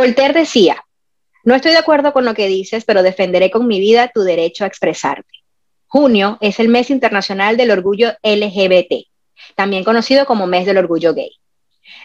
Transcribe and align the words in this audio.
Voltaire 0.00 0.32
decía, 0.32 0.82
no 1.44 1.54
estoy 1.54 1.72
de 1.72 1.76
acuerdo 1.76 2.14
con 2.14 2.24
lo 2.24 2.32
que 2.32 2.48
dices, 2.48 2.86
pero 2.86 3.02
defenderé 3.02 3.50
con 3.50 3.66
mi 3.66 3.80
vida 3.80 4.08
tu 4.08 4.22
derecho 4.22 4.64
a 4.64 4.66
expresarte. 4.66 5.28
Junio 5.88 6.38
es 6.40 6.58
el 6.58 6.70
mes 6.70 6.88
internacional 6.88 7.58
del 7.58 7.70
orgullo 7.70 8.12
LGBT, 8.22 9.06
también 9.56 9.84
conocido 9.84 10.24
como 10.24 10.46
mes 10.46 10.64
del 10.64 10.78
orgullo 10.78 11.12
gay. 11.12 11.32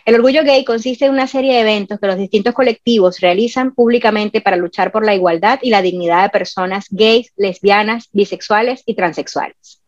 El 0.04 0.16
orgullo 0.16 0.44
gay 0.44 0.66
consiste 0.66 1.06
en 1.06 1.14
una 1.14 1.26
serie 1.26 1.54
de 1.54 1.62
eventos 1.62 1.98
que 1.98 2.08
los 2.08 2.18
distintos 2.18 2.54
colectivos 2.54 3.22
realizan 3.22 3.74
públicamente 3.74 4.42
para 4.42 4.58
luchar 4.58 4.92
por 4.92 5.06
la 5.06 5.16
igualdad 5.16 5.60
y 5.62 5.70
la 5.70 5.82
dignidad 5.82 6.24
de 6.24 6.30
personas 6.32 6.88
gays, 6.90 7.32
lesbianas, 7.38 8.10
bisexuales 8.12 8.84
y 8.86 8.96
transexuales. 8.96 9.85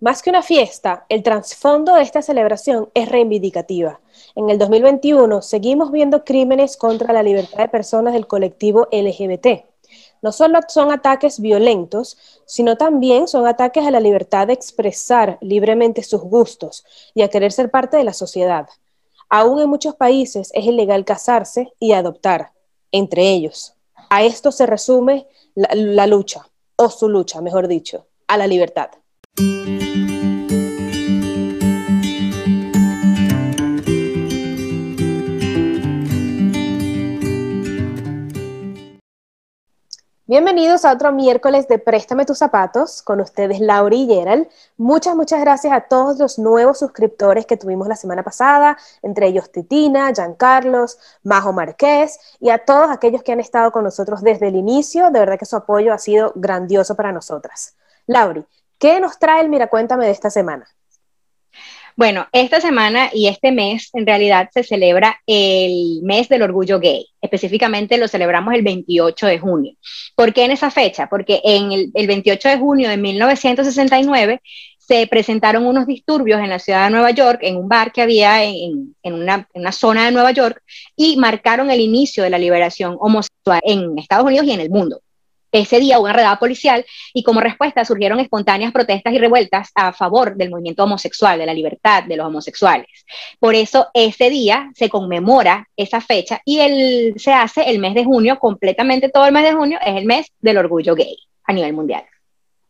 Más 0.00 0.22
que 0.22 0.30
una 0.30 0.42
fiesta, 0.42 1.06
el 1.08 1.24
trasfondo 1.24 1.96
de 1.96 2.02
esta 2.02 2.22
celebración 2.22 2.88
es 2.94 3.08
reivindicativa. 3.08 4.00
En 4.36 4.48
el 4.48 4.56
2021 4.56 5.42
seguimos 5.42 5.90
viendo 5.90 6.22
crímenes 6.22 6.76
contra 6.76 7.12
la 7.12 7.24
libertad 7.24 7.58
de 7.58 7.68
personas 7.68 8.12
del 8.12 8.28
colectivo 8.28 8.86
LGBT. 8.92 9.64
No 10.22 10.30
solo 10.30 10.60
son 10.68 10.92
ataques 10.92 11.40
violentos, 11.40 12.16
sino 12.46 12.76
también 12.76 13.26
son 13.26 13.48
ataques 13.48 13.84
a 13.84 13.90
la 13.90 13.98
libertad 13.98 14.46
de 14.46 14.52
expresar 14.52 15.36
libremente 15.40 16.04
sus 16.04 16.20
gustos 16.22 16.84
y 17.12 17.22
a 17.22 17.28
querer 17.28 17.50
ser 17.50 17.68
parte 17.68 17.96
de 17.96 18.04
la 18.04 18.12
sociedad. 18.12 18.68
Aún 19.28 19.60
en 19.60 19.68
muchos 19.68 19.96
países 19.96 20.52
es 20.54 20.64
ilegal 20.64 21.04
casarse 21.04 21.72
y 21.80 21.90
adoptar, 21.90 22.52
entre 22.92 23.30
ellos. 23.30 23.74
A 24.10 24.22
esto 24.22 24.52
se 24.52 24.64
resume 24.64 25.26
la, 25.56 25.70
la 25.74 26.06
lucha, 26.06 26.48
o 26.76 26.88
su 26.88 27.08
lucha, 27.08 27.40
mejor 27.40 27.66
dicho, 27.66 28.06
a 28.28 28.36
la 28.36 28.46
libertad. 28.46 28.90
Bienvenidos 40.26 40.84
a 40.84 40.92
otro 40.92 41.12
miércoles 41.12 41.68
de 41.68 41.78
Préstame 41.78 42.26
tus 42.26 42.38
zapatos 42.38 43.00
con 43.02 43.20
ustedes 43.20 43.60
Laura 43.60 43.94
y 43.94 44.08
Gerald. 44.08 44.48
Muchas, 44.76 45.14
muchas 45.14 45.40
gracias 45.40 45.72
a 45.72 45.82
todos 45.82 46.18
los 46.18 46.40
nuevos 46.40 46.80
suscriptores 46.80 47.46
que 47.46 47.56
tuvimos 47.56 47.86
la 47.86 47.94
semana 47.94 48.24
pasada, 48.24 48.76
entre 49.02 49.28
ellos 49.28 49.52
Titina, 49.52 50.12
Carlos, 50.36 50.98
Majo 51.22 51.52
Marqués 51.52 52.18
y 52.40 52.50
a 52.50 52.64
todos 52.64 52.90
aquellos 52.90 53.22
que 53.22 53.30
han 53.30 53.38
estado 53.38 53.70
con 53.70 53.84
nosotros 53.84 54.20
desde 54.20 54.48
el 54.48 54.56
inicio. 54.56 55.12
De 55.12 55.20
verdad 55.20 55.38
que 55.38 55.46
su 55.46 55.54
apoyo 55.54 55.92
ha 55.94 55.98
sido 55.98 56.32
grandioso 56.34 56.96
para 56.96 57.12
nosotras. 57.12 57.76
Lauri, 58.08 58.44
¿qué 58.78 59.00
nos 59.00 59.18
trae 59.18 59.42
el 59.42 59.48
Mira 59.48 59.68
Cuéntame 59.68 60.06
de 60.06 60.12
esta 60.12 60.30
semana? 60.30 60.66
Bueno, 61.98 62.28
esta 62.30 62.60
semana 62.60 63.10
y 63.12 63.26
este 63.26 63.50
mes 63.50 63.90
en 63.92 64.06
realidad 64.06 64.50
se 64.54 64.62
celebra 64.62 65.20
el 65.26 65.98
mes 66.04 66.28
del 66.28 66.42
orgullo 66.42 66.78
gay. 66.78 67.08
Específicamente 67.20 67.98
lo 67.98 68.06
celebramos 68.06 68.54
el 68.54 68.62
28 68.62 69.26
de 69.26 69.40
junio. 69.40 69.72
¿Por 70.14 70.32
qué 70.32 70.44
en 70.44 70.52
esa 70.52 70.70
fecha? 70.70 71.08
Porque 71.08 71.40
en 71.42 71.72
el, 71.72 72.06
28 72.06 72.50
de 72.50 72.58
junio 72.58 72.88
de 72.88 72.98
1969 72.98 74.40
se 74.78 75.08
presentaron 75.08 75.66
unos 75.66 75.88
disturbios 75.88 76.38
en 76.38 76.50
la 76.50 76.60
ciudad 76.60 76.84
de 76.84 76.92
Nueva 76.92 77.10
York, 77.10 77.40
en 77.42 77.56
un 77.56 77.68
bar 77.68 77.90
que 77.90 78.02
había 78.02 78.44
en, 78.44 78.94
una, 79.02 79.48
en, 79.52 79.60
una, 79.60 79.72
zona 79.72 80.04
de 80.04 80.12
Nueva 80.12 80.30
York, 80.30 80.62
y 80.94 81.16
marcaron 81.16 81.68
el 81.72 81.80
inicio 81.80 82.22
de 82.22 82.30
la 82.30 82.38
liberación 82.38 82.96
homosexual 83.00 83.60
en 83.64 83.98
Estados 83.98 84.24
Unidos 84.24 84.46
y 84.46 84.52
en 84.52 84.60
el 84.60 84.70
mundo 84.70 85.00
ese 85.52 85.80
día 85.80 85.98
una 85.98 86.12
redada 86.12 86.38
policial 86.38 86.84
y 87.12 87.22
como 87.22 87.40
respuesta 87.40 87.84
surgieron 87.84 88.20
espontáneas 88.20 88.72
protestas 88.72 89.12
y 89.12 89.18
revueltas 89.18 89.70
a 89.74 89.92
favor 89.92 90.36
del 90.36 90.50
movimiento 90.50 90.84
homosexual, 90.84 91.38
de 91.38 91.46
la 91.46 91.54
libertad 91.54 92.04
de 92.04 92.16
los 92.16 92.26
homosexuales. 92.26 92.86
Por 93.38 93.54
eso 93.54 93.88
ese 93.94 94.30
día 94.30 94.70
se 94.74 94.88
conmemora 94.88 95.68
esa 95.76 96.00
fecha 96.00 96.40
y 96.44 97.14
se 97.16 97.32
hace 97.32 97.70
el 97.70 97.78
mes 97.78 97.94
de 97.94 98.04
junio, 98.04 98.38
completamente 98.38 99.08
todo 99.08 99.26
el 99.26 99.32
mes 99.32 99.44
de 99.44 99.52
junio, 99.52 99.78
es 99.84 99.96
el 99.96 100.04
mes 100.04 100.26
del 100.40 100.58
orgullo 100.58 100.94
gay 100.94 101.16
a 101.44 101.52
nivel 101.52 101.72
mundial. 101.72 102.04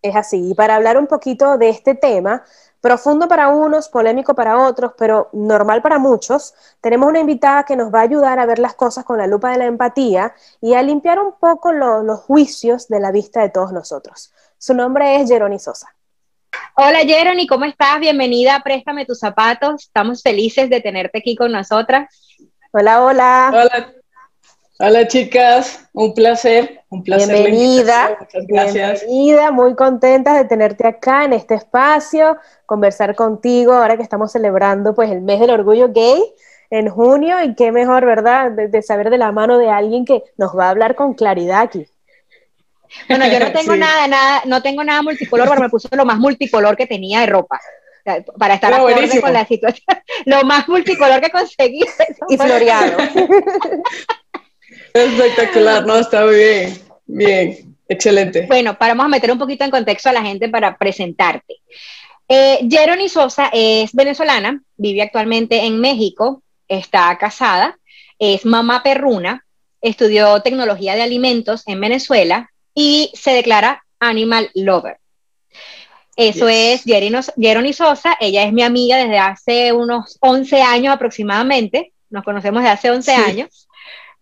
Es 0.00 0.14
así, 0.14 0.50
y 0.50 0.54
para 0.54 0.76
hablar 0.76 0.96
un 0.96 1.08
poquito 1.08 1.58
de 1.58 1.70
este 1.70 1.96
tema, 1.96 2.44
Profundo 2.80 3.26
para 3.26 3.48
unos, 3.48 3.88
polémico 3.88 4.34
para 4.34 4.56
otros, 4.58 4.92
pero 4.96 5.28
normal 5.32 5.82
para 5.82 5.98
muchos, 5.98 6.54
tenemos 6.80 7.08
una 7.08 7.18
invitada 7.18 7.64
que 7.64 7.74
nos 7.74 7.92
va 7.92 8.00
a 8.00 8.02
ayudar 8.02 8.38
a 8.38 8.46
ver 8.46 8.60
las 8.60 8.74
cosas 8.74 9.04
con 9.04 9.18
la 9.18 9.26
lupa 9.26 9.50
de 9.50 9.58
la 9.58 9.66
empatía 9.66 10.32
y 10.60 10.74
a 10.74 10.82
limpiar 10.82 11.18
un 11.18 11.32
poco 11.32 11.72
los 11.72 12.20
juicios 12.20 12.86
de 12.88 13.00
la 13.00 13.10
vista 13.10 13.40
de 13.40 13.50
todos 13.50 13.72
nosotros. 13.72 14.32
Su 14.58 14.74
nombre 14.74 15.20
es 15.20 15.28
Jeroni 15.28 15.58
Sosa. 15.58 15.92
Hola 16.76 17.00
Jeroni, 17.00 17.46
¿cómo 17.46 17.64
estás? 17.64 17.98
Bienvenida 17.98 18.60
Préstame 18.62 19.04
tus 19.04 19.18
zapatos. 19.18 19.84
Estamos 19.84 20.22
felices 20.22 20.70
de 20.70 20.80
tenerte 20.80 21.18
aquí 21.18 21.34
con 21.34 21.50
nosotras. 21.50 22.08
Hola, 22.70 23.02
hola. 23.02 23.50
Hola, 23.52 23.92
Hola 24.80 25.08
chicas, 25.08 25.88
un 25.92 26.14
placer, 26.14 26.82
un 26.88 27.02
placer. 27.02 27.34
Bienvenida, 27.34 28.16
muchas 28.20 28.46
gracias. 28.46 29.00
Bienvenida, 29.00 29.50
muy 29.50 29.74
contenta 29.74 30.34
de 30.34 30.44
tenerte 30.44 30.86
acá 30.86 31.24
en 31.24 31.32
este 31.32 31.56
espacio, 31.56 32.36
conversar 32.64 33.16
contigo 33.16 33.72
ahora 33.72 33.96
que 33.96 34.04
estamos 34.04 34.30
celebrando 34.30 34.94
pues 34.94 35.10
el 35.10 35.20
mes 35.20 35.40
del 35.40 35.50
orgullo 35.50 35.88
gay 35.92 36.22
en 36.70 36.88
junio 36.90 37.42
y 37.42 37.56
qué 37.56 37.72
mejor, 37.72 38.06
¿verdad? 38.06 38.52
De, 38.52 38.80
saber 38.82 39.10
de 39.10 39.18
la 39.18 39.32
mano 39.32 39.58
de 39.58 39.68
alguien 39.68 40.04
que 40.04 40.22
nos 40.36 40.56
va 40.56 40.66
a 40.66 40.70
hablar 40.70 40.94
con 40.94 41.14
claridad 41.14 41.62
aquí. 41.62 41.84
Bueno, 43.08 43.26
yo 43.26 43.40
no 43.40 43.50
tengo 43.58 43.74
nada, 43.74 44.06
nada, 44.06 44.42
no 44.44 44.62
tengo 44.62 44.84
nada 44.84 45.02
multicolor, 45.02 45.48
pero 45.48 45.60
me 45.60 45.70
puse 45.70 45.88
lo 45.96 46.04
más 46.04 46.18
multicolor 46.18 46.76
que 46.76 46.86
tenía 46.86 47.18
de 47.22 47.26
ropa 47.26 47.58
para 48.38 48.54
estar 48.54 48.72
acorde 48.72 49.20
con 49.20 49.32
la 49.32 49.44
situación. 49.44 49.84
Lo 50.24 50.42
más 50.44 50.68
multicolor 50.68 51.20
que 51.20 51.30
conseguí. 51.30 51.84
Y 52.28 52.36
floreado. 52.36 52.96
Espectacular, 54.92 55.86
no, 55.86 55.96
está 55.96 56.24
muy 56.24 56.36
bien, 56.36 56.78
bien, 57.06 57.76
excelente. 57.88 58.46
Bueno, 58.46 58.78
para 58.78 58.94
vamos 58.94 59.06
a 59.06 59.16
meter 59.16 59.30
un 59.30 59.38
poquito 59.38 59.64
en 59.64 59.70
contexto 59.70 60.08
a 60.08 60.12
la 60.12 60.22
gente 60.22 60.48
para 60.48 60.76
presentarte. 60.76 61.56
Eh, 62.28 62.68
Sosa 63.08 63.50
es 63.52 63.92
venezolana, 63.94 64.62
vive 64.76 65.02
actualmente 65.02 65.64
en 65.64 65.80
México, 65.80 66.42
está 66.68 67.16
casada, 67.16 67.78
es 68.18 68.44
mamá 68.44 68.82
perruna, 68.82 69.46
estudió 69.80 70.42
tecnología 70.42 70.94
de 70.94 71.02
alimentos 71.02 71.62
en 71.66 71.80
Venezuela 71.80 72.50
y 72.74 73.10
se 73.14 73.30
declara 73.30 73.84
animal 73.98 74.50
lover. 74.54 74.98
Eso 76.16 76.48
es 76.48 76.82
Jerony 76.82 77.72
Sosa, 77.72 78.16
ella 78.20 78.42
es 78.42 78.52
mi 78.52 78.62
amiga 78.62 78.96
desde 78.96 79.18
hace 79.18 79.72
unos 79.72 80.18
11 80.20 80.62
años 80.62 80.94
aproximadamente, 80.94 81.92
nos 82.10 82.24
conocemos 82.24 82.62
desde 82.62 82.72
hace 82.72 82.90
11 82.90 83.14
años. 83.14 83.67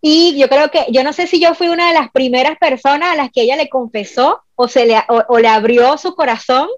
Y 0.09 0.39
yo 0.39 0.49
creo 0.49 0.71
que, 0.71 0.87
yo 0.93 1.03
no 1.03 1.12
sé 1.12 1.27
si 1.27 1.41
yo 1.41 1.56
fui 1.56 1.67
una 1.67 1.89
de 1.89 1.94
las 1.94 2.12
primeras 2.12 2.56
personas 2.59 3.11
a 3.11 3.17
las 3.17 3.33
que 3.33 3.43
ella 3.43 3.56
le 3.56 3.69
confesó 3.69 4.41
o, 4.55 4.69
se 4.69 4.87
le, 4.87 4.97
o, 5.09 5.39
le 5.41 5.49
abrió 5.49 5.99
su 5.99 6.15
corazón 6.15 6.69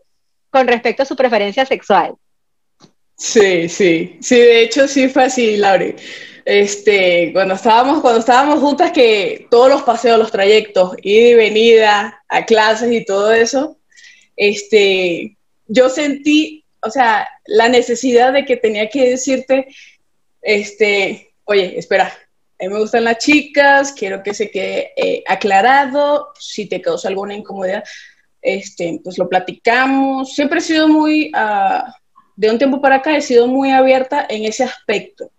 con 0.48 0.66
respecto 0.66 1.02
a 1.02 1.06
su 1.06 1.14
preferencia 1.14 1.66
sexual. 1.66 2.14
Sí, 3.18 3.68
sí, 3.68 4.16
sí, 4.22 4.34
de 4.34 4.62
hecho 4.62 4.88
sí 4.88 5.10
fue 5.10 5.24
así, 5.24 5.58
Laure. 5.58 5.96
Este, 6.46 7.30
cuando 7.34 7.52
estábamos, 7.52 8.00
cuando 8.00 8.20
estábamos 8.20 8.60
juntas, 8.60 8.92
que 8.92 9.46
todos 9.50 9.68
los 9.68 9.82
paseos, 9.82 10.18
los 10.18 10.32
trayectos, 10.32 10.96
ida 11.02 11.28
y 11.28 11.34
venida 11.34 12.22
a 12.28 12.46
clases 12.46 12.90
y 12.90 13.04
todo 13.04 13.30
eso, 13.30 13.76
este, 14.36 15.36
yo 15.66 15.90
sentí, 15.90 16.64
o 16.80 16.88
sea, 16.88 17.28
la 17.44 17.68
necesidad 17.68 18.32
de 18.32 18.46
que 18.46 18.56
tenía 18.56 18.88
que 18.88 19.10
decirte, 19.10 19.66
este, 20.40 21.34
oye, 21.44 21.78
espera, 21.78 22.10
a 22.60 22.64
mí 22.64 22.72
me 22.72 22.80
gustan 22.80 23.04
las 23.04 23.18
chicas, 23.18 23.92
quiero 23.92 24.22
que 24.22 24.34
se 24.34 24.50
quede 24.50 24.92
eh, 24.96 25.22
aclarado, 25.26 26.32
si 26.38 26.66
te 26.66 26.80
causa 26.80 27.08
alguna 27.08 27.34
incomodidad, 27.34 27.84
este, 28.42 29.00
pues 29.02 29.16
lo 29.16 29.28
platicamos. 29.28 30.34
Siempre 30.34 30.58
he 30.58 30.62
sido 30.62 30.88
muy, 30.88 31.30
ah, 31.34 31.94
de 32.34 32.50
un 32.50 32.58
tiempo 32.58 32.80
para 32.80 32.96
acá, 32.96 33.16
he 33.16 33.22
sido 33.22 33.46
muy 33.46 33.70
abierta 33.70 34.26
en 34.28 34.44
ese 34.44 34.64
aspecto, 34.64 35.30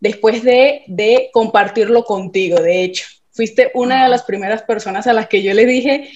después 0.00 0.42
de, 0.42 0.82
de 0.88 1.30
compartirlo 1.32 2.04
contigo, 2.04 2.60
de 2.60 2.82
hecho. 2.82 3.06
Fuiste 3.30 3.70
una 3.74 4.04
de 4.04 4.08
las 4.08 4.24
primeras 4.24 4.62
personas 4.62 5.06
a 5.06 5.12
las 5.12 5.28
que 5.28 5.42
yo 5.42 5.54
le 5.54 5.66
dije, 5.66 6.10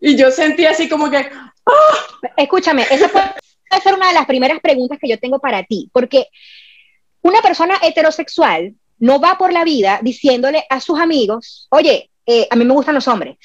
y 0.00 0.16
yo 0.16 0.30
sentí 0.30 0.66
así 0.66 0.88
como 0.88 1.10
que... 1.10 1.18
¡ah! 1.18 2.32
Escúchame, 2.36 2.82
esa 2.90 3.08
puede 3.08 3.82
ser 3.82 3.94
una 3.94 4.08
de 4.08 4.14
las 4.14 4.26
primeras 4.26 4.60
preguntas 4.60 4.98
que 5.00 5.08
yo 5.08 5.18
tengo 5.18 5.38
para 5.38 5.62
ti, 5.62 5.88
porque 5.92 6.26
una 7.22 7.40
persona 7.40 7.78
heterosexual 7.82 8.74
no 8.98 9.20
va 9.20 9.36
por 9.38 9.52
la 9.52 9.64
vida 9.64 10.00
diciéndole 10.02 10.64
a 10.68 10.80
sus 10.80 10.98
amigos, 10.98 11.66
oye, 11.70 12.10
eh, 12.24 12.46
a 12.50 12.56
mí 12.56 12.64
me 12.64 12.74
gustan 12.74 12.94
los 12.94 13.08
hombres. 13.08 13.36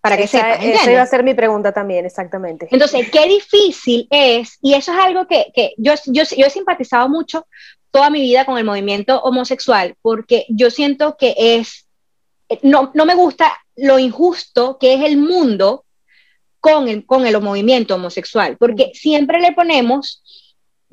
Para 0.00 0.18
que 0.18 0.26
sepan. 0.26 0.60
Esa 0.60 0.92
iba 0.92 1.02
a 1.02 1.06
ser 1.06 1.24
mi 1.24 1.32
pregunta 1.32 1.72
también, 1.72 2.04
exactamente. 2.04 2.68
Entonces, 2.70 3.10
qué 3.10 3.26
difícil 3.26 4.06
es, 4.10 4.58
y 4.60 4.74
eso 4.74 4.92
es 4.92 4.98
algo 4.98 5.26
que, 5.26 5.50
yo, 5.78 5.94
yo, 6.06 6.24
yo 6.36 6.46
he 6.46 6.50
simpatizado 6.50 7.08
mucho 7.08 7.46
toda 7.90 8.10
mi 8.10 8.20
vida 8.20 8.44
con 8.44 8.58
el 8.58 8.64
movimiento 8.64 9.20
homosexual, 9.22 9.94
porque 10.02 10.44
yo 10.50 10.70
siento 10.70 11.16
que 11.16 11.34
es, 11.38 11.86
no, 12.62 12.90
no 12.94 13.06
me 13.06 13.14
gusta 13.14 13.50
lo 13.76 13.98
injusto 13.98 14.78
que 14.78 14.94
es 14.94 15.00
el 15.00 15.16
mundo 15.16 15.84
con 16.60 16.88
el, 16.88 17.06
con 17.06 17.26
el 17.26 17.40
movimiento 17.40 17.94
homosexual, 17.94 18.56
porque 18.58 18.90
siempre 18.94 19.40
le 19.40 19.52
ponemos 19.52 20.22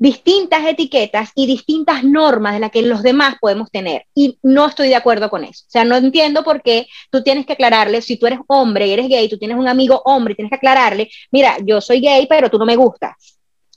distintas 0.02 0.66
etiquetas 0.66 1.30
y 1.36 1.46
distintas 1.46 2.02
normas 2.02 2.54
de 2.54 2.58
las 2.58 2.72
que 2.72 2.82
los 2.82 3.04
demás 3.04 3.36
podemos 3.40 3.70
tener. 3.70 4.06
Y 4.16 4.36
no 4.42 4.66
estoy 4.66 4.88
de 4.88 4.96
acuerdo 4.96 5.30
con 5.30 5.44
eso. 5.44 5.64
O 5.68 5.70
sea, 5.70 5.84
no 5.84 5.94
entiendo 5.94 6.42
por 6.42 6.60
qué 6.60 6.88
tú 7.08 7.22
tienes 7.22 7.46
que 7.46 7.52
aclararle, 7.52 8.02
si 8.02 8.16
tú 8.16 8.26
eres 8.26 8.40
hombre 8.48 8.88
y 8.88 8.90
eres 8.90 9.06
gay, 9.06 9.28
tú 9.28 9.38
tienes 9.38 9.56
un 9.56 9.68
amigo 9.68 10.02
hombre 10.04 10.32
y 10.32 10.34
tienes 10.34 10.50
que 10.50 10.56
aclararle, 10.56 11.08
mira, 11.30 11.56
yo 11.64 11.80
soy 11.80 12.00
gay, 12.00 12.26
pero 12.28 12.50
tú 12.50 12.58
no 12.58 12.66
me 12.66 12.74
gustas. 12.74 13.12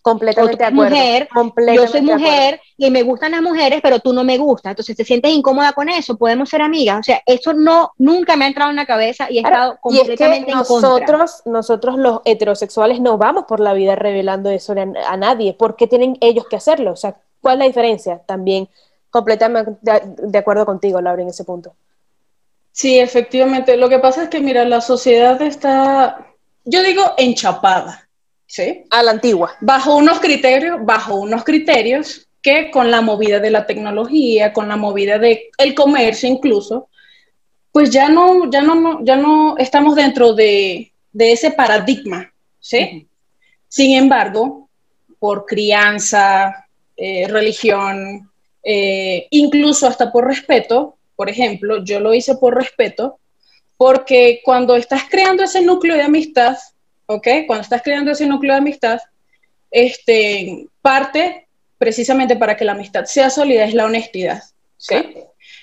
Completamente 0.06 0.58
de 0.58 0.66
acuerdo. 0.66 0.96
Mujer, 0.96 1.28
yo 1.74 1.88
soy 1.88 2.02
mujer 2.02 2.62
y 2.78 2.92
me 2.92 3.02
gustan 3.02 3.32
las 3.32 3.42
mujeres, 3.42 3.80
pero 3.82 3.98
tú 3.98 4.14
no 4.14 4.24
me 4.24 4.38
gustas. 4.38 4.70
Entonces 4.70 4.96
te 4.96 5.04
sientes 5.04 5.32
incómoda 5.32 5.74
con 5.74 5.90
eso, 5.90 6.16
podemos 6.16 6.48
ser 6.48 6.62
amigas. 6.62 7.00
O 7.00 7.04
sea, 7.04 7.24
eso 7.26 7.54
no, 7.54 7.92
nunca 7.98 8.36
me 8.36 8.46
ha 8.46 8.50
entrado 8.50 8.70
en 8.70 8.76
la 8.76 8.86
cabeza 8.86 9.26
y 9.32 9.40
he 9.40 9.42
estado 9.42 9.80
completamente 9.82 10.52
y 10.52 10.54
nosotros, 10.54 11.42
Nosotros 11.46 11.98
los 11.98 12.22
heterosexuales 12.24 13.02
no 13.02 13.18
vamos 13.18 13.46
por 13.46 13.60
la 13.60 13.74
vida 13.74 13.96
revelando 13.96 14.52
eso 14.52 14.76
a, 14.78 15.18
nadie. 15.18 15.56
¿Por 15.56 15.76
qué 15.76 15.88
tienen 15.88 16.20
ellos 16.22 16.46
que 16.48 16.58
hacerlo? 16.58 16.92
O 16.92 16.96
sea, 16.96 17.16
¿cuál 17.42 17.56
es 17.56 17.60
la 17.62 17.66
diferencia? 17.66 18.22
También 18.28 18.70
completamente 19.10 19.72
de, 19.82 20.02
de 20.06 20.38
acuerdo 20.38 20.68
contigo, 20.68 21.02
Laura, 21.02 21.24
en 21.24 21.30
ese 21.30 21.46
punto. 21.46 21.74
Sí, 22.72 23.00
efectivamente. 23.00 23.76
Lo 23.76 23.90
que 23.90 23.98
pasa 23.98 24.22
es 24.22 24.30
que, 24.30 24.40
mira, 24.40 24.66
la 24.66 24.82
sociedad 24.82 25.42
está, 25.42 26.28
yo 26.64 26.84
digo, 26.84 27.02
enchapada 27.18 28.05
¿sí? 28.46 28.84
A 28.90 29.04
la 29.04 29.12
antigua. 29.12 29.56
Bajo 29.62 29.96
unos 29.96 30.20
criterios, 30.20 30.78
bajo 30.84 31.16
unos 31.16 31.44
criterios 31.44 32.28
que 32.42 32.70
con 32.70 32.92
la 32.92 33.02
movida 33.02 33.40
de 33.40 33.50
la 33.50 33.66
tecnología, 33.66 34.54
con 34.54 34.68
la 34.68 34.76
movida 34.76 35.18
del 35.18 35.40
el 35.58 35.74
comercio 35.74 36.30
incluso, 36.30 36.90
pues 37.72 37.90
ya 37.90 38.08
no, 38.08 38.50
ya 38.50 38.62
no, 38.62 39.04
ya 39.04 39.16
no 39.16 39.58
estamos 39.58 39.96
dentro 39.96 40.34
de, 40.34 40.94
de 41.12 41.32
ese 41.32 41.52
paradigma, 41.52 42.32
¿sí? 42.60 43.08
Sin 43.68 43.98
embargo, 43.98 44.70
por 45.20 45.46
crianza, 45.46 46.68
eh, 46.96 47.28
religión, 47.28 48.32
eh, 48.64 49.28
incluso 49.32 49.88
hasta 49.88 50.12
por 50.12 50.26
respeto, 50.28 50.98
por 51.16 51.30
ejemplo, 51.30 51.84
yo 51.84 52.00
lo 52.00 52.14
hice 52.14 52.36
por 52.36 52.56
respeto, 52.56 53.20
porque 53.76 54.42
cuando 54.44 54.76
estás 54.76 55.04
creando 55.10 55.44
ese 55.44 55.62
núcleo 55.62 55.96
de 55.96 56.04
amistad, 56.04 56.56
¿ok? 57.08 57.28
Cuando 57.48 57.64
estás 57.64 57.82
creando 57.82 58.12
ese 58.12 58.26
núcleo 58.26 58.54
de 58.54 58.60
amistad, 58.60 59.00
este, 59.72 60.68
parte 60.82 61.48
precisamente 61.78 62.36
para 62.36 62.56
que 62.56 62.66
la 62.66 62.72
amistad 62.72 63.06
sea 63.06 63.30
sólida 63.30 63.66
es 63.66 63.74
la 63.74 63.86
honestidad, 63.86 64.44
¿sí? 64.78 64.96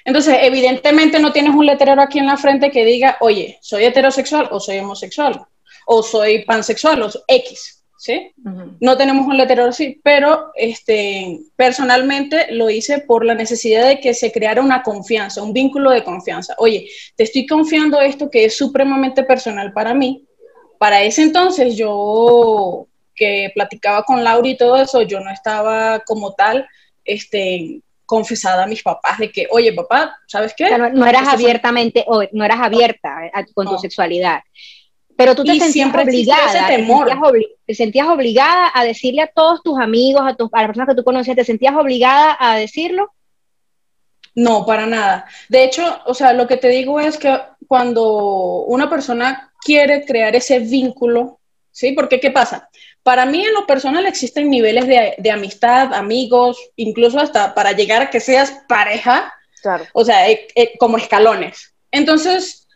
Entonces, 0.04 0.36
evidentemente 0.42 1.18
no 1.18 1.32
tienes 1.32 1.54
un 1.54 1.66
letrero 1.66 2.02
aquí 2.02 2.18
en 2.18 2.26
la 2.26 2.36
frente 2.36 2.70
que 2.70 2.84
diga, 2.84 3.16
oye, 3.20 3.58
soy 3.62 3.84
heterosexual 3.84 4.48
o 4.50 4.60
soy 4.60 4.78
homosexual, 4.78 5.44
o 5.86 6.02
soy 6.02 6.44
pansexual 6.44 7.02
o 7.02 7.10
X, 7.26 7.84
¿sí? 7.96 8.32
No 8.80 8.96
tenemos 8.96 9.26
un 9.26 9.36
letrero 9.36 9.66
así, 9.66 10.00
pero 10.02 10.50
este, 10.54 11.38
personalmente 11.56 12.48
lo 12.50 12.68
hice 12.68 12.98
por 12.98 13.24
la 13.24 13.34
necesidad 13.34 13.86
de 13.86 14.00
que 14.00 14.12
se 14.12 14.32
creara 14.32 14.60
una 14.60 14.82
confianza, 14.82 15.42
un 15.42 15.52
vínculo 15.52 15.90
de 15.90 16.04
confianza. 16.04 16.54
Oye, 16.58 16.88
te 17.16 17.24
estoy 17.24 17.46
confiando 17.46 18.00
esto 18.00 18.28
que 18.28 18.44
es 18.44 18.56
supremamente 18.56 19.22
personal 19.22 19.72
para 19.72 19.94
mí, 19.94 20.26
para 20.82 21.00
ese 21.00 21.22
entonces 21.22 21.76
yo 21.76 22.88
que 23.14 23.52
platicaba 23.54 24.02
con 24.02 24.24
Laura 24.24 24.48
y 24.48 24.56
todo 24.56 24.82
eso, 24.82 25.02
yo 25.02 25.20
no 25.20 25.30
estaba 25.30 26.00
como 26.00 26.32
tal, 26.32 26.66
este, 27.04 27.82
confesada 28.04 28.64
a 28.64 28.66
mis 28.66 28.82
papás 28.82 29.18
de 29.18 29.30
que, 29.30 29.46
oye, 29.52 29.72
papá, 29.72 30.16
¿sabes 30.26 30.52
qué? 30.56 30.76
no, 30.76 31.06
eras 31.06 31.28
abiertamente, 31.28 32.04
o 32.08 32.24
no 32.32 32.44
eras 32.44 32.58
abierta 32.58 33.14
con 33.54 33.68
tu 33.68 33.78
sexualidad. 33.78 34.40
Pero 35.16 35.36
tú 35.36 35.44
te 35.44 35.56
sentías 35.60 35.94
obligada, 35.94 36.66
Te, 37.64 37.74
sentías 37.76 38.08
obligada 38.08 38.72
a 38.74 38.82
decirle 38.82 39.22
a 39.22 39.28
todos 39.28 39.62
tus 39.62 39.78
amigos, 39.78 40.22
a, 40.26 40.34
tus, 40.34 40.48
a 40.52 40.62
las 40.62 40.66
personas 40.66 40.88
que 40.88 40.96
tú 40.96 41.04
conocías, 41.04 41.36
¿te 41.36 41.44
sentías 41.44 41.76
obligada 41.76 42.36
a 42.40 42.56
decirlo? 42.56 43.12
No, 44.34 44.66
para 44.66 44.86
nada. 44.86 45.26
De 45.48 45.62
hecho, 45.62 46.00
o 46.06 46.14
sea, 46.14 46.32
lo 46.32 46.48
que 46.48 46.56
te 46.56 46.70
digo 46.70 46.98
es 46.98 47.18
que 47.18 47.38
cuando 47.68 48.64
una 48.66 48.90
persona 48.90 49.51
quiere 49.64 50.04
crear 50.04 50.34
ese 50.36 50.58
vínculo, 50.58 51.40
¿sí? 51.70 51.92
Porque, 51.92 52.20
¿qué 52.20 52.30
pasa? 52.30 52.68
Para 53.02 53.26
mí 53.26 53.44
en 53.44 53.52
lo 53.54 53.66
personal 53.66 54.06
existen 54.06 54.50
niveles 54.50 54.86
de, 54.86 55.30
amistad, 55.30 55.92
amigos, 55.92 56.58
incluso 56.76 57.18
hasta 57.18 57.54
para 57.54 57.72
llegar 57.72 58.02
a 58.02 58.10
que 58.10 58.20
seas 58.20 58.62
pareja, 58.68 59.32
claro. 59.60 59.84
o 59.92 60.04
sea, 60.04 60.28
eh, 60.30 60.46
eh, 60.54 60.72
como 60.78 60.98
escalones. 60.98 61.74
Entonces, 61.90 62.68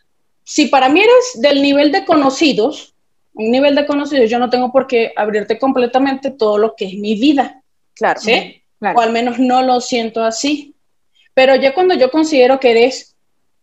si 0.43 0.67
para 0.67 0.89
mí 0.89 1.01
eres 1.01 1.41
del 1.41 1.61
nivel 1.61 1.91
de 1.91 2.05
conocidos, 2.05 2.93
un 3.33 3.51
nivel 3.51 3.75
de 3.75 3.85
conocidos, 3.85 4.29
yo 4.29 4.39
no 4.39 4.49
tengo 4.49 4.71
por 4.71 4.87
qué 4.87 5.13
abrirte 5.15 5.59
completamente 5.59 6.31
todo 6.31 6.57
lo 6.57 6.75
que 6.75 6.85
es 6.85 6.93
mi 6.95 7.15
vida. 7.19 7.61
Claro. 7.93 8.19
¿Sí? 8.19 8.63
O 8.81 8.99
al 8.99 9.11
menos 9.11 9.39
no 9.39 9.61
lo 9.61 9.79
siento 9.79 10.23
así. 10.23 10.75
Pero 11.33 11.55
ya 11.55 11.73
cuando 11.73 11.93
yo 11.93 12.09
considero 12.09 12.59
que 12.59 12.71
eres 12.71 13.15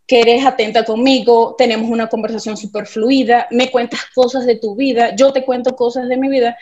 que 0.06 0.20
eres 0.20 0.44
atenta 0.44 0.84
conmigo, 0.84 1.54
tenemos 1.56 1.90
una 1.90 2.08
conversación 2.08 2.56
súper 2.56 2.86
fluida, 2.86 3.46
me 3.50 3.70
cuentas 3.70 4.00
cosas 4.14 4.44
de 4.46 4.56
tu 4.56 4.74
vida, 4.74 5.14
yo 5.16 5.32
te 5.32 5.44
cuento 5.44 5.74
cosas 5.76 6.08
de 6.08 6.16
mi 6.16 6.28
vida. 6.28 6.56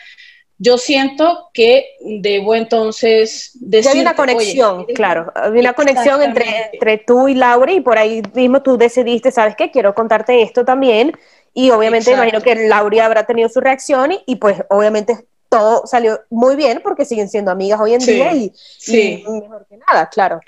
Yo 0.59 0.77
siento 0.77 1.49
que 1.53 1.97
debo 1.99 2.55
entonces 2.55 3.51
decir. 3.55 3.91
Hay 3.91 3.99
una 3.99 4.15
conexión, 4.15 4.85
claro. 4.85 5.33
Hay 5.35 5.51
una 5.59 5.73
conexión 5.73 6.21
entre, 6.21 6.69
entre 6.71 6.99
tú 6.99 7.27
y 7.27 7.33
Laura, 7.33 7.73
y 7.73 7.81
por 7.81 7.97
ahí 7.97 8.21
mismo 8.33 8.61
tú 8.61 8.77
decidiste, 8.77 9.31
¿sabes 9.31 9.55
qué? 9.57 9.71
Quiero 9.71 9.93
contarte 9.93 10.41
esto 10.41 10.63
también. 10.63 11.11
Y 11.53 11.71
obviamente 11.71 12.11
imagino 12.11 12.41
que 12.41 12.55
Laura 12.67 13.05
habrá 13.05 13.25
tenido 13.25 13.49
su 13.49 13.59
reacción, 13.59 14.11
y, 14.25 14.35
pues 14.37 14.63
obviamente 14.69 15.25
todo 15.49 15.85
salió 15.85 16.21
muy 16.29 16.55
bien 16.55 16.79
porque 16.81 17.05
siguen 17.05 17.29
siendo 17.29 17.51
amigas 17.51 17.79
hoy 17.79 17.93
en 17.93 17.99
día 17.99 18.33
y, 18.33 18.51
y 18.87 19.23
mejor 19.27 19.67
que 19.69 19.77
nada, 19.77 20.09
claro. 20.09 20.39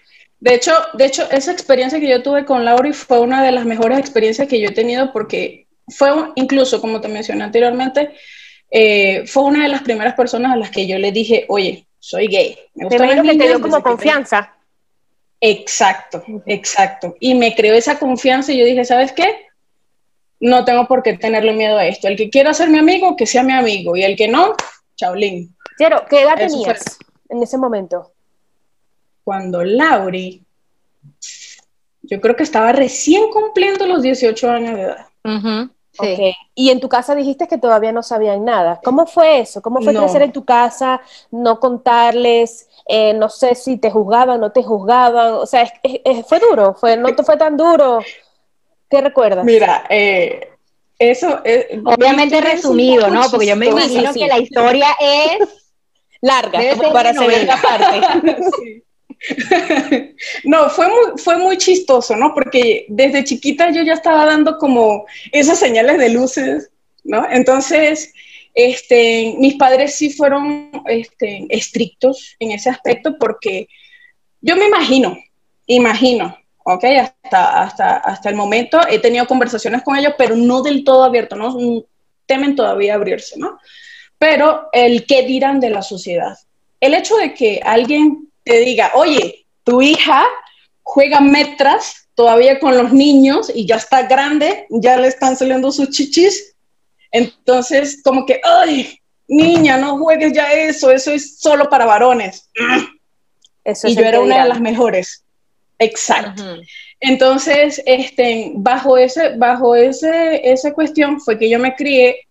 De 0.45 0.53
hecho, 0.53 0.73
de 0.93 1.05
hecho, 1.05 1.27
esa 1.31 1.51
experiencia 1.51 1.99
que 1.99 2.07
yo 2.07 2.21
tuve 2.21 2.45
con 2.45 2.63
Lauri 2.63 2.93
fue 2.93 3.19
una 3.19 3.41
de 3.41 3.51
las 3.51 3.65
mejores 3.65 3.97
experiencias 3.97 4.47
que 4.47 4.59
yo 4.59 4.69
he 4.69 4.73
tenido 4.73 5.11
porque 5.11 5.65
fue 5.87 6.07
incluso, 6.35 6.79
como 6.79 7.01
te 7.01 7.07
mencioné 7.07 7.43
anteriormente, 7.43 8.13
eh, 8.69 9.25
fue 9.25 9.41
una 9.41 9.63
de 9.63 9.69
las 9.69 9.81
primeras 9.81 10.13
personas 10.13 10.53
a 10.53 10.55
las 10.55 10.69
que 10.69 10.85
yo 10.85 10.99
le 10.99 11.11
dije, 11.11 11.45
oye, 11.49 11.87
soy 11.97 12.27
gay. 12.27 12.59
Me 12.75 12.85
gusta 12.85 13.23
que 13.23 13.35
te 13.35 13.47
dio 13.47 13.59
como 13.59 13.81
confianza. 13.81 14.53
Exacto, 15.41 16.23
exacto. 16.45 17.15
Y 17.19 17.33
me 17.33 17.55
creó 17.55 17.73
esa 17.73 17.97
confianza 17.97 18.51
y 18.51 18.59
yo 18.59 18.65
dije, 18.65 18.85
¿sabes 18.85 19.13
qué? 19.13 19.47
No 20.39 20.63
tengo 20.63 20.87
por 20.87 21.01
qué 21.01 21.17
tenerle 21.17 21.53
miedo 21.53 21.75
a 21.75 21.87
esto. 21.87 22.07
El 22.07 22.17
que 22.17 22.29
quiera 22.29 22.53
ser 22.53 22.69
mi 22.69 22.77
amigo, 22.77 23.15
que 23.15 23.25
sea 23.25 23.41
mi 23.41 23.53
amigo. 23.53 23.97
Y 23.97 24.03
el 24.03 24.15
que 24.15 24.27
no, 24.27 24.53
chaulín. 24.95 25.55
Pero, 25.79 26.05
¿qué 26.07 26.21
edad 26.21 26.35
tenías 26.35 26.99
en 27.29 27.41
ese 27.41 27.57
momento? 27.57 28.11
Cuando 29.25 29.63
Lauri, 29.63 30.41
yo 32.03 32.21
creo 32.21 32.35
que 32.35 32.43
estaba 32.43 32.71
recién 32.71 33.29
cumpliendo 33.31 33.85
los 33.87 34.03
18 34.03 34.49
años 34.49 34.75
de 34.75 34.81
edad. 34.83 35.07
Y 36.53 36.69
en 36.69 36.79
tu 36.79 36.87
casa 36.87 37.15
dijiste 37.15 37.47
que 37.47 37.57
todavía 37.57 37.91
no 37.91 38.03
sabían 38.03 38.45
nada. 38.45 38.79
¿Cómo 38.83 39.07
fue 39.07 39.39
eso? 39.39 39.61
¿Cómo 39.61 39.81
fue 39.81 39.95
crecer 39.95 40.21
en 40.21 40.31
tu 40.31 40.45
casa, 40.45 41.01
no 41.31 41.59
contarles? 41.59 42.69
Eh, 42.87 43.13
no 43.15 43.29
sé 43.29 43.55
si 43.55 43.77
te 43.77 43.89
juzgaban, 43.89 44.39
no 44.39 44.51
te 44.51 44.61
juzgaban. 44.61 45.33
O 45.33 45.47
sea, 45.47 45.65
fue 46.27 46.39
duro, 46.39 46.75
fue, 46.75 46.95
no 46.95 47.15
te 47.15 47.23
fue 47.23 47.35
tan 47.35 47.57
duro. 47.57 47.99
¿Qué 48.87 49.01
recuerdas? 49.01 49.43
Mira, 49.43 49.85
eh, 49.89 50.51
eso 50.99 51.41
es... 51.43 51.65
Obviamente 51.83 52.39
resumido, 52.41 53.09
¿no? 53.09 53.23
Porque 53.31 53.47
yo 53.47 53.55
me 53.55 53.65
imagino 53.65 54.13
que 54.13 54.27
la 54.27 54.37
historia 54.37 54.89
es 54.99 55.39
larga, 56.21 56.59
para 56.93 57.13
segunda 57.13 57.57
parte. 57.59 58.35
sí. 58.61 58.84
no, 60.43 60.69
fue 60.69 60.87
muy, 60.87 61.17
fue 61.17 61.37
muy 61.37 61.57
chistoso, 61.57 62.15
¿no? 62.15 62.33
Porque 62.33 62.85
desde 62.89 63.23
chiquita 63.23 63.71
yo 63.71 63.83
ya 63.83 63.93
estaba 63.93 64.25
dando 64.25 64.57
como 64.57 65.05
esas 65.31 65.59
señales 65.59 65.97
de 65.97 66.09
luces, 66.09 66.71
¿no? 67.03 67.27
Entonces, 67.29 68.13
este, 68.53 69.35
mis 69.37 69.55
padres 69.55 69.95
sí 69.95 70.11
fueron 70.11 70.71
este, 70.87 71.45
estrictos 71.49 72.35
en 72.39 72.51
ese 72.51 72.69
aspecto 72.69 73.17
porque 73.19 73.67
yo 74.41 74.55
me 74.55 74.65
imagino, 74.65 75.17
imagino, 75.67 76.37
¿ok? 76.63 76.83
Hasta, 76.83 77.61
hasta, 77.61 77.97
hasta 77.97 78.29
el 78.29 78.35
momento 78.35 78.79
he 78.89 78.99
tenido 78.99 79.27
conversaciones 79.27 79.83
con 79.83 79.97
ellos, 79.97 80.13
pero 80.17 80.35
no 80.35 80.61
del 80.61 80.83
todo 80.83 81.03
abierto, 81.03 81.35
¿no? 81.35 81.55
Temen 82.25 82.55
todavía 82.55 82.95
abrirse, 82.95 83.37
¿no? 83.37 83.59
Pero 84.17 84.69
el 84.71 85.05
qué 85.05 85.23
dirán 85.23 85.59
de 85.59 85.69
la 85.69 85.81
sociedad. 85.81 86.37
El 86.79 86.93
hecho 86.93 87.17
de 87.17 87.33
que 87.33 87.61
alguien 87.63 88.29
te 88.45 88.59
diga, 88.59 88.91
oye, 88.95 89.45
tu 89.63 89.81
hija 89.81 90.25
juega 90.83 91.19
metras 91.19 92.07
todavía 92.13 92.59
con 92.59 92.77
los 92.77 92.93
niños 92.93 93.51
y 93.53 93.65
ya 93.65 93.75
está 93.75 94.03
grande, 94.03 94.67
ya 94.69 94.97
le 94.97 95.09
están 95.09 95.35
saliendo 95.35 95.71
sus 95.71 95.89
chichis. 95.89 96.55
Entonces, 97.11 98.01
como 98.03 98.25
que, 98.25 98.39
ay, 98.43 98.99
niña, 99.27 99.77
no 99.77 99.97
juegues 99.97 100.31
ya 100.31 100.53
eso, 100.53 100.91
eso 100.91 101.11
es 101.11 101.39
solo 101.39 101.69
para 101.69 101.85
varones. 101.85 102.49
Eso 103.63 103.87
y 103.87 103.95
yo 103.95 104.03
era 104.03 104.19
una 104.19 104.43
de 104.43 104.49
las 104.49 104.61
mejores. 104.61 105.23
Exacto. 105.79 106.43
Entonces, 106.99 107.81
este, 107.87 108.51
bajo, 108.53 108.95
ese, 108.95 109.35
bajo 109.37 109.75
ese, 109.75 110.51
esa 110.51 110.71
cuestión 110.71 111.19
fue 111.19 111.39
que 111.39 111.49
yo 111.49 111.57
me 111.57 111.73
crié. 111.73 112.27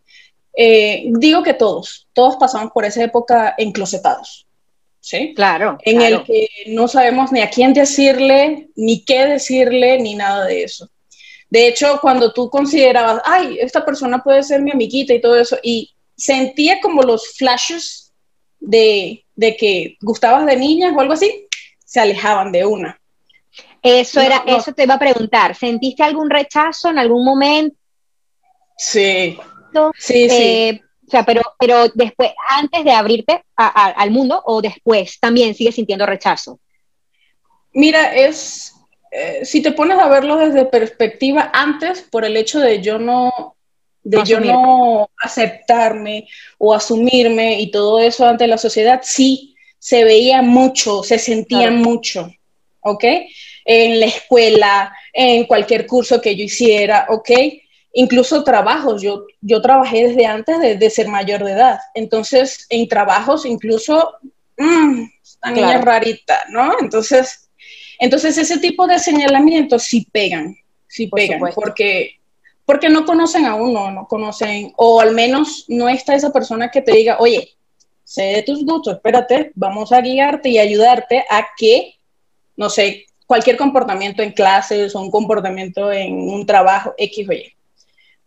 Eh, 0.57 1.07
digo 1.09 1.43
que 1.43 1.55
todos, 1.55 2.07
todos 2.13 2.37
pasamos 2.37 2.71
por 2.71 2.85
esa 2.85 3.03
época 3.03 3.53
enclosetados. 3.59 4.47
¿Sí? 5.05 5.35
Claro. 5.35 5.77
En 5.85 5.99
claro. 5.99 6.17
el 6.17 6.25
que 6.25 6.49
no 6.69 6.89
sabemos 6.89 7.31
ni 7.31 7.43
a 7.43 7.51
quién 7.51 7.75
decirle, 7.75 8.69
ni 8.75 9.05
qué 9.05 9.27
decirle, 9.27 9.99
ni 10.01 10.15
nada 10.15 10.47
de 10.47 10.65
eso. 10.65 10.89
De 11.51 11.69
hecho, 11.69 11.99
cuando 12.01 12.33
tú 12.33 12.49
considerabas, 12.49 13.21
ay, 13.25 13.59
esta 13.61 13.85
persona 13.85 14.23
puede 14.25 14.43
ser 14.43 14.63
mi 14.63 14.71
amiguita 14.71 15.13
y 15.13 15.21
todo 15.21 15.37
eso, 15.37 15.59
y 15.63 15.93
sentía 16.17 16.81
como 16.81 17.03
los 17.03 17.35
flashes 17.37 18.13
de, 18.59 19.25
de 19.35 19.57
que 19.57 19.97
gustabas 20.01 20.47
de 20.47 20.57
niñas 20.57 20.95
o 20.97 21.01
algo 21.01 21.13
así, 21.13 21.47
se 21.85 22.01
alejaban 22.01 22.51
de 22.51 22.65
una. 22.65 22.99
Eso 23.83 24.21
No, 24.21 24.27
era, 24.27 24.43
no. 24.47 24.57
eso 24.57 24.73
te 24.73 24.85
iba 24.85 24.95
a 24.95 24.99
preguntar. 24.99 25.55
¿Sentiste 25.55 26.03
algún 26.03 26.31
rechazo 26.31 26.89
en 26.89 26.99
algún 26.99 27.25
momento? 27.25 27.77
Sí, 28.79 29.39
sí, 29.99 30.31
sí. 30.31 30.81
O 31.07 31.11
sea, 31.11 31.25
pero, 31.25 31.43
pero 31.59 31.89
después, 31.95 32.31
antes 32.51 32.85
de 32.85 32.93
abrirte 32.93 33.43
a- 33.57 33.87
a- 33.87 33.91
al 33.91 34.11
mundo 34.11 34.43
o 34.47 34.63
después, 34.63 35.19
también 35.21 35.55
sigues 35.55 35.75
sintiendo 35.75 36.07
rechazo. 36.07 36.59
Mira, 37.73 38.15
es, 38.15 38.75
eh, 39.11 39.45
si 39.45 39.61
te 39.63 39.73
pones 39.73 39.99
a 39.99 40.09
verlo 40.09 40.37
desde 40.37 40.65
perspectiva, 40.65 41.51
antes, 41.53 42.03
por 42.03 42.25
el 42.25 42.37
hecho 42.37 42.61
de 42.61 42.81
yo 42.81 42.99
no, 42.99 43.57
de 44.03 44.19
No 44.19 44.25
yo 44.25 44.41
no 44.41 45.11
aceptarme 45.19 46.29
o 46.59 46.75
asumirme 46.75 47.61
y 47.61 47.71
todo 47.71 47.99
eso 48.01 48.27
ante 48.27 48.47
la 48.47 48.59
sociedad, 48.59 49.01
sí, 49.03 49.55
se 49.79 50.05
veía 50.05 50.41
mucho, 50.43 51.03
se 51.03 51.19
sentía 51.19 51.69
Claro. 51.69 51.77
mucho, 51.77 52.31
¿ok? 52.81 53.05
En 53.65 54.01
la 54.01 54.07
escuela, 54.07 54.95
en 55.13 55.45
cualquier 55.45 55.87
curso 55.87 56.21
que 56.21 56.37
yo 56.37 56.45
hiciera, 56.45 57.07
¿ok? 57.09 57.31
Incluso 57.95 58.43
trabajos, 58.43 59.01
yo, 59.03 59.25
yo 59.41 59.63
trabajé 59.63 60.09
desde 60.09 60.27
antes 60.27 60.59
de, 60.59 60.77
de 60.77 60.91
ser 60.91 61.09
mayor 61.09 61.45
de 61.45 61.53
edad, 61.53 61.79
entonces 61.95 62.67
en 62.71 62.89
trabajos 62.89 63.47
incluso, 63.47 64.15
mm, 64.59 65.05
esta 65.23 65.51
niña 65.51 65.69
Claro. 65.69 65.85
rarita, 65.85 66.43
¿no? 66.51 66.75
Entonces, 66.81 67.49
entonces 68.01 68.37
ese 68.37 68.59
tipo 68.59 68.87
de 68.89 68.99
señalamientos 68.99 69.85
sí 69.85 70.07
pegan, 70.13 70.57
sí 70.89 71.07
Por 71.07 71.19
pegan, 71.21 71.39
supuesto. 71.39 71.61
porque, 71.61 72.19
porque 72.65 72.89
no 72.89 73.05
conocen 73.05 73.47
a 73.47 73.55
uno, 73.55 73.91
no 73.93 74.09
conocen, 74.09 74.73
o 74.77 75.01
al 75.01 75.13
menos 75.15 75.65
no 75.69 75.89
está 75.89 76.15
esa 76.17 76.33
persona 76.33 76.71
que 76.71 76.83
te 76.83 76.93
diga, 76.93 77.19
oye, 77.21 77.51
sé 78.03 78.23
de 78.23 78.43
tus 78.43 78.65
gustos, 78.67 78.95
espérate, 78.97 79.53
vamos 79.55 79.93
a 79.93 80.01
guiarte 80.01 80.49
y 80.49 80.59
ayudarte 80.59 81.25
a 81.31 81.47
que, 81.57 81.95
no 82.57 82.69
sé, 82.71 83.07
cualquier 83.27 83.57
comportamiento 83.57 84.23
en 84.23 84.33
clases 84.33 84.95
o 84.95 85.01
un 85.01 85.11
comportamiento 85.11 85.93
en 85.93 86.13
un 86.29 86.45
trabajo 86.45 86.93
X 86.99 87.29
o 87.29 87.33
Y. 87.33 87.53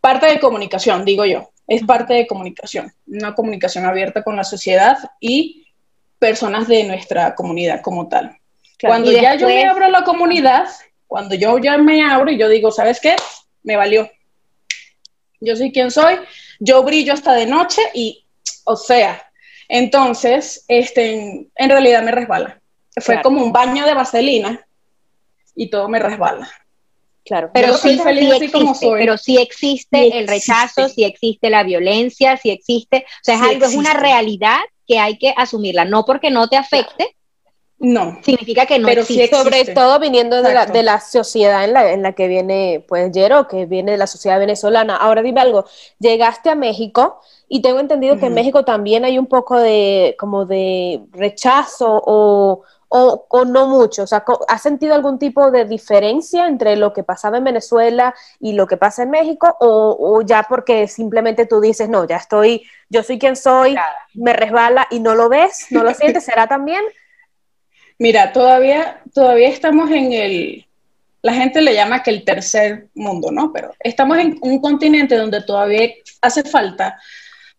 Parte 0.00 0.26
de 0.26 0.40
comunicación, 0.40 1.04
digo 1.04 1.24
yo, 1.24 1.50
es 1.66 1.84
parte 1.84 2.14
de 2.14 2.26
comunicación, 2.26 2.92
una 3.06 3.34
comunicación 3.34 3.84
abierta 3.84 4.22
con 4.22 4.36
la 4.36 4.44
sociedad 4.44 4.98
y 5.20 5.66
personas 6.18 6.66
de 6.68 6.84
nuestra 6.84 7.34
comunidad 7.34 7.82
como 7.82 8.08
tal. 8.08 8.36
Claro. 8.78 8.92
Cuando 8.94 9.12
ya 9.12 9.34
yo 9.34 9.46
me 9.48 9.66
abro 9.66 9.88
la 9.88 10.04
comunidad, 10.04 10.68
cuando 11.06 11.34
yo 11.34 11.58
ya 11.58 11.78
me 11.78 12.02
abro 12.02 12.30
y 12.30 12.38
yo 12.38 12.48
digo, 12.48 12.70
¿sabes 12.70 13.00
qué? 13.00 13.16
Me 13.62 13.76
valió. 13.76 14.10
Yo 15.40 15.56
soy 15.56 15.72
quien 15.72 15.90
soy, 15.90 16.16
yo 16.58 16.82
brillo 16.82 17.12
hasta 17.12 17.34
de 17.34 17.46
noche 17.46 17.82
y, 17.94 18.24
o 18.64 18.76
sea, 18.76 19.22
entonces, 19.68 20.64
este, 20.68 21.12
en, 21.12 21.50
en 21.56 21.70
realidad 21.70 22.02
me 22.02 22.12
resbala. 22.12 22.60
Fue 22.96 23.14
Claro. 23.14 23.22
como 23.22 23.44
un 23.44 23.52
baño 23.52 23.84
de 23.84 23.94
vaselina 23.94 24.66
y 25.54 25.68
todo 25.70 25.88
me 25.88 25.98
resbala. 25.98 26.48
Claro. 27.24 27.50
Pero 27.52 27.76
sí, 27.76 27.96
soy 27.96 27.98
feliz 27.98 28.24
sí 28.24 28.32
así 28.32 28.48
como 28.50 28.70
existe, 28.70 28.86
soy. 28.86 28.98
pero 29.00 29.18
sí 29.18 29.36
existe 29.36 30.10
Sí 30.10 30.16
el 30.16 30.28
rechazo, 30.28 30.88
sí 30.88 31.04
existe 31.04 31.50
la 31.50 31.62
violencia, 31.62 32.36
sí 32.36 32.50
existe, 32.50 33.04
o 33.06 33.24
sea, 33.24 33.34
es 33.34 33.40
Sí 33.42 33.48
algo, 33.50 33.66
es 33.66 33.74
una 33.74 33.94
realidad 33.94 34.58
que 34.86 34.98
hay 34.98 35.18
que 35.18 35.34
asumirla, 35.36 35.84
no 35.84 36.04
porque 36.04 36.30
no 36.30 36.48
te 36.48 36.56
afecte, 36.56 37.14
No, 37.80 38.18
significa 38.24 38.66
que 38.66 38.78
no 38.78 38.88
Pero 38.88 39.04
sí. 39.04 39.24
Sobre 39.28 39.64
todo 39.66 40.00
viniendo 40.00 40.42
de 40.42 40.52
la, 40.52 40.66
de 40.66 40.82
la 40.82 40.98
sociedad 41.00 41.64
en 41.64 41.74
la, 41.74 41.92
en 41.92 42.02
la 42.02 42.12
que 42.12 42.26
viene, 42.26 42.84
pues, 42.88 43.12
Jero, 43.14 43.46
que 43.46 43.66
viene 43.66 43.92
de 43.92 43.98
la 43.98 44.08
sociedad 44.08 44.38
venezolana. 44.38 44.96
Ahora 44.96 45.22
dime 45.22 45.40
algo, 45.40 45.64
llegaste 46.00 46.50
a 46.50 46.56
México 46.56 47.20
y 47.48 47.62
tengo 47.62 47.78
entendido 47.78 48.18
que 48.18 48.26
en. 48.26 48.34
México 48.34 48.64
también 48.64 49.04
hay 49.04 49.18
un 49.18 49.26
poco 49.26 49.58
de, 49.58 50.16
como 50.18 50.44
de 50.44 51.02
rechazo 51.12 52.02
o, 52.04 52.64
o, 52.88 53.26
o 53.28 53.44
no 53.44 53.66
mucho. 53.66 54.02
O 54.02 54.06
sea, 54.06 54.24
¿has 54.48 54.62
sentido 54.62 54.94
algún 54.94 55.18
tipo 55.18 55.50
de 55.50 55.64
diferencia 55.64 56.46
entre 56.46 56.76
lo 56.76 56.92
que 56.92 57.02
pasaba 57.02 57.38
en 57.38 57.44
Venezuela 57.44 58.14
y 58.40 58.52
lo 58.52 58.66
que 58.66 58.76
pasa 58.76 59.02
en 59.02 59.10
México? 59.10 59.56
O, 59.60 59.96
o 59.98 60.22
ya 60.22 60.46
porque 60.48 60.88
simplemente 60.88 61.46
tú 61.46 61.60
dices, 61.60 61.88
no, 61.88 62.06
ya 62.06 62.16
estoy, 62.16 62.66
yo 62.88 63.02
soy 63.02 63.18
quien 63.18 63.36
soy, 63.36 63.76
me 64.14 64.32
resbala 64.32 64.86
y 64.90 65.00
no 65.00 65.14
lo 65.14 65.28
ves, 65.28 65.66
no 65.70 65.82
lo 65.82 65.94
sientes, 65.94 66.24
¿será 66.24 66.46
también? 66.46 66.82
Mira, 67.98 68.32
todavía, 68.32 69.02
todavía 69.12 69.48
estamos 69.48 69.90
en 69.90 70.12
el, 70.12 70.66
la 71.22 71.34
gente 71.34 71.60
le 71.60 71.74
llama 71.74 72.02
que 72.02 72.10
el 72.10 72.24
tercer 72.24 72.88
mundo, 72.94 73.30
¿no? 73.30 73.52
Pero 73.52 73.72
estamos 73.80 74.18
en 74.18 74.38
un 74.40 74.60
continente 74.60 75.16
donde 75.16 75.42
todavía 75.42 75.90
hace 76.22 76.44
falta 76.44 76.98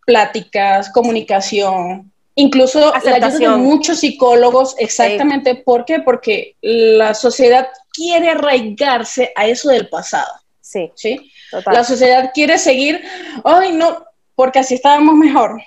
pláticas, 0.05 0.89
comunicación, 0.89 2.11
incluso 2.39 2.79
la 2.79 2.85
ayuda 2.87 3.01
de 3.01 3.09
Aceptación. 3.25 3.61
muchos 3.61 3.99
psicólogos, 3.99 4.75
exactamente. 4.79 5.55
¿Por 5.55 5.85
qué? 5.85 5.99
Porque 5.99 6.55
la 6.61 7.13
sociedad 7.13 7.67
quiere 7.93 8.29
arraigarse 8.29 9.31
a 9.35 9.47
eso 9.47 9.69
del 9.69 9.89
pasado, 9.89 10.31
Sí, 10.61 10.91
¿sí? 10.95 11.31
total. 11.51 11.73
La 11.73 11.83
sociedad 11.83 12.31
quiere 12.33 12.57
seguir, 12.57 13.01
ay, 13.43 13.71
no, 13.73 14.05
porque 14.35 14.59
así 14.59 14.75
estábamos 14.75 15.15
mejor. 15.15 15.61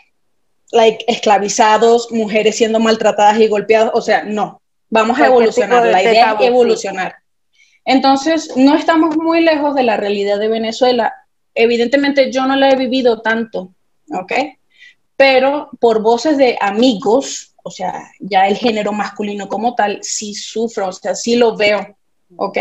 Like, 0.71 1.05
esclavizados, 1.09 2.11
mujeres 2.11 2.57
siendo 2.57 2.81
maltratadas 2.81 3.39
y 3.39 3.49
golpeadas, 3.49 3.91
o 3.95 4.01
sea, 4.01 4.23
no, 4.25 4.63
vamos 4.89 5.19
a 5.21 5.27
evolucionar, 5.27 5.85
la 5.87 5.99
de 5.99 6.05
idea 6.05 6.33
es 6.33 6.39
sí. 6.39 6.45
evolucionar. 6.45 7.17
Entonces, 7.85 8.51
no 8.57 8.75
estamos 8.75 9.17
muy 9.17 9.41
lejos 9.43 9.75
de 9.75 9.83
la 9.83 9.97
realidad 9.97 10.39
de 10.39 10.49
Venezuela. 10.49 11.13
Evidentemente 11.55 12.31
yo 12.33 12.47
no 12.47 12.57
la 12.57 12.71
he 12.71 12.77
vivido 12.77 13.21
tanto, 13.21 13.75
¿ok? 14.15 14.33
Pero 15.25 15.71
por 15.81 16.03
voces 16.03 16.37
de 16.37 16.59
amigos, 16.61 17.55
o 17.63 17.71
sea, 17.71 18.11
ya 18.19 18.49
el 18.49 18.57
género 18.57 18.93
masculino 18.93 19.47
como 19.49 19.77
tal, 19.77 20.01
sí 20.03 20.35
sufro, 20.35 20.89
o 20.89 20.93
sea, 20.93 21.15
sí 21.15 21.37
lo 21.37 21.57
veo, 21.57 21.97
¿ok? 22.37 22.59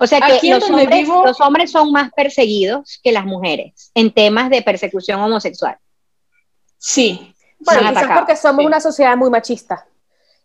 O 0.00 0.06
sea 0.08 0.20
que 0.20 0.32
Aquí 0.34 0.50
los 0.50 0.60
donde 0.60 0.82
hombres, 0.82 1.00
vivo- 1.06 1.24
los 1.24 1.40
hombres 1.40 1.70
son 1.70 1.92
más 1.92 2.10
perseguidos 2.16 2.98
que 3.00 3.12
las 3.12 3.24
mujeres 3.24 3.92
en 3.94 4.12
temas 4.12 4.50
de 4.50 4.62
persecución 4.62 5.20
homosexual. 5.20 5.76
Sí. 6.78 7.32
Bueno, 7.60 7.80
quizás 7.80 7.96
atacados, 7.96 8.18
porque 8.22 8.36
somos 8.36 8.62
sí. 8.62 8.66
una 8.66 8.80
sociedad 8.80 9.16
muy 9.16 9.30
machista. 9.30 9.86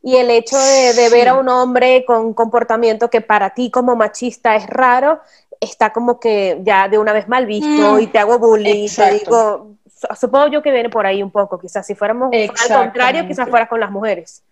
Y 0.04 0.18
el 0.18 0.30
hecho 0.30 0.58
de, 0.58 0.94
de 0.94 1.10
ver 1.10 1.24
Sí. 1.24 1.28
a 1.30 1.34
un 1.36 1.50
hombre 1.50 2.04
con 2.06 2.34
comportamiento 2.36 3.10
que 3.10 3.22
para 3.22 3.56
ti 3.56 3.72
como 3.72 3.96
machista 3.96 4.56
es 4.56 4.68
raro, 4.68 5.20
está 5.60 5.92
como 5.94 6.20
que 6.20 6.60
ya 6.62 6.88
de 6.90 6.98
una 7.00 7.12
vez 7.14 7.28
mal 7.28 7.46
visto 7.48 7.94
Mm, 7.96 8.00
y 8.02 8.08
te 8.08 8.20
hago 8.20 8.38
bullying. 8.38 8.76
y 8.76 8.80
Te 8.82 8.86
exacto. 8.86 9.18
digo, 9.20 9.76
supongo 10.20 10.48
yo 10.48 10.62
que 10.62 10.72
viene 10.72 10.90
por 10.90 11.06
ahí 11.06 11.22
un 11.24 11.32
poco, 11.32 11.60
quizás 11.60 11.86
si 11.86 11.96
fuéramos 11.96 12.32
al 12.34 12.84
contrario, 12.84 13.28
quizás 13.28 13.50
fuera 13.50 13.68
con 13.68 13.80
las 13.80 13.92
mujeres. 13.92 14.44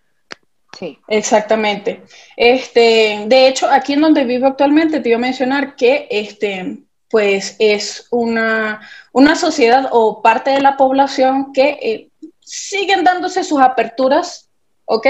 Sí. 0.78 0.98
Exactamente. 1.08 2.02
Este, 2.36 3.24
de 3.26 3.46
hecho, 3.46 3.70
aquí 3.70 3.92
en 3.92 4.00
donde 4.00 4.24
vivo 4.24 4.46
actualmente, 4.46 5.00
te 5.00 5.10
iba 5.10 5.18
a 5.18 5.20
mencionar 5.20 5.76
que 5.76 6.08
este, 6.10 6.78
pues 7.10 7.56
es 7.58 8.06
una, 8.10 8.80
una 9.12 9.36
sociedad 9.36 9.88
o 9.92 10.22
parte 10.22 10.50
de 10.50 10.60
la 10.60 10.76
población 10.76 11.52
que 11.52 11.78
eh, 11.82 12.08
siguen 12.40 13.04
dándose 13.04 13.44
sus 13.44 13.60
aperturas, 13.60 14.48
¿ok? 14.86 15.06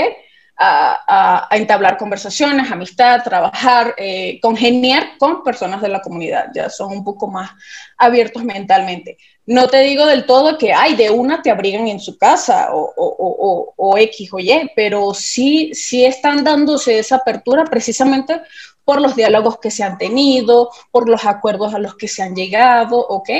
A, 0.64 1.48
entablar 1.50 1.96
conversaciones, 1.98 2.70
amistad, 2.70 3.22
trabajar, 3.24 3.94
eh, 3.98 4.38
congeniar 4.40 5.18
con 5.18 5.42
personas 5.42 5.82
de 5.82 5.88
la 5.88 6.00
comunidad. 6.00 6.46
Ya 6.54 6.70
son 6.70 6.92
un 6.92 7.02
poco 7.04 7.26
más 7.26 7.50
abiertos 7.98 8.44
mentalmente. 8.44 9.16
No 9.46 9.66
te 9.66 9.80
digo 9.80 10.06
del 10.06 10.24
todo 10.24 10.56
que, 10.56 10.72
ay, 10.72 10.94
de 10.94 11.10
una 11.10 11.42
te 11.42 11.50
abrigan 11.50 11.88
en 11.88 11.98
su 11.98 12.16
casa 12.16 12.68
o, 12.72 12.80
o- 12.96 13.16
o- 13.18 13.36
o- 13.48 13.74
o 13.76 13.98
X 13.98 14.32
o 14.32 14.38
Y, 14.38 14.70
pero 14.76 15.12
sí, 15.14 15.72
sí 15.74 16.04
están 16.04 16.44
dándose 16.44 16.98
esa 17.00 17.16
apertura 17.16 17.64
precisamente 17.64 18.40
por 18.84 19.00
los 19.00 19.16
diálogos 19.16 19.58
que 19.58 19.70
se 19.70 19.82
han 19.82 19.98
tenido, 19.98 20.70
por 20.92 21.08
los 21.08 21.24
acuerdos 21.24 21.74
a 21.74 21.78
los 21.80 21.96
que 21.96 22.06
se 22.08 22.22
han 22.22 22.34
llegado, 22.36 22.98
¿ok? 22.98 23.30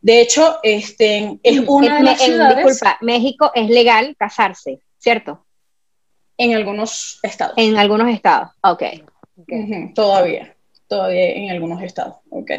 De 0.00 0.20
hecho, 0.22 0.58
este, 0.62 1.38
es 1.42 1.60
una 1.66 1.96
de 1.98 2.02
las 2.04 2.20
en- 2.20 2.26
ciudades 2.26 2.64
disculpa, 2.66 2.96
México 3.02 3.50
es 3.54 3.68
legal 3.68 4.16
casarse, 4.18 4.80
¿cierto? 4.98 5.44
En 6.40 6.54
algunos 6.54 7.20
estados. 7.22 7.54
En 7.56 7.76
algunos 7.76 8.08
estados. 8.08 8.50
Ok. 8.62 8.82
Ujú, 9.36 9.92
todavía, 9.94 10.56
todavía 10.88 11.30
en 11.30 11.50
algunos 11.50 11.82
estados, 11.82 12.16
¿ok? 12.30 12.50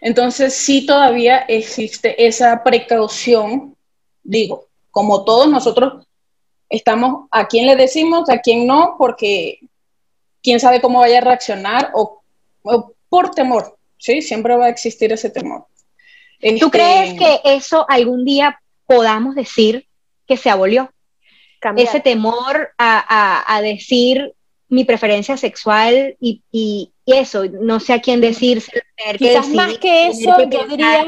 Entonces 0.00 0.54
sí 0.54 0.86
todavía 0.86 1.38
existe 1.48 2.26
esa 2.26 2.62
precaución, 2.62 3.76
digo, 4.22 4.68
como 4.90 5.24
todos 5.24 5.48
nosotros 5.48 6.06
estamos, 6.68 7.28
a 7.30 7.46
quién 7.48 7.66
le 7.66 7.76
decimos, 7.76 8.28
a 8.30 8.38
quién 8.38 8.66
no, 8.66 8.94
porque 8.98 9.60
quién 10.42 10.60
sabe 10.60 10.80
cómo 10.80 11.00
vaya 11.00 11.18
a 11.18 11.22
reaccionar 11.22 11.90
o, 11.94 12.22
o 12.62 12.92
por 13.08 13.30
temor, 13.30 13.76
¿sí? 13.98 14.22
Siempre 14.22 14.56
va 14.56 14.66
a 14.66 14.70
existir 14.70 15.12
ese 15.12 15.30
temor. 15.30 15.66
¿Tú 16.40 16.66
Este, 16.66 16.70
crees 16.70 17.14
que 17.14 17.40
eso 17.44 17.84
algún 17.88 18.24
día 18.24 18.60
podamos 18.86 19.34
decir 19.34 19.86
que 20.26 20.36
se 20.36 20.50
abolió? 20.50 20.90
Ese 21.76 22.00
temor 22.00 22.70
a, 22.78 23.60
decir 23.62 24.34
mi 24.68 24.84
preferencia 24.84 25.36
sexual 25.36 26.16
y, 26.20 26.90
eso, 27.06 27.44
no 27.44 27.80
sé 27.80 27.92
a 27.92 28.00
quién 28.00 28.20
decirse. 28.20 28.82
Quizás 29.18 29.48
más 29.50 29.76
que 29.78 30.06
eso, 30.06 30.34
yo 30.50 30.66
diría, 30.66 31.06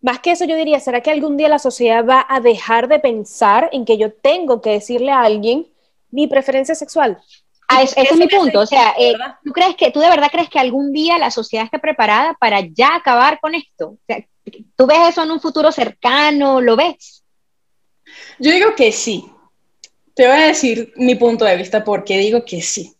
más 0.00 0.18
que 0.18 0.32
eso 0.32 0.44
yo 0.44 0.56
diría, 0.56 0.80
¿será 0.80 1.00
que 1.02 1.12
algún 1.12 1.36
día 1.36 1.48
la 1.48 1.60
sociedad 1.60 2.04
va 2.04 2.26
a 2.28 2.40
dejar 2.40 2.88
de 2.88 2.98
pensar 2.98 3.68
en 3.72 3.84
que 3.84 3.96
yo 3.96 4.12
tengo 4.12 4.60
que 4.60 4.70
decirle 4.70 5.12
a 5.12 5.22
alguien 5.22 5.68
mi 6.10 6.26
preferencia 6.26 6.74
sexual? 6.74 7.18
Ah, 7.68 7.82
ese 7.82 8.00
es 8.00 8.16
mi 8.16 8.28
punto, 8.28 8.60
o 8.60 8.66
sea, 8.66 8.94
eh, 8.98 9.14
¿tú 9.44 9.52
crees 9.52 9.76
que, 9.76 9.90
tú 9.90 10.00
de 10.00 10.08
verdad 10.08 10.28
crees 10.30 10.48
que 10.48 10.58
algún 10.58 10.92
día 10.92 11.18
la 11.18 11.30
sociedad 11.30 11.64
esté 11.64 11.78
preparada 11.78 12.34
para 12.40 12.60
ya 12.60 12.94
acabar 12.94 13.38
con 13.40 13.54
esto? 13.54 13.88
O 13.88 13.98
sea, 14.06 14.24
¿Tú 14.76 14.86
ves 14.86 14.98
eso 15.08 15.22
en 15.22 15.30
un 15.30 15.40
futuro 15.40 15.72
cercano? 15.72 16.60
¿Lo 16.60 16.76
ves? 16.76 17.24
Yo 18.38 18.52
digo 18.52 18.74
que 18.76 18.92
sí. 18.92 19.24
Te 20.16 20.26
voy 20.26 20.38
a 20.38 20.46
decir 20.46 20.94
mi 20.96 21.14
punto 21.14 21.44
de 21.44 21.56
vista 21.56 21.84
porque 21.84 22.16
digo 22.16 22.42
que 22.44 22.62
sí. 22.62 22.94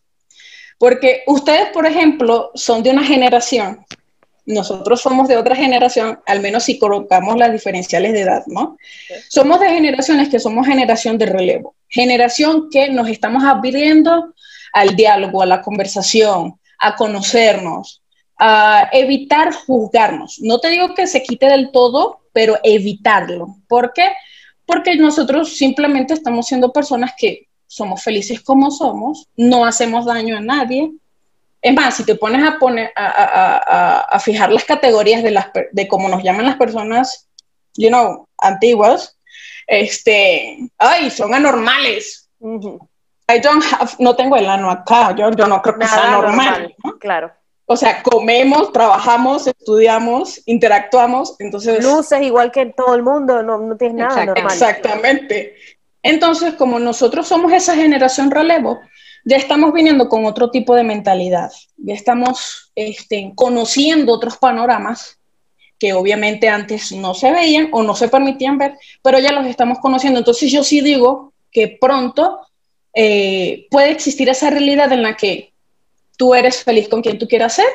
Porque 0.79 1.23
ustedes, 1.27 1.71
por 1.71 1.87
ejemplo, 1.87 2.51
son 2.55 2.83
de 2.83 2.91
una 2.91 3.03
generación, 3.03 3.87
nosotros 4.45 5.01
somos 5.01 5.27
de 5.27 5.39
otra 5.39 5.57
generación, 5.57 6.21
al 6.27 6.41
menos 6.41 6.65
si 6.65 6.79
colocamos 6.79 7.39
las 7.39 7.51
diferenciales 7.51 8.13
de 8.13 8.21
edad, 8.21 8.45
¿no? 8.47 8.77
Somos 9.31 9.61
de 9.61 9.71
generaciones 9.71 10.29
que 10.29 10.39
somos 10.39 10.67
generación 10.67 11.17
de 11.17 11.25
relevo, 11.25 11.75
generación 11.89 12.69
que 12.71 12.91
nos 12.91 13.09
estamos 13.09 13.45
abriendo 13.45 14.35
al 14.75 14.95
diálogo, 14.95 15.41
a 15.41 15.47
la 15.47 15.63
conversación, 15.63 16.61
a 16.79 16.97
conocernos, 16.97 18.03
a 18.39 18.91
evitar 18.93 19.55
juzgarnos. 19.55 20.39
No 20.41 20.61
te 20.61 20.69
digo 20.69 20.95
que 20.95 21.07
se 21.07 21.23
quite 21.23 21.47
del 21.47 21.71
todo, 21.73 22.21
pero 22.35 22.59
evitarlo. 22.63 23.57
¿Por 23.67 23.95
qué? 23.95 24.13
Porque 24.67 24.97
nosotros 24.97 25.57
simplemente 25.57 26.15
estamos 26.15 26.47
siendo 26.47 26.73
personas 26.73 27.15
que 27.17 27.49
somos 27.67 28.03
felices 28.03 28.43
como 28.43 28.71
somos, 28.71 29.29
no 29.37 29.65
hacemos 29.65 30.05
daño 30.05 30.37
a 30.37 30.41
nadie. 30.41 30.91
Es 31.63 31.75
más, 31.75 31.97
si 31.97 32.05
te 32.05 32.15
pones 32.15 32.47
a, 32.47 32.59
poner, 32.59 32.93
a, 32.97 34.19
fijar 34.21 34.53
las 34.53 34.65
categorías 34.65 35.23
de, 35.23 35.31
las, 35.31 35.49
de 35.73 35.89
cómo 35.89 36.09
nos 36.09 36.23
llaman 36.23 36.47
las 36.47 36.57
personas, 36.57 37.29
you 37.77 37.89
know, 37.89 38.29
antiguas, 38.39 39.17
este, 39.67 40.59
ay, 40.79 41.11
son 41.11 41.35
anormales. 41.35 42.29
I 43.29 43.41
don't 43.41 43.65
have, 43.73 43.97
no 43.99 44.15
tengo 44.15 44.37
el 44.37 44.49
ano 44.49 44.71
acá, 44.71 45.15
yo, 45.17 45.31
yo 45.33 45.47
no 45.47 45.61
creo 45.61 45.79
que 45.79 45.89
sea 45.89 46.11
normal. 46.13 46.75
Claro. 47.01 47.33
O 47.69 47.77
sea, 47.77 48.03
comemos, 48.03 48.73
trabajamos, 48.73 49.49
estudiamos, 49.49 50.41
interactuamos, 50.47 51.35
entonces... 51.41 51.83
Luces 51.83 52.23
igual 52.23 52.53
que 52.53 52.67
todo 52.67 52.95
el 52.95 53.03
mundo, 53.03 53.43
no, 53.43 53.59
no 53.59 53.77
tienes 53.77 53.97
nada 53.97 54.25
normal. 54.25 54.53
Exactamente. 54.53 55.57
Entonces, 56.01 56.55
como 56.55 56.79
nosotros 56.79 57.27
somos 57.27 57.53
esa 57.53 57.75
generación 57.75 58.31
relevo, 58.31 58.81
ya 59.25 59.37
estamos 59.37 59.73
viniendo 59.73 60.09
con 60.09 60.25
otro 60.25 60.53
tipo 60.53 60.77
de 60.77 60.85
mentalidad, 60.85 61.51
ya 61.77 61.95
estamos 61.95 62.71
este, 62.77 63.33
conociendo 63.35 64.13
otros 64.13 64.37
panoramas 64.37 65.19
que 65.79 65.93
obviamente 65.93 66.49
antes 66.49 66.93
no 66.93 67.13
se 67.15 67.33
veían 67.33 67.69
o 67.73 67.83
no 67.83 67.97
se 67.97 68.09
permitían 68.09 68.57
ver, 68.57 68.79
pero 69.03 69.19
ya 69.19 69.33
los 69.33 69.47
estamos 69.47 69.79
conociendo. 69.81 70.21
Entonces 70.21 70.51
yo 70.51 70.63
sí 70.63 70.81
digo 70.81 71.33
que 71.51 71.77
pronto 71.81 72.39
eh, 72.95 73.67
puede 73.71 73.91
existir 73.91 74.29
esa 74.29 74.49
realidad 74.49 74.93
en 74.93 75.03
la 75.03 75.17
que 75.17 75.53
tú 76.17 76.35
eres 76.35 76.63
feliz 76.63 76.89
con 76.89 77.03
quien 77.03 77.19
tú 77.19 77.29
quieras 77.29 77.55
ser, 77.55 77.67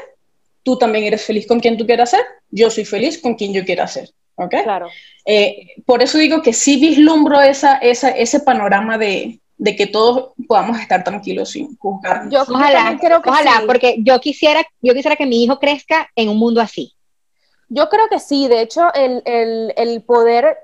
tú 0.63 0.77
también 0.77 1.05
eres 1.05 1.23
feliz 1.23 1.47
con 1.47 1.59
quien 1.59 1.77
tú 1.77 1.85
quieras 1.85 2.11
ser, 2.11 2.21
yo 2.49 2.69
soy 2.69 2.85
feliz 2.85 3.19
con 3.19 3.35
quien 3.35 3.53
yo 3.53 3.65
quiera 3.65 3.87
ser. 3.87 4.09
¿Ok? 4.35 4.55
Claro. 4.63 4.87
Eh, 5.25 5.75
por 5.85 6.01
eso 6.01 6.17
digo 6.17 6.41
que 6.41 6.53
sí 6.53 6.77
vislumbro 6.77 7.41
esa, 7.41 7.77
esa, 7.77 8.09
ese 8.09 8.39
panorama 8.39 8.97
de, 8.97 9.39
de, 9.57 9.75
que 9.75 9.85
todos 9.85 10.31
podamos 10.47 10.79
estar 10.79 11.03
tranquilos 11.03 11.51
sin 11.51 11.77
juzgar. 11.77 12.27
Yo, 12.29 12.41
ojalá, 12.41 12.97
creo 12.99 13.21
que 13.21 13.29
ojalá 13.29 13.63
porque 13.67 13.97
yo 13.99 14.19
quisiera, 14.19 14.65
yo 14.81 14.93
quisiera 14.93 15.15
que 15.15 15.27
mi 15.27 15.43
hijo 15.43 15.59
crezca 15.59 16.09
en 16.15 16.29
un 16.29 16.37
mundo 16.37 16.59
así. 16.61 16.93
Yo 17.69 17.87
creo 17.89 18.07
que 18.09 18.19
sí, 18.19 18.47
de 18.47 18.61
hecho, 18.61 18.91
el, 18.93 19.21
el, 19.25 19.73
el 19.77 20.01
poder 20.01 20.57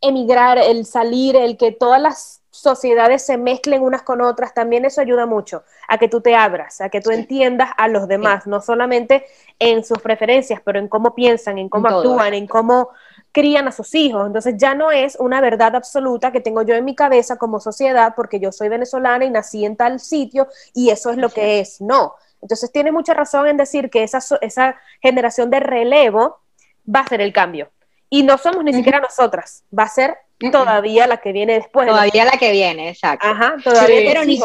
emigrar, 0.00 0.58
el 0.58 0.84
salir, 0.84 1.34
el 1.36 1.56
que 1.56 1.72
todas 1.72 2.02
las 2.02 2.41
sociedades 2.52 3.24
se 3.24 3.38
mezclen 3.38 3.82
unas 3.82 4.02
con 4.02 4.20
otras, 4.20 4.52
también 4.52 4.84
eso 4.84 5.00
ayuda 5.00 5.24
mucho 5.24 5.64
a 5.88 5.96
que 5.96 6.08
tú 6.08 6.20
te 6.20 6.36
abras, 6.36 6.82
a 6.82 6.90
que 6.90 7.00
tú 7.00 7.10
entiendas 7.10 7.70
a 7.78 7.88
los 7.88 8.06
demás, 8.06 8.46
no 8.46 8.60
solamente 8.60 9.24
en 9.58 9.82
sus 9.84 9.98
preferencias, 10.00 10.60
pero 10.62 10.78
en 10.78 10.86
cómo 10.86 11.14
piensan, 11.14 11.56
en 11.56 11.70
cómo 11.70 11.88
actúan, 11.88 12.34
en 12.34 12.46
cómo 12.46 12.90
crían 13.32 13.68
a 13.68 13.72
sus 13.72 13.94
hijos. 13.94 14.26
Entonces 14.26 14.54
ya 14.58 14.74
no 14.74 14.90
es 14.90 15.16
una 15.16 15.40
verdad 15.40 15.74
absoluta 15.74 16.30
que 16.30 16.42
tengo 16.42 16.60
yo 16.60 16.74
en 16.74 16.84
mi 16.84 16.94
cabeza 16.94 17.36
como 17.36 17.58
sociedad 17.58 18.12
porque 18.14 18.38
yo 18.38 18.52
soy 18.52 18.68
venezolana 18.68 19.24
y 19.24 19.30
nací 19.30 19.64
en 19.64 19.76
tal 19.76 19.98
sitio 19.98 20.46
y 20.74 20.90
eso 20.90 21.10
es 21.10 21.16
lo 21.16 21.30
que 21.30 21.60
es. 21.60 21.80
No. 21.80 22.14
Entonces 22.42 22.70
tiene 22.70 22.92
mucha 22.92 23.14
razón 23.14 23.46
en 23.46 23.56
decir 23.56 23.88
que 23.88 24.02
esa, 24.02 24.18
esa 24.42 24.76
generación 25.00 25.48
de 25.48 25.60
relevo 25.60 26.40
va 26.86 27.00
a 27.00 27.08
ser 27.08 27.22
el 27.22 27.32
cambio. 27.32 27.70
Y 28.10 28.24
no 28.24 28.36
somos 28.36 28.62
ni 28.62 28.74
siquiera 28.74 29.00
nosotras, 29.00 29.64
va 29.76 29.84
a 29.84 29.88
ser 29.88 30.18
todavía 30.50 31.06
la 31.06 31.18
que 31.18 31.32
viene 31.32 31.54
después. 31.54 31.86
Todavía 31.86 32.24
la 32.24 32.38
que 32.38 32.52
viene, 32.52 32.88
exacto. 32.88 33.26
Ajá, 33.26 33.56
todavía. 33.62 34.00
Pero 34.12 34.24
ni 34.24 34.40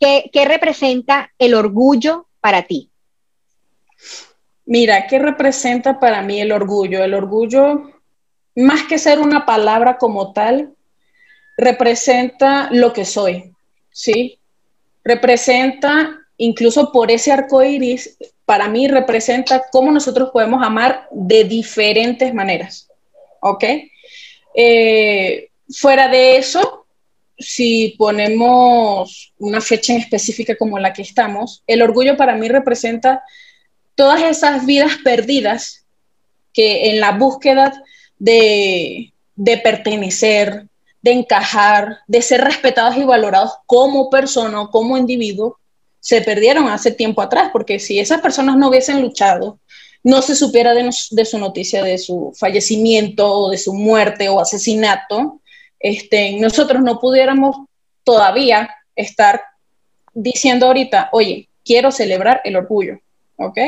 qué, 0.00 0.30
qué, 0.32 0.44
representa 0.44 1.32
el 1.38 1.54
orgullo 1.54 2.26
para 2.40 2.62
ti? 2.62 2.90
Mira, 4.64 5.06
¿qué 5.08 5.18
representa 5.18 5.98
para 5.98 6.22
mí 6.22 6.40
el 6.40 6.52
orgullo? 6.52 7.02
El 7.02 7.14
orgullo, 7.14 7.90
más 8.54 8.84
que 8.84 8.98
ser 8.98 9.18
una 9.18 9.46
palabra 9.46 9.98
como 9.98 10.32
tal, 10.32 10.74
representa 11.56 12.68
lo 12.70 12.92
que 12.92 13.04
soy, 13.04 13.52
¿sí? 13.90 14.38
Representa, 15.04 16.20
incluso 16.36 16.92
por 16.92 17.10
ese 17.10 17.32
arco 17.32 17.64
iris, 17.64 18.16
para 18.44 18.68
mí 18.68 18.86
representa 18.86 19.64
cómo 19.72 19.90
nosotros 19.90 20.30
podemos 20.32 20.62
amar 20.64 21.08
de 21.10 21.44
diferentes 21.44 22.32
maneras, 22.32 22.88
¿ok? 23.40 23.64
Eh, 24.58 25.50
fuera 25.68 26.08
de 26.08 26.38
eso, 26.38 26.86
si 27.38 27.94
ponemos 27.98 29.34
una 29.38 29.60
fecha 29.60 29.92
en 29.92 30.00
específica 30.00 30.56
como 30.56 30.78
la 30.78 30.94
que 30.94 31.02
estamos, 31.02 31.62
el 31.66 31.82
orgullo 31.82 32.16
para 32.16 32.34
mí 32.34 32.48
representa 32.48 33.22
todas 33.94 34.22
esas 34.22 34.64
vidas 34.64 34.92
perdidas 35.04 35.84
que 36.54 36.90
en 36.90 37.00
la 37.00 37.12
búsqueda 37.12 37.82
de, 38.18 39.12
de 39.34 39.58
pertenecer, 39.58 40.66
de 41.02 41.12
encajar, 41.12 41.98
de 42.06 42.22
ser 42.22 42.40
respetados 42.40 42.96
y 42.96 43.04
valorados 43.04 43.52
como 43.66 44.08
persona 44.08 44.62
o 44.62 44.70
como 44.70 44.96
individuo, 44.96 45.58
se 46.00 46.22
perdieron 46.22 46.68
hace 46.68 46.92
tiempo 46.92 47.20
atrás, 47.20 47.50
porque 47.52 47.78
si 47.78 47.98
esas 47.98 48.22
personas 48.22 48.56
no 48.56 48.68
hubiesen 48.68 49.02
luchado, 49.02 49.58
no 50.06 50.22
se 50.22 50.36
supiera 50.36 50.72
de, 50.72 50.92
su 50.92 51.38
noticia 51.40 51.82
de 51.82 51.98
su 51.98 52.32
fallecimiento 52.38 53.28
o 53.28 53.50
de 53.50 53.58
su 53.58 53.74
muerte 53.74 54.28
o 54.28 54.38
asesinato, 54.38 55.40
este, 55.80 56.38
nosotros 56.38 56.80
no 56.80 57.00
pudiéramos 57.00 57.56
todavía 58.04 58.70
estar 58.94 59.42
diciendo 60.14 60.66
ahorita, 60.66 61.08
oye, 61.10 61.48
quiero 61.64 61.90
celebrar 61.90 62.40
el 62.44 62.54
orgullo, 62.54 63.00
¿ok? 63.34 63.58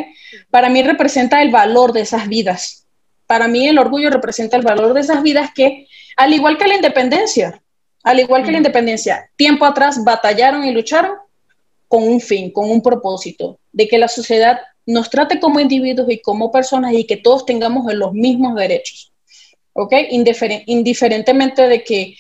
Para 0.49 0.69
mí 0.69 0.81
representa 0.81 1.43
el 1.43 1.51
valor 1.51 1.93
de 1.93 2.03
esas 2.03 2.29
vidas. 2.29 2.87
Para 3.27 3.49
mí 3.49 3.67
el 3.67 3.77
orgullo 3.77 4.09
representa 4.09 4.57
el 4.57 4.63
valor 4.63 4.95
de 4.95 5.01
esas 5.01 5.25
vidas 5.25 5.51
que, 5.53 5.89
al 6.17 6.33
igual 6.33 6.57
que 6.57 6.69
la 6.69 6.77
independencia, 6.77 7.61
al 8.05 8.21
igual 8.21 8.45
que 8.45 8.53
la 8.53 8.59
independencia, 8.59 9.29
tiempo 9.35 9.65
atrás 9.65 10.05
batallaron 10.05 10.65
y 10.65 10.71
lucharon 10.71 11.17
con 11.89 12.05
un 12.05 12.21
fin, 12.21 12.53
con 12.53 12.71
un 12.71 12.81
propósito, 12.81 13.59
de 13.73 13.89
que 13.89 13.99
la 13.99 14.07
sociedad 14.07 14.61
nos 14.89 15.11
trate 15.11 15.39
como 15.39 15.61
individuos 15.61 16.11
y 16.11 16.19
como 16.21 16.51
personas 16.51 16.95
y 16.95 17.05
que 17.05 17.19
todos 17.19 17.45
tengamos 17.45 17.93
los 17.93 18.15
mismos 18.15 18.55
derechos. 18.55 19.13
¿Ok? 19.75 19.93
indiferentemente 20.67 21.69
de 21.69 21.85
que 21.85 22.17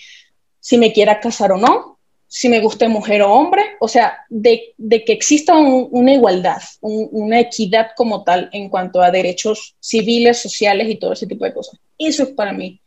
si 0.61 0.79
me 0.79 0.93
quiera 0.93 1.19
casar 1.19 1.51
o 1.51 1.57
no, 1.57 1.99
si 2.29 2.49
me 2.49 2.61
guste 2.61 2.87
mujer 2.87 3.23
o 3.23 3.33
hombre, 3.33 3.63
o 3.81 3.89
sea, 3.89 4.19
de, 4.29 4.75
que 4.79 5.13
exista 5.13 5.57
una 5.57 6.13
igualdad, 6.13 6.61
una 6.83 7.41
equidad 7.41 7.89
como 7.97 8.23
tal 8.23 8.49
en 8.53 8.69
cuanto 8.69 9.01
a 9.01 9.11
derechos 9.11 9.75
civiles, 9.81 10.37
sociales 10.39 10.89
y 10.89 10.97
todo 10.97 11.15
ese 11.15 11.27
tipo 11.27 11.47
de 11.47 11.55
cosas. 11.55 11.81
Eso 11.97 12.23
es 12.23 12.29
para 12.29 12.53
mí 12.53 12.81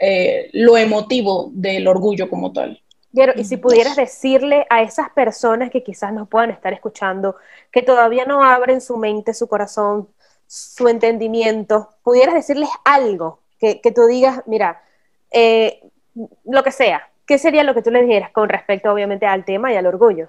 eh, 0.00 0.48
lo 0.54 0.76
emotivo 0.76 1.50
del 1.52 1.86
orgullo 1.86 2.28
como 2.28 2.52
tal 2.52 2.82
y 3.12 3.44
si 3.44 3.56
pudieras 3.56 3.96
decirle 3.96 4.66
a 4.68 4.82
esas 4.82 5.10
personas 5.10 5.70
que 5.70 5.82
quizás 5.82 6.12
nos 6.12 6.28
puedan 6.28 6.50
estar 6.50 6.72
escuchando, 6.72 7.36
que 7.72 7.82
todavía 7.82 8.26
no 8.26 8.44
abren 8.44 8.80
su 8.80 8.96
mente, 8.98 9.32
su 9.32 9.48
corazón, 9.48 10.08
su 10.46 10.88
entendimiento, 10.88 11.90
pudieras 12.02 12.34
decirles 12.34 12.68
algo 12.84 13.40
que, 13.58 13.80
tú 13.94 14.06
digas, 14.06 14.42
mira, 14.46 14.82
eh, 15.30 15.80
lo 16.44 16.62
que 16.62 16.72
sea, 16.72 17.08
¿qué 17.26 17.38
sería 17.38 17.64
lo 17.64 17.74
que 17.74 17.82
tú 17.82 17.90
le 17.90 18.02
dijeras 18.02 18.30
con 18.32 18.48
respecto 18.48 18.92
obviamente 18.92 19.26
al 19.26 19.44
tema 19.44 19.72
y 19.72 19.76
al 19.76 19.86
orgullo? 19.86 20.28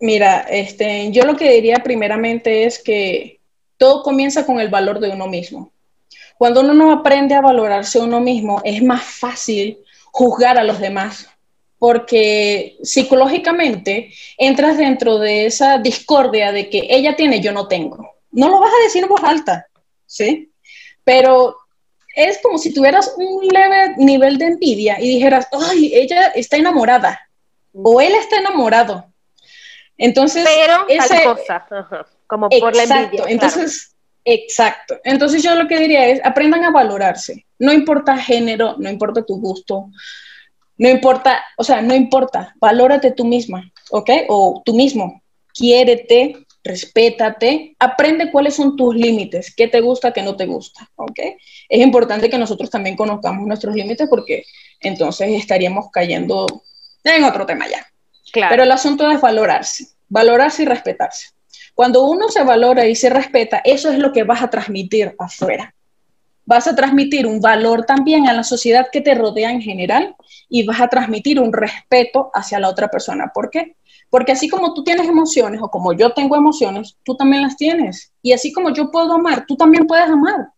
Mira, 0.00 0.40
este, 0.50 1.12
yo 1.12 1.24
lo 1.24 1.36
que 1.36 1.50
diría 1.50 1.76
primeramente 1.84 2.64
es 2.64 2.82
que 2.82 3.40
todo 3.76 4.02
comienza 4.02 4.44
con 4.44 4.58
el 4.58 4.68
valor 4.68 4.98
de 4.98 5.10
uno 5.10 5.28
mismo. 5.28 5.72
Cuando 6.36 6.60
uno 6.60 6.74
no 6.74 6.90
aprende 6.90 7.34
a 7.36 7.40
valorarse 7.40 8.00
a 8.00 8.02
uno 8.02 8.20
mismo, 8.20 8.60
es 8.64 8.82
más 8.82 9.04
fácil 9.04 9.78
juzgar 10.10 10.58
a 10.58 10.64
los 10.64 10.80
demás 10.80 11.28
porque 11.84 12.78
psicológicamente 12.82 14.10
entras 14.38 14.78
dentro 14.78 15.18
de 15.18 15.44
esa 15.44 15.76
discordia 15.76 16.50
de 16.50 16.70
que 16.70 16.86
ella 16.88 17.14
tiene, 17.14 17.42
yo 17.42 17.52
no 17.52 17.68
tengo. 17.68 18.14
No 18.30 18.48
lo 18.48 18.58
vas 18.58 18.72
a 18.72 18.84
decir 18.84 19.02
en 19.02 19.10
voz 19.10 19.22
alta, 19.22 19.66
¿sí? 20.06 20.50
Pero 21.04 21.54
es 22.16 22.40
como 22.42 22.56
si 22.56 22.72
tuvieras 22.72 23.12
un 23.18 23.46
leve 23.48 23.96
nivel 23.98 24.38
de 24.38 24.46
envidia 24.46 24.98
y 24.98 25.10
dijeras, 25.10 25.46
ay, 25.52 25.90
ella 25.92 26.28
está 26.28 26.56
enamorada 26.56 27.20
o 27.74 28.00
él 28.00 28.14
está 28.14 28.38
enamorado. 28.38 29.04
Entonces, 29.98 30.42
pero 30.42 30.88
esa 30.88 31.22
cosa, 31.22 31.66
como 32.26 32.48
por 32.48 32.74
la 32.74 32.84
envidia. 32.84 33.26
Entonces, 33.28 33.94
exacto. 34.24 34.98
Entonces 35.04 35.42
yo 35.42 35.54
lo 35.54 35.68
que 35.68 35.78
diría 35.78 36.06
es, 36.06 36.24
aprendan 36.24 36.64
a 36.64 36.70
valorarse. 36.70 37.44
No 37.58 37.74
importa 37.74 38.16
género, 38.16 38.76
no 38.78 38.88
importa 38.88 39.22
tu 39.22 39.38
gusto, 39.38 39.90
no 40.76 40.88
importa, 40.88 41.42
o 41.56 41.64
sea, 41.64 41.82
no 41.82 41.94
importa, 41.94 42.54
valórate 42.60 43.12
tú 43.12 43.24
misma, 43.24 43.72
¿ok? 43.90 44.10
O 44.28 44.62
tú 44.64 44.74
mismo, 44.74 45.22
quiérete, 45.52 46.36
respétate, 46.64 47.76
aprende 47.78 48.32
cuáles 48.32 48.54
son 48.54 48.76
tus 48.76 48.94
límites, 48.94 49.54
qué 49.54 49.68
te 49.68 49.80
gusta, 49.80 50.12
qué 50.12 50.22
no 50.22 50.34
te 50.34 50.46
gusta, 50.46 50.90
¿ok? 50.96 51.20
Es 51.68 51.80
importante 51.80 52.30
que 52.30 52.38
nosotros 52.38 52.70
también 52.70 52.96
conozcamos 52.96 53.46
nuestros 53.46 53.74
límites 53.74 54.08
porque 54.08 54.44
entonces 54.80 55.28
estaríamos 55.30 55.90
cayendo 55.92 56.46
en 57.04 57.24
otro 57.24 57.44
tema 57.46 57.68
ya. 57.68 57.86
Claro. 58.32 58.50
Pero 58.50 58.62
el 58.64 58.72
asunto 58.72 59.08
es 59.10 59.20
valorarse, 59.20 59.88
valorarse 60.08 60.62
y 60.62 60.66
respetarse. 60.66 61.28
Cuando 61.74 62.04
uno 62.04 62.28
se 62.30 62.42
valora 62.42 62.86
y 62.86 62.96
se 62.96 63.10
respeta, 63.10 63.60
eso 63.64 63.90
es 63.90 63.98
lo 63.98 64.12
que 64.12 64.24
vas 64.24 64.42
a 64.42 64.50
transmitir 64.50 65.14
afuera. 65.18 65.74
Vas 66.46 66.66
a 66.66 66.76
transmitir 66.76 67.26
un 67.26 67.40
valor 67.40 67.84
también 67.84 68.28
a 68.28 68.32
la 68.32 68.44
sociedad 68.44 68.88
que 68.92 69.00
te 69.00 69.14
rodea 69.14 69.50
en 69.50 69.62
general 69.62 70.14
y 70.48 70.66
vas 70.66 70.80
a 70.80 70.88
transmitir 70.88 71.40
un 71.40 71.52
respeto 71.52 72.30
hacia 72.34 72.60
la 72.60 72.68
otra 72.68 72.88
persona. 72.88 73.30
¿Por 73.34 73.50
qué? 73.50 73.76
Porque 74.10 74.32
así 74.32 74.48
como 74.48 74.74
tú 74.74 74.84
tienes 74.84 75.08
emociones 75.08 75.60
o 75.62 75.70
como 75.70 75.92
yo 75.92 76.12
tengo 76.12 76.36
emociones, 76.36 76.96
tú 77.02 77.16
también 77.16 77.42
las 77.42 77.56
tienes. 77.56 78.12
Y 78.22 78.32
así 78.32 78.52
como 78.52 78.70
yo 78.70 78.90
puedo 78.90 79.12
amar, 79.12 79.44
tú 79.46 79.56
también 79.56 79.86
puedes 79.86 80.08
amar. 80.08 80.48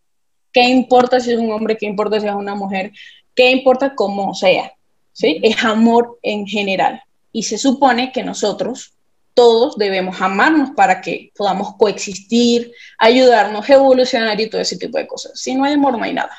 ¿Qué 0.53 0.63
importa 0.63 1.21
si 1.21 1.33
es 1.33 1.39
un 1.39 1.51
hombre? 1.51 1.77
¿Qué 1.77 1.87
importa 1.87 2.21
si 2.21 2.27
es 2.27 2.35
una 2.35 2.55
mujer? 2.55 2.93
¿Qué 3.35 3.51
importa 3.51 3.95
cómo 3.95 4.35
sea? 4.35 4.73
¿Sí? 5.13 5.39
Es 5.43 5.63
amor 5.65 6.19
en 6.23 6.47
general. 6.47 7.03
Y 7.33 7.45
se 7.45 7.59
supone 7.59 8.13
que 8.13 8.23
nosotros 8.23 8.96
todos 9.37 9.77
debemos 9.77 10.23
amarnos 10.23 10.71
para 10.71 11.03
que 11.03 11.31
podamos 11.37 11.77
coexistir, 11.77 12.73
ayudarnos, 12.99 13.69
evolucionar 13.69 14.41
y 14.41 14.49
todo 14.49 14.63
ese 14.63 14.79
tipo 14.79 14.97
de 14.97 15.07
cosas. 15.07 15.39
Si 15.39 15.55
no 15.55 15.65
hay 15.65 15.75
amor, 15.75 15.99
no 15.99 16.03
hay 16.03 16.15
nada. 16.15 16.35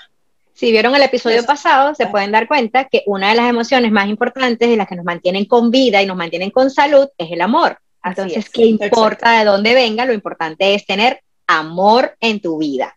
Si 0.56 0.72
vieron 0.72 0.96
el 0.96 1.04
episodio 1.04 1.46
pasado, 1.46 1.94
se 1.94 2.08
pueden 2.08 2.32
dar 2.32 2.48
cuenta 2.48 2.86
que 2.86 3.04
una 3.06 3.30
de 3.30 3.36
las 3.36 3.48
emociones 3.48 3.92
más 3.92 4.10
importantes 4.10 4.68
y 4.68 4.76
las 4.76 4.88
que 4.88 4.96
nos 4.96 5.06
mantienen 5.06 5.46
con 5.46 5.70
vida 5.70 6.02
y 6.02 6.08
nos 6.08 6.18
mantienen 6.18 6.50
con 6.50 6.72
salud 6.72 7.08
es 7.20 7.32
el 7.32 7.42
amor. 7.42 7.78
Entonces, 8.04 8.50
¿qué 8.50 8.66
importa 8.66 9.38
de 9.38 9.46
dónde 9.46 9.76
venga? 9.76 10.06
Lo 10.06 10.14
importante 10.14 10.74
es 10.74 10.84
tener 10.84 11.22
amor 11.46 12.18
en 12.20 12.42
tu 12.42 12.58
vida. 12.58 12.96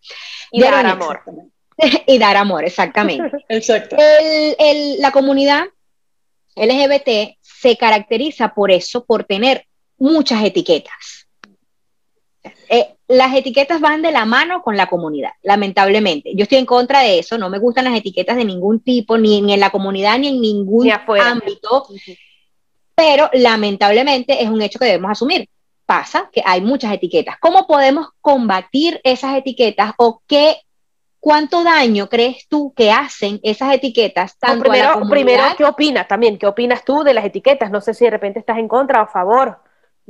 Y 0.50 0.62
dar 0.62 0.86
amor. 0.86 1.20
y 2.06 2.18
dar 2.18 2.38
amor, 2.38 2.64
exactamente. 2.64 3.30
Exacto. 3.50 3.96
la 4.98 5.10
comunidad 5.10 5.64
LGBT 6.56 7.36
se 7.42 7.76
caracteriza 7.76 8.54
por 8.54 8.70
eso, 8.70 9.04
por 9.04 9.24
tener 9.24 9.66
muchas 10.00 10.42
etiquetas. 10.42 11.28
Eh, 12.68 12.96
las 13.06 13.34
etiquetas 13.34 13.80
van 13.80 14.02
de 14.02 14.12
la 14.12 14.24
mano 14.24 14.62
con 14.62 14.76
la 14.76 14.86
comunidad, 14.86 15.32
lamentablemente. 15.42 16.32
Yo 16.34 16.44
estoy 16.44 16.58
en 16.58 16.66
contra 16.66 17.00
de 17.00 17.18
eso, 17.18 17.36
no 17.36 17.50
me 17.50 17.58
gustan 17.58 17.84
las 17.84 17.96
etiquetas 17.96 18.36
de 18.36 18.44
ningún 18.44 18.80
tipo, 18.80 19.18
ni 19.18 19.52
en 19.52 19.60
la 19.60 19.70
comunidad, 19.70 20.18
ni 20.18 20.28
en 20.28 20.40
ningún 20.40 20.90
ámbito, 20.90 21.86
pero 22.94 23.28
lamentablemente 23.32 24.42
es 24.42 24.48
un 24.48 24.62
hecho 24.62 24.78
que 24.78 24.86
debemos 24.86 25.10
asumir. 25.10 25.48
Pasa 25.84 26.30
que 26.32 26.42
hay 26.44 26.60
muchas 26.60 26.94
etiquetas. 26.94 27.36
¿Cómo 27.40 27.66
podemos 27.66 28.08
combatir 28.20 29.00
esas 29.02 29.36
etiquetas 29.36 29.92
o 29.98 30.22
qué, 30.26 30.58
cuánto 31.18 31.64
daño 31.64 32.08
crees 32.08 32.46
tú 32.48 32.72
que 32.76 32.92
hacen 32.92 33.40
esas 33.42 33.74
etiquetas? 33.74 34.38
Tanto 34.38 34.70
primero, 34.70 35.00
primero, 35.10 35.42
¿qué 35.58 35.64
opinas 35.64 36.06
también? 36.06 36.38
¿Qué 36.38 36.46
opinas 36.46 36.84
tú 36.84 37.02
de 37.02 37.12
las 37.12 37.24
etiquetas? 37.24 37.72
No 37.72 37.80
sé 37.80 37.92
si 37.92 38.04
de 38.04 38.12
repente 38.12 38.38
estás 38.38 38.58
en 38.58 38.68
contra 38.68 39.00
o 39.00 39.04
a 39.04 39.08
favor 39.08 39.58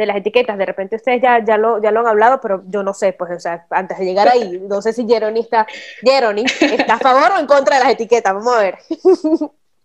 de 0.00 0.06
las 0.06 0.16
etiquetas. 0.16 0.58
De 0.58 0.66
repente 0.66 0.96
ustedes 0.96 1.22
ya, 1.22 1.44
ya, 1.44 1.56
lo, 1.56 1.80
ya 1.82 1.90
lo 1.90 2.00
han 2.00 2.08
hablado, 2.08 2.40
pero 2.40 2.64
yo 2.66 2.82
no 2.82 2.94
sé, 2.94 3.12
pues, 3.12 3.30
o 3.30 3.38
sea, 3.38 3.66
antes 3.70 3.98
de 3.98 4.04
llegar 4.04 4.28
ahí, 4.28 4.60
no 4.68 4.82
sé 4.82 4.92
si 4.92 5.06
Jeroni 5.06 5.40
está, 5.40 5.66
Jeroni, 6.02 6.44
¿está 6.60 6.94
a 6.94 6.98
favor 6.98 7.32
o 7.32 7.38
en 7.38 7.46
contra 7.46 7.76
de 7.76 7.84
las 7.84 7.92
etiquetas? 7.92 8.34
Vamos 8.34 8.56
a 8.56 8.60
ver. 8.60 8.78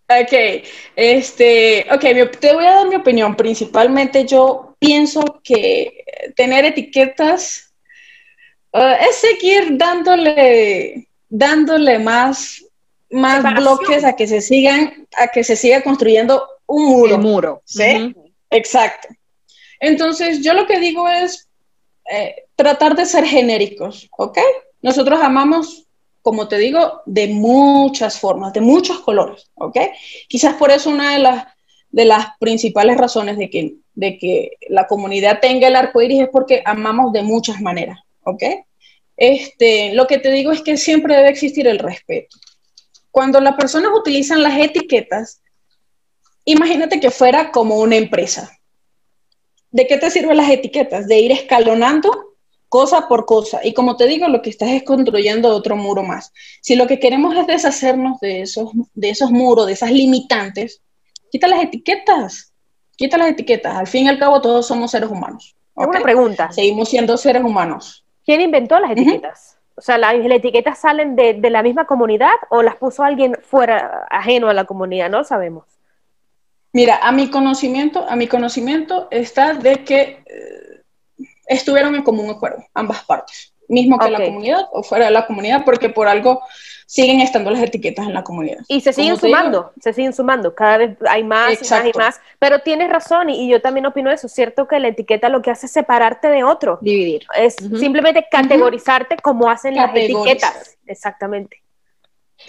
Ok, 0.08 0.64
este, 0.94 1.84
ok, 1.92 2.30
te 2.38 2.54
voy 2.54 2.64
a 2.64 2.74
dar 2.74 2.88
mi 2.88 2.94
opinión. 2.94 3.34
Principalmente 3.34 4.24
yo 4.24 4.76
pienso 4.78 5.40
que 5.42 6.04
tener 6.36 6.64
etiquetas 6.64 7.74
uh, 8.72 8.94
es 9.00 9.16
seguir 9.16 9.76
dándole, 9.76 11.08
dándole 11.28 11.98
más, 11.98 12.64
más 13.10 13.42
bloques 13.56 14.04
a 14.04 14.14
que 14.14 14.28
se 14.28 14.40
sigan, 14.40 15.08
a 15.18 15.26
que 15.26 15.42
se 15.42 15.56
siga 15.56 15.82
construyendo 15.82 16.46
un 16.66 16.84
muro. 16.86 17.18
muro. 17.18 17.62
¿Sí? 17.64 18.14
Exacto. 18.50 19.08
Entonces, 19.80 20.42
yo 20.42 20.54
lo 20.54 20.66
que 20.66 20.80
digo 20.80 21.08
es 21.08 21.48
eh, 22.10 22.44
tratar 22.54 22.94
de 22.94 23.06
ser 23.06 23.24
genéricos, 23.24 24.08
¿ok? 24.16 24.38
Nosotros 24.82 25.20
amamos, 25.20 25.86
como 26.22 26.48
te 26.48 26.58
digo, 26.58 27.02
de 27.06 27.28
muchas 27.28 28.18
formas, 28.18 28.52
de 28.52 28.60
muchos 28.60 29.00
colores, 29.00 29.50
¿ok? 29.54 29.78
Quizás 30.28 30.54
por 30.54 30.70
eso 30.70 30.90
una 30.90 31.12
de 31.12 31.18
las, 31.18 31.46
de 31.90 32.04
las 32.04 32.26
principales 32.38 32.96
razones 32.96 33.36
de 33.38 33.50
que, 33.50 33.74
de 33.94 34.18
que 34.18 34.52
la 34.68 34.86
comunidad 34.86 35.40
tenga 35.40 35.68
el 35.68 35.76
arco 35.76 36.00
iris 36.00 36.22
es 36.22 36.28
porque 36.28 36.62
amamos 36.64 37.12
de 37.12 37.22
muchas 37.22 37.60
maneras, 37.60 37.98
¿ok? 38.24 38.42
Este, 39.16 39.94
lo 39.94 40.06
que 40.06 40.18
te 40.18 40.30
digo 40.30 40.52
es 40.52 40.60
que 40.62 40.76
siempre 40.76 41.16
debe 41.16 41.30
existir 41.30 41.66
el 41.66 41.78
respeto. 41.78 42.36
Cuando 43.10 43.40
las 43.40 43.56
personas 43.56 43.92
utilizan 43.96 44.42
las 44.42 44.58
etiquetas, 44.58 45.40
imagínate 46.44 47.00
que 47.00 47.10
fuera 47.10 47.50
como 47.50 47.76
una 47.80 47.96
empresa, 47.96 48.56
¿de 49.70 49.86
qué 49.86 49.98
te 49.98 50.10
sirven 50.10 50.36
las 50.36 50.50
etiquetas? 50.50 51.06
De 51.06 51.18
ir 51.18 51.32
escalonando 51.32 52.36
cosa 52.68 53.08
por 53.08 53.26
cosa. 53.26 53.60
Y 53.64 53.74
como 53.74 53.96
te 53.96 54.06
digo, 54.06 54.28
lo 54.28 54.42
que 54.42 54.50
estás 54.50 54.70
es 54.70 54.82
construyendo 54.82 55.54
otro 55.54 55.76
muro 55.76 56.02
más. 56.02 56.32
Si 56.60 56.74
lo 56.76 56.86
que 56.86 56.98
queremos 56.98 57.36
es 57.36 57.46
deshacernos 57.46 58.20
de 58.20 58.42
esos, 58.42 58.70
de 58.94 59.10
esos 59.10 59.30
muros, 59.30 59.66
de 59.66 59.72
esas 59.72 59.92
limitantes, 59.92 60.82
quita 61.30 61.48
las 61.48 61.62
etiquetas. 61.62 62.52
Quita 62.96 63.18
las 63.18 63.28
etiquetas. 63.28 63.76
Al 63.76 63.86
fin 63.86 64.06
y 64.06 64.08
al 64.08 64.18
cabo, 64.18 64.40
todos 64.40 64.66
somos 64.66 64.90
seres 64.90 65.10
humanos. 65.10 65.54
Una 65.74 66.00
pregunta. 66.00 66.50
Seguimos 66.52 66.88
siendo 66.88 67.16
seres 67.16 67.42
humanos. 67.42 68.04
¿Quién 68.24 68.40
inventó 68.40 68.80
las 68.80 68.90
etiquetas? 68.92 69.58
O 69.76 69.82
sea, 69.82 69.98
¿las, 69.98 70.14
etiquetas 70.14 70.78
salen 70.78 71.16
de, 71.16 71.34
de, 71.34 71.50
la 71.50 71.62
misma 71.62 71.86
comunidad 71.86 72.34
o 72.48 72.62
las 72.62 72.76
puso 72.76 73.02
alguien 73.02 73.36
fuera, 73.42 74.06
ajeno 74.10 74.48
a 74.48 74.54
la 74.54 74.64
comunidad? 74.64 75.10
No 75.10 75.18
lo 75.18 75.24
sabemos. 75.24 75.64
Mira, 76.76 76.98
a 77.02 77.10
mi 77.10 77.30
conocimiento, 77.30 78.04
a 78.06 78.16
mi 78.16 78.26
conocimiento 78.26 79.08
está 79.10 79.54
de 79.54 79.82
que 79.82 80.22
eh, 80.26 80.82
estuvieron 81.46 81.94
en 81.94 82.02
común 82.02 82.28
acuerdo, 82.28 82.66
ambas 82.74 83.02
partes, 83.04 83.54
mismo 83.66 83.98
que 83.98 84.10
la 84.10 84.22
comunidad 84.22 84.66
o 84.72 84.82
fuera 84.82 85.06
de 85.06 85.10
la 85.10 85.26
comunidad, 85.26 85.64
porque 85.64 85.88
por 85.88 86.06
algo 86.06 86.42
siguen 86.84 87.22
estando 87.22 87.50
las 87.50 87.62
etiquetas 87.62 88.06
en 88.06 88.12
la 88.12 88.22
comunidad. 88.22 88.58
Y 88.68 88.82
se 88.82 88.92
siguen 88.92 89.16
sumando, 89.16 89.72
se 89.80 89.94
siguen 89.94 90.12
sumando, 90.12 90.54
cada 90.54 90.76
vez 90.76 90.98
hay 91.08 91.24
más 91.24 91.54
y 91.62 91.70
más 91.70 91.86
y 91.86 91.96
más, 91.96 92.20
pero 92.38 92.58
tienes 92.58 92.90
razón 92.90 93.30
y, 93.30 93.48
yo 93.48 93.62
también 93.62 93.86
opino 93.86 94.10
eso, 94.10 94.28
cierto 94.28 94.68
que 94.68 94.78
la 94.78 94.88
etiqueta 94.88 95.30
lo 95.30 95.40
que 95.40 95.50
hace 95.50 95.64
es 95.64 95.72
separarte 95.72 96.28
de 96.28 96.44
otro. 96.44 96.78
Dividir. 96.82 97.24
Es 97.38 97.56
simplemente 97.56 98.26
categorizarte 98.30 99.16
como 99.22 99.48
hacen 99.48 99.76
las 99.76 99.96
etiquetas. 99.96 100.76
Exactamente. 100.84 101.62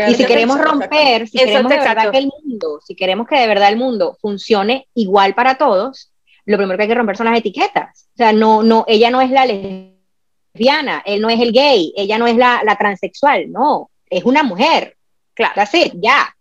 Y 0.07 0.15
si 0.15 0.25
queremos 0.25 0.59
romper, 0.59 1.27
si 1.27 1.37
queremos 1.37 1.71
de 1.71 1.79
verdad 1.79 2.11
que 2.11 2.17
el 2.17 2.27
mundo, 2.27 2.79
si 2.85 2.95
queremos 2.95 3.27
que 3.27 3.37
de 3.37 3.47
verdad 3.47 3.69
el 3.69 3.77
mundo 3.77 4.17
funcione 4.21 4.87
igual 4.93 5.33
para 5.33 5.57
todos, 5.57 6.11
lo 6.45 6.57
primero 6.57 6.77
que 6.77 6.83
hay 6.83 6.89
que 6.89 6.95
romper 6.95 7.17
son 7.17 7.27
las 7.27 7.37
etiquetas. 7.37 8.07
O 8.13 8.17
sea, 8.17 8.31
no, 8.31 8.63
no, 8.63 8.85
ella 8.87 9.09
no 9.09 9.21
es 9.21 9.31
la 9.31 9.45
lesbiana, 9.45 11.03
él 11.05 11.21
no 11.21 11.29
es 11.29 11.39
el 11.39 11.51
gay, 11.51 11.93
ella 11.95 12.17
no 12.17 12.27
es 12.27 12.37
la, 12.37 12.75
transexual, 12.79 13.51
no, 13.51 13.89
es 14.09 14.23
una 14.23 14.43
mujer. 14.43 14.95
Claro. 15.33 15.61
Así, 15.61 15.91
ya. 15.95 16.35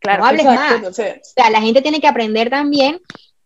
Claro, 0.00 0.22
no 0.22 0.28
hables 0.28 0.44
más. 0.44 0.84
O 0.84 0.92
sea, 0.92 1.50
la 1.50 1.60
gente 1.60 1.82
tiene 1.82 2.00
que 2.00 2.06
aprender 2.06 2.50
también 2.50 3.00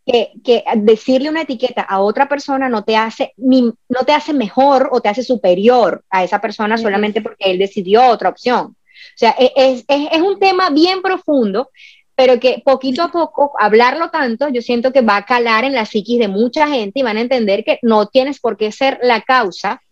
que, 0.04 0.32
que, 0.44 0.64
decirle 0.76 1.30
una 1.30 1.42
etiqueta 1.42 1.82
a 1.82 2.00
otra 2.00 2.28
persona 2.28 2.68
no 2.68 2.82
te 2.82 2.96
hace 2.96 3.32
no 3.36 4.04
te 4.04 4.12
hace 4.12 4.32
mejor 4.32 4.88
o 4.90 5.00
te 5.00 5.08
hace 5.08 5.22
superior 5.22 6.04
a 6.10 6.24
esa 6.24 6.40
persona 6.40 6.76
solamente 6.76 7.22
porque 7.22 7.50
él 7.50 7.58
decidió 7.58 8.06
otra 8.08 8.28
opción. 8.28 8.76
O 9.10 9.18
sea, 9.18 9.34
e, 9.38 9.52
es, 9.56 9.84
es, 9.88 10.08
es 10.12 10.20
un 10.20 10.38
tema 10.38 10.70
bien 10.70 11.02
profundo, 11.02 11.70
pero 12.14 12.38
que 12.38 12.62
poquito 12.64 13.02
a 13.02 13.08
poco, 13.10 13.52
hablarlo 13.58 14.10
tanto, 14.10 14.48
yo 14.48 14.62
siento 14.62 14.92
que 14.92 15.00
va 15.00 15.16
a 15.16 15.24
calar 15.24 15.64
en 15.64 15.74
la 15.74 15.86
psiquis 15.86 16.18
de 16.18 16.28
mucha 16.28 16.68
gente 16.68 17.00
y 17.00 17.02
van 17.02 17.16
a 17.16 17.22
entender 17.22 17.64
que 17.64 17.78
no 17.82 18.06
tienes 18.06 18.38
por 18.40 18.56
qué 18.56 18.70
ser 18.70 18.98
la 19.02 19.22
causa 19.22 19.82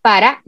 para 0.00 0.42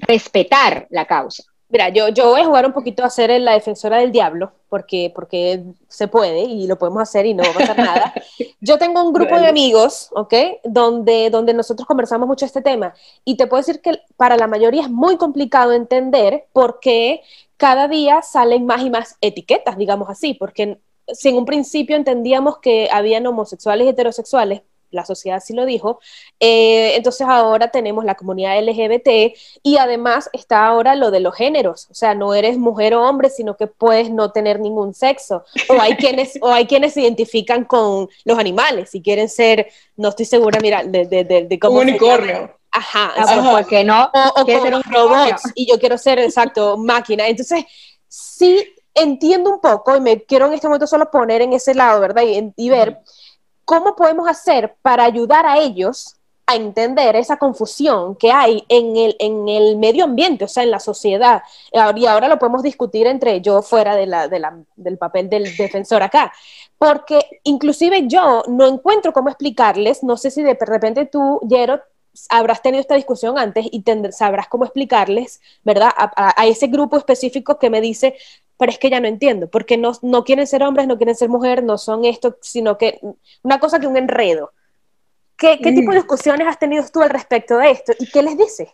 respetar 0.00 0.86
la 0.90 1.04
causa. 1.04 1.44
Mira, 1.68 1.88
yo, 1.88 2.08
yo 2.08 2.30
voy 2.30 2.42
a 2.42 2.44
jugar 2.44 2.66
un 2.66 2.72
poquito 2.72 3.04
a 3.04 3.10
ser 3.10 3.30
la 3.40 3.52
defensora 3.52 3.98
del 3.98 4.12
diablo, 4.12 4.52
porque, 4.68 5.10
porque 5.14 5.64
se 5.88 6.06
puede 6.06 6.42
y 6.42 6.66
lo 6.66 6.78
podemos 6.78 7.02
hacer 7.02 7.26
y 7.26 7.34
no 7.34 7.42
va 7.42 7.50
a 7.50 7.54
pasar 7.54 7.78
nada. 7.78 8.14
Yo 8.60 8.78
tengo 8.78 9.02
un 9.02 9.12
grupo 9.12 9.38
de 9.38 9.46
amigos, 9.46 10.08
¿ok? 10.12 10.34
Donde, 10.62 11.30
donde 11.30 11.52
nosotros 11.52 11.86
conversamos 11.86 12.28
mucho 12.28 12.44
este 12.44 12.62
tema 12.62 12.94
y 13.24 13.36
te 13.36 13.46
puedo 13.46 13.60
decir 13.60 13.80
que 13.80 14.00
para 14.16 14.36
la 14.36 14.46
mayoría 14.46 14.82
es 14.82 14.90
muy 14.90 15.16
complicado 15.16 15.72
entender 15.72 16.44
por 16.52 16.78
qué 16.80 17.22
cada 17.56 17.88
día 17.88 18.22
salen 18.22 18.66
más 18.66 18.82
y 18.82 18.90
más 18.90 19.16
etiquetas, 19.20 19.76
digamos 19.76 20.08
así, 20.10 20.34
porque 20.34 20.78
si 21.12 21.28
en 21.28 21.36
un 21.36 21.44
principio 21.44 21.96
entendíamos 21.96 22.58
que 22.58 22.88
habían 22.90 23.26
homosexuales 23.26 23.86
y 23.86 23.90
heterosexuales, 23.90 24.62
la 24.94 25.04
sociedad 25.04 25.42
sí 25.44 25.52
lo 25.52 25.66
dijo. 25.66 26.00
Eh, 26.40 26.94
entonces 26.96 27.26
ahora 27.28 27.70
tenemos 27.70 28.04
la 28.04 28.14
comunidad 28.14 28.58
LGBT 28.62 29.36
y 29.62 29.76
además 29.76 30.30
está 30.32 30.66
ahora 30.66 30.94
lo 30.94 31.10
de 31.10 31.20
los 31.20 31.34
géneros, 31.34 31.88
o 31.90 31.94
sea, 31.94 32.14
no 32.14 32.34
eres 32.34 32.56
mujer 32.56 32.94
o 32.94 33.06
hombre, 33.06 33.28
sino 33.28 33.56
que 33.56 33.66
puedes 33.66 34.10
no 34.10 34.30
tener 34.30 34.60
ningún 34.60 34.94
sexo. 34.94 35.44
O 35.68 35.80
hay 35.80 35.96
quienes, 35.96 36.38
o 36.40 36.48
hay 36.48 36.66
quienes 36.66 36.94
se 36.94 37.02
identifican 37.02 37.64
con 37.64 38.08
los 38.24 38.38
animales 38.38 38.94
y 38.94 39.02
quieren 39.02 39.28
ser, 39.28 39.68
no 39.96 40.10
estoy 40.10 40.26
segura, 40.26 40.60
mira, 40.60 40.84
de, 40.84 41.06
de, 41.06 41.24
de, 41.24 41.58
cómo... 41.58 41.80
Un 41.80 41.88
unicornio. 41.88 42.56
Ajá, 42.76 43.12
Ajá. 43.16 43.50
porque 43.52 43.84
no, 43.84 44.10
o, 44.36 44.44
quiero 44.44 44.62
ser 44.62 44.74
un 44.74 44.82
robot 44.82 45.36
y 45.54 45.70
yo 45.70 45.78
quiero 45.78 45.96
ser, 45.96 46.18
exacto, 46.18 46.76
máquina. 46.76 47.28
Entonces, 47.28 47.64
sí 48.08 48.64
entiendo 48.92 49.50
un 49.50 49.60
poco 49.60 49.96
y 49.96 50.00
me 50.00 50.22
quiero 50.22 50.46
en 50.46 50.54
este 50.54 50.66
momento 50.66 50.86
solo 50.86 51.10
poner 51.10 51.42
en 51.42 51.52
ese 51.52 51.74
lado, 51.74 52.00
¿verdad? 52.00 52.22
Y, 52.22 52.52
y 52.56 52.70
ver 52.70 53.00
¿cómo 53.64 53.96
podemos 53.96 54.28
hacer 54.28 54.76
para 54.82 55.04
ayudar 55.04 55.46
a 55.46 55.58
ellos 55.58 56.16
a 56.46 56.56
entender 56.56 57.16
esa 57.16 57.38
confusión 57.38 58.16
que 58.16 58.30
hay 58.30 58.64
en 58.68 58.96
el, 58.96 59.16
en 59.18 59.48
el 59.48 59.78
medio 59.78 60.04
ambiente, 60.04 60.44
o 60.44 60.48
sea, 60.48 60.62
en 60.62 60.70
la 60.70 60.80
sociedad? 60.80 61.42
Y 61.96 62.06
ahora 62.06 62.28
lo 62.28 62.38
podemos 62.38 62.62
discutir 62.62 63.06
entre 63.06 63.40
yo 63.40 63.62
fuera 63.62 63.96
de 63.96 64.06
la, 64.06 64.28
del 64.76 64.98
papel 64.98 65.30
del 65.30 65.56
defensor 65.56 66.02
acá, 66.02 66.32
porque 66.76 67.20
inclusive 67.44 68.06
yo 68.06 68.42
no 68.46 68.66
encuentro 68.66 69.12
cómo 69.12 69.30
explicarles, 69.30 70.02
no 70.02 70.16
sé 70.18 70.30
si 70.30 70.42
de 70.42 70.56
repente 70.60 71.06
tú, 71.06 71.40
Jero, 71.48 71.80
habrás 72.30 72.62
tenido 72.62 72.80
esta 72.80 72.94
discusión 72.94 73.38
antes 73.38 73.66
y 73.70 73.82
sabrás 74.12 74.48
cómo 74.48 74.64
explicarles, 74.64 75.40
¿verdad? 75.64 75.90
a, 75.96 76.46
ese 76.46 76.68
grupo 76.68 76.96
específico 76.96 77.58
que 77.58 77.70
me 77.70 77.80
dice, 77.80 78.16
pero 78.58 78.70
es 78.70 78.78
que 78.78 78.90
ya 78.90 79.00
no 79.00 79.08
entiendo, 79.08 79.48
porque 79.48 79.76
no, 79.76 79.92
no 80.02 80.24
quieren 80.24 80.46
ser 80.46 80.62
hombres, 80.62 80.86
no 80.86 80.96
quieren 80.96 81.16
ser 81.16 81.28
mujeres, 81.28 81.64
no 81.64 81.78
son 81.78 82.04
esto, 82.04 82.38
sino 82.40 82.78
que 82.78 83.00
una 83.42 83.58
cosa 83.58 83.80
que 83.80 83.86
un 83.86 83.96
enredo. 83.96 84.52
¿Qué, 85.36 85.58
qué 85.60 85.72
tipo 85.72 85.90
de 85.90 85.98
mm. 85.98 86.02
discusiones 86.02 86.46
has 86.46 86.58
tenido 86.58 86.84
tú 86.92 87.02
al 87.02 87.10
respecto 87.10 87.58
de 87.58 87.72
esto 87.72 87.92
y 87.98 88.06
qué 88.06 88.22
les 88.22 88.38
dices? 88.38 88.68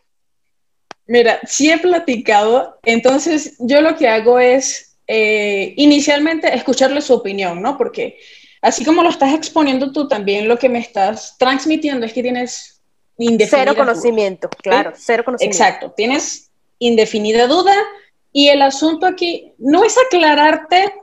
Mira, 1.07 1.41
sí 1.45 1.71
he 1.71 1.79
platicado, 1.79 2.79
entonces 2.85 3.57
yo 3.59 3.81
lo 3.81 3.97
que 3.97 4.07
hago 4.07 4.39
es 4.39 4.97
eh, 5.09 5.75
inicialmente 5.77 6.55
escucharle 6.55 7.01
su 7.01 7.15
opinión, 7.15 7.61
¿no? 7.61 7.77
Porque 7.77 8.19
así 8.63 8.85
como 8.85 9.03
lo 9.03 9.09
estás 9.09 9.35
exponiendo 9.35 9.91
tú 9.91 10.07
también, 10.07 10.47
lo 10.47 10.59
que 10.59 10.69
me 10.69 10.79
estás 10.79 11.37
transmitiendo 11.37 12.07
es 12.07 12.13
que 12.13 12.23
tienes 12.23 12.80
Cero 13.49 13.75
conocimiento, 13.77 14.49
claro, 14.63 14.93
cero 14.97 15.25
conocimiento. 15.25 15.57
Exacto, 15.57 15.93
tienes 15.97 16.51
indefinida 16.79 17.47
duda, 17.47 17.75
y 18.33 18.49
el 18.49 18.63
asunto 18.63 19.07
aquí 19.07 19.53
no 19.59 19.85
es 19.85 19.97
aclararte 19.99 20.95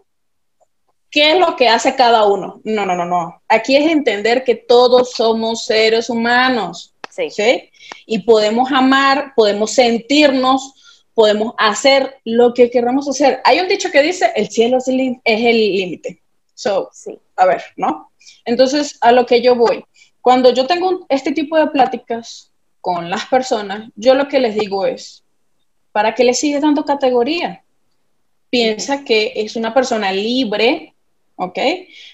qué 1.11 1.31
es 1.31 1.39
lo 1.39 1.55
que 1.55 1.67
hace 1.67 1.95
cada 1.95 2.25
uno. 2.25 2.61
No, 2.63 2.85
no, 2.85 2.95
no, 2.95 3.05
no. 3.05 3.41
Aquí 3.47 3.75
es 3.75 3.89
entender 3.91 4.43
que 4.43 4.55
todos 4.55 5.11
somos 5.11 5.65
seres 5.65 6.09
humanos. 6.09 6.93
Sí. 7.09 7.71
Y 8.05 8.19
podemos 8.19 8.71
amar, 8.71 9.33
podemos 9.35 9.71
sentirnos, 9.71 10.73
podemos 11.13 11.53
hacer 11.57 12.17
lo 12.25 12.53
que 12.53 12.69
queramos 12.69 13.09
hacer. 13.09 13.41
Hay 13.43 13.59
un 13.59 13.67
dicho 13.67 13.89
que 13.91 14.03
dice, 14.03 14.31
el 14.35 14.49
cielo 14.49 14.77
es 14.77 14.87
el 14.87 15.57
límite. 15.57 16.21
So, 16.53 16.89
sí. 16.93 17.19
a 17.35 17.45
ver, 17.45 17.63
¿no? 17.75 18.11
Entonces, 18.45 18.97
a 19.01 19.11
lo 19.11 19.25
que 19.25 19.41
yo 19.41 19.55
voy. 19.55 19.83
Cuando 20.27 20.53
yo 20.53 20.67
tengo 20.67 21.05
este 21.07 21.31
tipo 21.31 21.57
de 21.57 21.67
pláticas 21.67 22.51
con 22.81 23.09
las 23.09 23.27
personas, 23.27 23.89
yo 23.95 24.13
lo 24.13 24.27
que 24.27 24.41
les 24.41 24.55
digo 24.55 24.85
es, 24.85 25.23
¿para 25.93 26.13
qué 26.13 26.25
le 26.25 26.33
sigue 26.33 26.59
dando 26.59 26.83
categoría? 26.83 27.63
Piensa 28.49 29.05
que 29.05 29.31
es 29.37 29.55
una 29.55 29.73
persona 29.73 30.11
libre, 30.11 30.93
¿ok? 31.37 31.57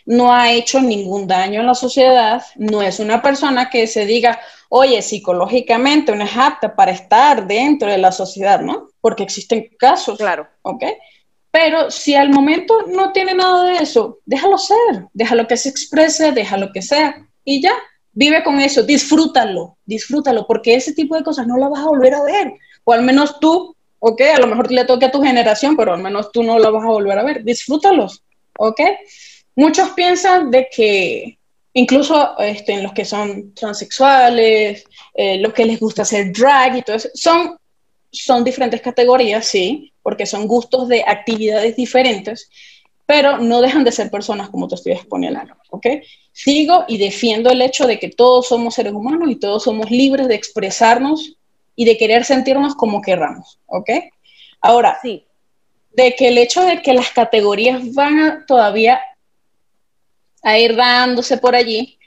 No 0.06 0.32
ha 0.32 0.52
hecho 0.52 0.80
ningún 0.80 1.26
daño 1.26 1.62
en 1.62 1.66
la 1.66 1.74
sociedad, 1.74 2.44
no 2.56 2.84
es 2.84 3.00
una 3.00 3.20
persona 3.20 3.72
que 3.72 3.88
se 3.88 4.06
diga, 4.06 4.40
oye, 4.70 5.02
psicológicamente 5.02 6.16
no 6.16 6.24
es 6.24 6.38
apta 6.38 6.76
para 6.76 6.92
estar 6.92 7.48
dentro 7.48 7.90
de 7.90 7.98
la 7.98 8.12
sociedad, 8.12 8.62
¿no? 8.62 8.90
Porque 9.02 9.24
existen 9.24 9.72
casos, 9.80 10.20
claro. 10.20 10.48
¿ok? 10.62 10.84
Pero 11.50 11.90
si 11.90 12.14
al 12.14 12.30
momento 12.30 12.84
no 12.90 13.12
tiene 13.12 13.34
nada 13.34 13.72
de 13.72 13.78
eso, 13.78 14.20
déjalo 14.24 14.60
ser, 14.60 15.08
déjalo 15.14 15.48
que 15.48 15.58
se 15.58 15.70
exprese, 15.70 16.32
déjalo 16.32 16.72
que 16.72 16.84
sea 16.84 17.28
y 17.44 17.60
ya, 17.60 17.74
vive 18.14 18.44
con 18.44 18.60
eso, 18.60 18.84
disfrútalo, 18.84 19.78
disfrútalo, 19.86 20.48
porque 20.48 20.76
ese 20.76 20.94
tipo 20.94 21.16
de 21.16 21.24
cosas 21.24 21.48
no 21.48 21.58
la 21.58 21.68
vas 21.68 21.82
a 21.82 21.90
volver 21.90 22.14
a 22.14 22.24
ver 22.24 22.54
o 22.84 22.94
al 22.94 23.04
menos 23.04 23.40
tú, 23.40 23.76
ok, 24.00 24.22
a 24.36 24.40
lo 24.40 24.48
mejor 24.48 24.72
le 24.72 24.86
toque 24.86 25.06
a 25.06 25.12
tu 25.12 25.22
generación, 25.22 25.76
pero 25.76 25.94
al 25.94 26.02
menos 26.02 26.32
tú 26.32 26.44
no 26.44 26.60
lo 26.60 26.72
vas 26.72 26.84
a 26.84 26.88
volver 26.88 27.18
a 27.18 27.24
ver, 27.24 27.44
disfrútalos, 27.44 28.24
ok. 28.58 28.82
Muchos 29.56 29.90
piensan 29.92 30.52
de 30.52 30.68
que 30.70 31.38
incluso 31.74 32.38
este, 32.40 32.74
en 32.74 32.84
los 32.84 32.94
que 32.94 33.06
son 33.06 33.54
transexuales, 33.54 34.84
eh, 35.14 35.38
los 35.38 35.54
que 35.54 35.66
les 35.66 35.80
gusta 35.80 36.02
hacer 36.02 36.32
drag 36.34 36.78
y 36.78 36.82
todo 36.82 36.96
eso, 36.96 37.10
son, 37.14 37.58
son 38.12 38.44
diferentes 38.44 38.82
categorías, 38.82 39.46
sí, 39.46 39.94
porque 40.02 40.26
son 40.26 40.48
gustos 40.48 40.88
de 40.88 41.04
actividades 41.06 41.76
diferentes, 41.76 42.50
pero 43.06 43.38
no 43.38 43.62
dejan 43.62 43.84
de 43.84 43.92
ser 43.92 44.10
personas 44.10 44.50
como 44.50 44.68
te 44.68 44.76
estoy 44.76 44.94
exponiendo, 44.94 45.40
¿ok? 45.70 45.88
Sigo 46.34 46.86
y 46.88 46.98
defiendo 46.98 47.52
el 47.52 47.62
hecho 47.62 47.88
de 47.88 48.00
que 48.00 48.10
todos 48.10 48.48
somos 48.48 48.74
seres 48.74 48.94
humanos 48.94 49.30
y 49.30 49.36
todos 49.36 49.64
somos 49.64 49.90
libres 49.92 50.28
de 50.28 50.36
expresarnos 50.36 51.38
y 51.76 51.86
de 51.86 51.98
querer 51.98 52.26
sentirnos 52.26 52.76
como 52.76 53.02
querramos, 53.02 53.60
¿ok? 53.68 53.90
Ahora, 54.60 54.98
sí. 55.02 55.26
de 55.92 56.16
que 56.16 56.30
el 56.30 56.38
hecho 56.40 56.64
de 56.66 56.82
que 56.82 56.94
las 56.94 57.12
categorías 57.12 57.94
van 57.94 58.46
todavía 58.48 59.00
a 60.42 60.58
ir 60.58 60.76
dándose 60.76 61.38
por 61.38 61.56
allí, 61.56 61.98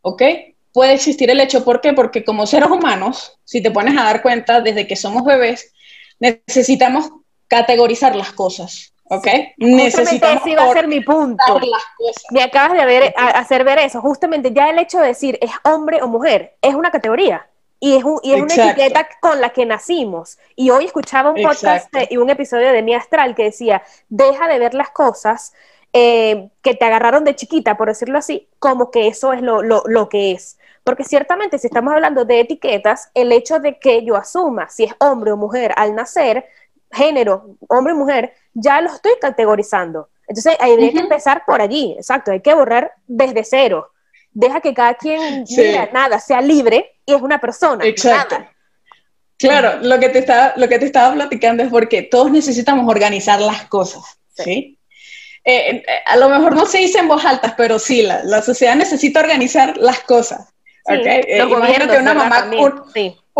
¿ok? 0.00 0.22
Puede 0.72 0.94
existir 0.94 1.30
el 1.30 1.40
hecho, 1.40 1.64
¿por 1.64 1.80
qué? 1.80 1.92
Porque 1.92 2.24
como 2.24 2.46
seres 2.46 2.70
humanos, 2.70 3.38
si 3.44 3.62
te 3.62 3.70
pones 3.70 3.96
a 3.98 4.04
dar 4.04 4.22
cuenta, 4.22 4.60
desde 4.60 4.86
que 4.86 4.96
somos 4.96 5.24
bebés, 5.24 5.72
necesitamos 6.18 7.10
categorizar 7.48 8.16
las 8.16 8.32
cosas, 8.32 8.92
¿ok? 9.10 9.26
Necesitamos 9.56 10.42
ese 10.42 10.50
iba 10.50 10.64
a 10.64 10.72
ser 10.72 10.88
mi 10.88 11.00
punto. 11.00 11.60
Me 12.30 12.42
acabas 12.42 12.72
de 12.72 13.14
hacer 13.16 13.64
ver 13.64 13.78
eso. 13.78 14.00
Justamente 14.00 14.52
ya 14.52 14.70
el 14.70 14.78
hecho 14.78 15.00
de 15.00 15.08
decir 15.08 15.38
es 15.40 15.50
hombre 15.64 16.02
o 16.02 16.08
mujer 16.08 16.56
es 16.62 16.74
una 16.74 16.90
categoría. 16.90 17.46
Y 17.80 17.96
es, 17.96 18.04
y 18.24 18.34
es 18.34 18.42
una 18.42 18.54
etiqueta 18.54 19.08
con 19.20 19.40
la 19.40 19.50
que 19.50 19.64
nacimos. 19.64 20.38
Y 20.56 20.70
hoy 20.70 20.86
escuchaba 20.86 21.30
un 21.30 21.40
podcast 21.42 21.88
y 22.10 22.16
un 22.16 22.28
episodio 22.28 22.72
de 22.72 22.82
Mi 22.82 22.94
Astral 22.94 23.36
que 23.36 23.44
decía, 23.44 23.82
deja 24.08 24.48
de 24.48 24.58
ver 24.58 24.74
las 24.74 24.90
cosas 24.90 25.52
eh, 25.92 26.50
que 26.62 26.74
te 26.74 26.84
agarraron 26.84 27.24
de 27.24 27.36
chiquita, 27.36 27.76
por 27.76 27.88
decirlo 27.88 28.18
así, 28.18 28.48
como 28.58 28.90
que 28.90 29.06
eso 29.06 29.32
es 29.32 29.42
lo, 29.42 29.62
lo, 29.62 29.84
lo 29.86 30.08
que 30.08 30.32
es. 30.32 30.58
Porque 30.82 31.04
ciertamente 31.04 31.58
si 31.58 31.66
estamos 31.66 31.92
hablando 31.92 32.24
de 32.24 32.40
etiquetas, 32.40 33.10
el 33.14 33.30
hecho 33.30 33.60
de 33.60 33.78
que 33.78 34.04
yo 34.04 34.16
asuma 34.16 34.68
si 34.68 34.84
es 34.84 34.94
hombre 34.98 35.32
o 35.32 35.36
mujer 35.36 35.72
al 35.76 35.94
nacer, 35.94 36.46
género, 36.90 37.56
hombre 37.68 37.92
o 37.92 37.96
mujer, 37.96 38.32
ya 38.54 38.80
lo 38.80 38.88
estoy 38.88 39.12
categorizando. 39.20 40.08
Entonces, 40.26 40.56
hay 40.60 40.76
que 40.92 40.98
empezar 40.98 41.44
por 41.46 41.60
allí, 41.60 41.94
exacto, 41.96 42.32
hay 42.32 42.40
que 42.40 42.54
borrar 42.54 42.92
desde 43.06 43.44
cero 43.44 43.90
deja 44.38 44.60
que 44.60 44.72
cada 44.72 44.94
quien, 44.94 45.44
nada, 45.92 46.20
sea 46.20 46.40
libre 46.40 46.96
y 47.04 47.12
es 47.14 47.20
una 47.20 47.40
persona. 47.40 47.84
Exacto. 47.84 48.36
Claro, 49.36 49.80
lo 49.82 49.98
que, 50.00 50.08
te 50.08 50.18
estaba, 50.20 50.54
lo 50.56 50.68
que 50.68 50.78
te 50.78 50.86
estaba 50.86 51.14
platicando 51.14 51.62
es 51.62 51.70
porque 51.70 52.02
todos 52.02 52.30
necesitamos 52.30 52.88
organizar 52.88 53.40
las 53.40 53.66
cosas, 53.66 54.02
¿sí? 54.34 54.78
Eh, 55.44 55.76
eh, 55.76 55.84
a 56.06 56.16
lo 56.16 56.28
mejor 56.28 56.56
no 56.56 56.66
se 56.66 56.78
dice 56.78 56.98
en 56.98 57.08
voz 57.08 57.24
alta, 57.24 57.54
pero 57.56 57.78
sí, 57.78 58.02
la, 58.02 58.22
la 58.24 58.42
sociedad 58.42 58.74
necesita 58.74 59.20
organizar 59.20 59.76
las 59.76 60.00
cosas. 60.00 60.48
¿okay? 60.84 61.22
Eh, 61.26 61.44
imagínate 61.48 61.98
una 61.98 62.14
mamá, 62.14 62.50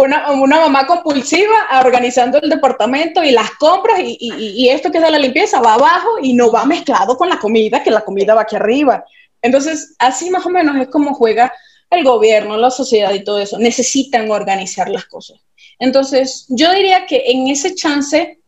una, 0.03 0.31
una, 0.31 0.61
mamá 0.61 0.87
compulsiva 0.87 1.55
organizando 1.85 2.39
el 2.41 2.49
departamento 2.49 3.25
y 3.25 3.33
las 3.33 3.51
compras 3.53 4.01
y, 4.01 4.17
y, 4.21 4.69
esto 4.69 4.91
que 4.91 4.99
es 4.99 5.05
de 5.05 5.11
la 5.11 5.19
limpieza 5.19 5.61
va 5.61 5.75
abajo 5.75 6.19
y 6.23 6.35
no 6.35 6.53
va 6.53 6.65
mezclado 6.65 7.17
con 7.17 7.29
la 7.29 7.39
comida, 7.39 7.83
que 7.83 7.91
la 7.91 8.03
comida 8.03 8.35
va 8.35 8.43
aquí 8.43 8.55
arriba. 8.55 9.05
Entonces, 9.43 9.97
así 9.99 10.31
más 10.31 10.47
o 10.47 10.51
menos 10.51 10.77
es 10.77 10.89
como 10.89 11.15
juega 11.15 11.53
el 11.91 12.05
gobierno, 12.05 12.57
la 12.57 12.71
sociedad 12.71 13.13
y 13.13 13.25
todo 13.25 13.41
eso. 13.41 13.59
Necesitan 13.59 14.31
organizar 14.31 14.89
las 14.89 15.05
cosas. 15.07 15.41
Entonces, 15.81 16.47
yo 16.49 16.73
diría 16.73 17.07
que 17.07 17.25
en 17.27 17.49
ese 17.49 17.75
chance, 17.75 18.39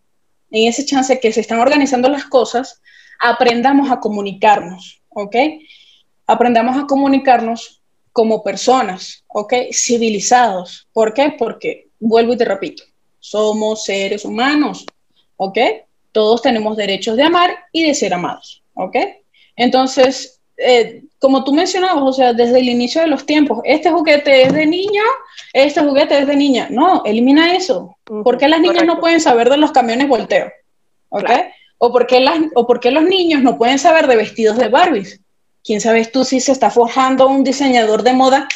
en 0.50 0.68
ese 0.68 0.84
chance 0.84 1.18
que 1.18 1.32
se 1.32 1.40
están 1.40 1.58
organizando 1.58 2.08
las 2.08 2.26
cosas, 2.26 2.80
aprendamos 3.18 3.90
a 3.90 3.98
comunicarnos, 3.98 5.02
¿ok? 5.08 5.36
Aprendamos 6.26 6.76
a 6.76 6.86
comunicarnos 6.86 7.79
como 8.12 8.42
personas, 8.42 9.24
¿ok? 9.28 9.54
Civilizados. 9.72 10.88
¿Por 10.92 11.14
qué? 11.14 11.34
Porque, 11.38 11.88
vuelvo 11.98 12.32
y 12.32 12.36
te 12.36 12.44
repito, 12.44 12.82
somos 13.18 13.84
seres 13.84 14.24
humanos. 14.24 14.84
¿ok? 15.40 15.58
Todos 16.12 16.42
tenemos 16.42 16.76
derechos 16.76 17.16
de 17.16 17.22
amar 17.22 17.50
y 17.72 17.84
de 17.84 17.94
ser 17.94 18.12
amados, 18.12 18.62
¿ok? 18.74 18.96
Entonces, 19.56 20.38
eh, 20.58 21.04
como 21.18 21.44
tú 21.44 21.54
mencionabas, 21.54 22.02
o 22.02 22.12
sea, 22.12 22.34
desde 22.34 22.58
el 22.58 22.68
inicio 22.68 23.00
de 23.00 23.06
los 23.06 23.24
tiempos, 23.24 23.60
este 23.64 23.90
juguete 23.90 24.42
es 24.42 24.52
de 24.52 24.66
niño, 24.66 25.02
este 25.54 25.80
juguete 25.80 26.18
es 26.18 26.26
de 26.26 26.36
niña. 26.36 26.68
No, 26.70 27.02
elimina 27.06 27.54
eso. 27.56 27.96
¿Por 28.04 28.36
qué 28.36 28.48
las 28.48 28.60
niñas 28.60 28.84
no 28.84 29.00
pueden 29.00 29.20
saber 29.20 29.48
de 29.48 29.56
los 29.56 29.72
camiones 29.72 30.08
volteo? 30.08 30.52
¿Ok? 31.08 31.30
¿O, 31.78 31.90
por 31.90 32.06
qué 32.06 32.20
las, 32.20 32.38
¿O 32.54 32.66
por 32.66 32.78
qué 32.78 32.90
los 32.90 33.04
niños 33.04 33.42
no 33.42 33.56
pueden 33.56 33.78
saber 33.78 34.06
de 34.08 34.16
vestidos 34.16 34.58
de 34.58 34.68
Barbies? 34.68 35.20
¿Quién 35.70 35.80
sabes 35.80 36.10
tú 36.10 36.24
si 36.24 36.40
se 36.40 36.50
está 36.50 36.68
forjando 36.68 37.28
un 37.28 37.44
diseñador 37.44 38.02
de 38.02 38.12
moda? 38.12 38.48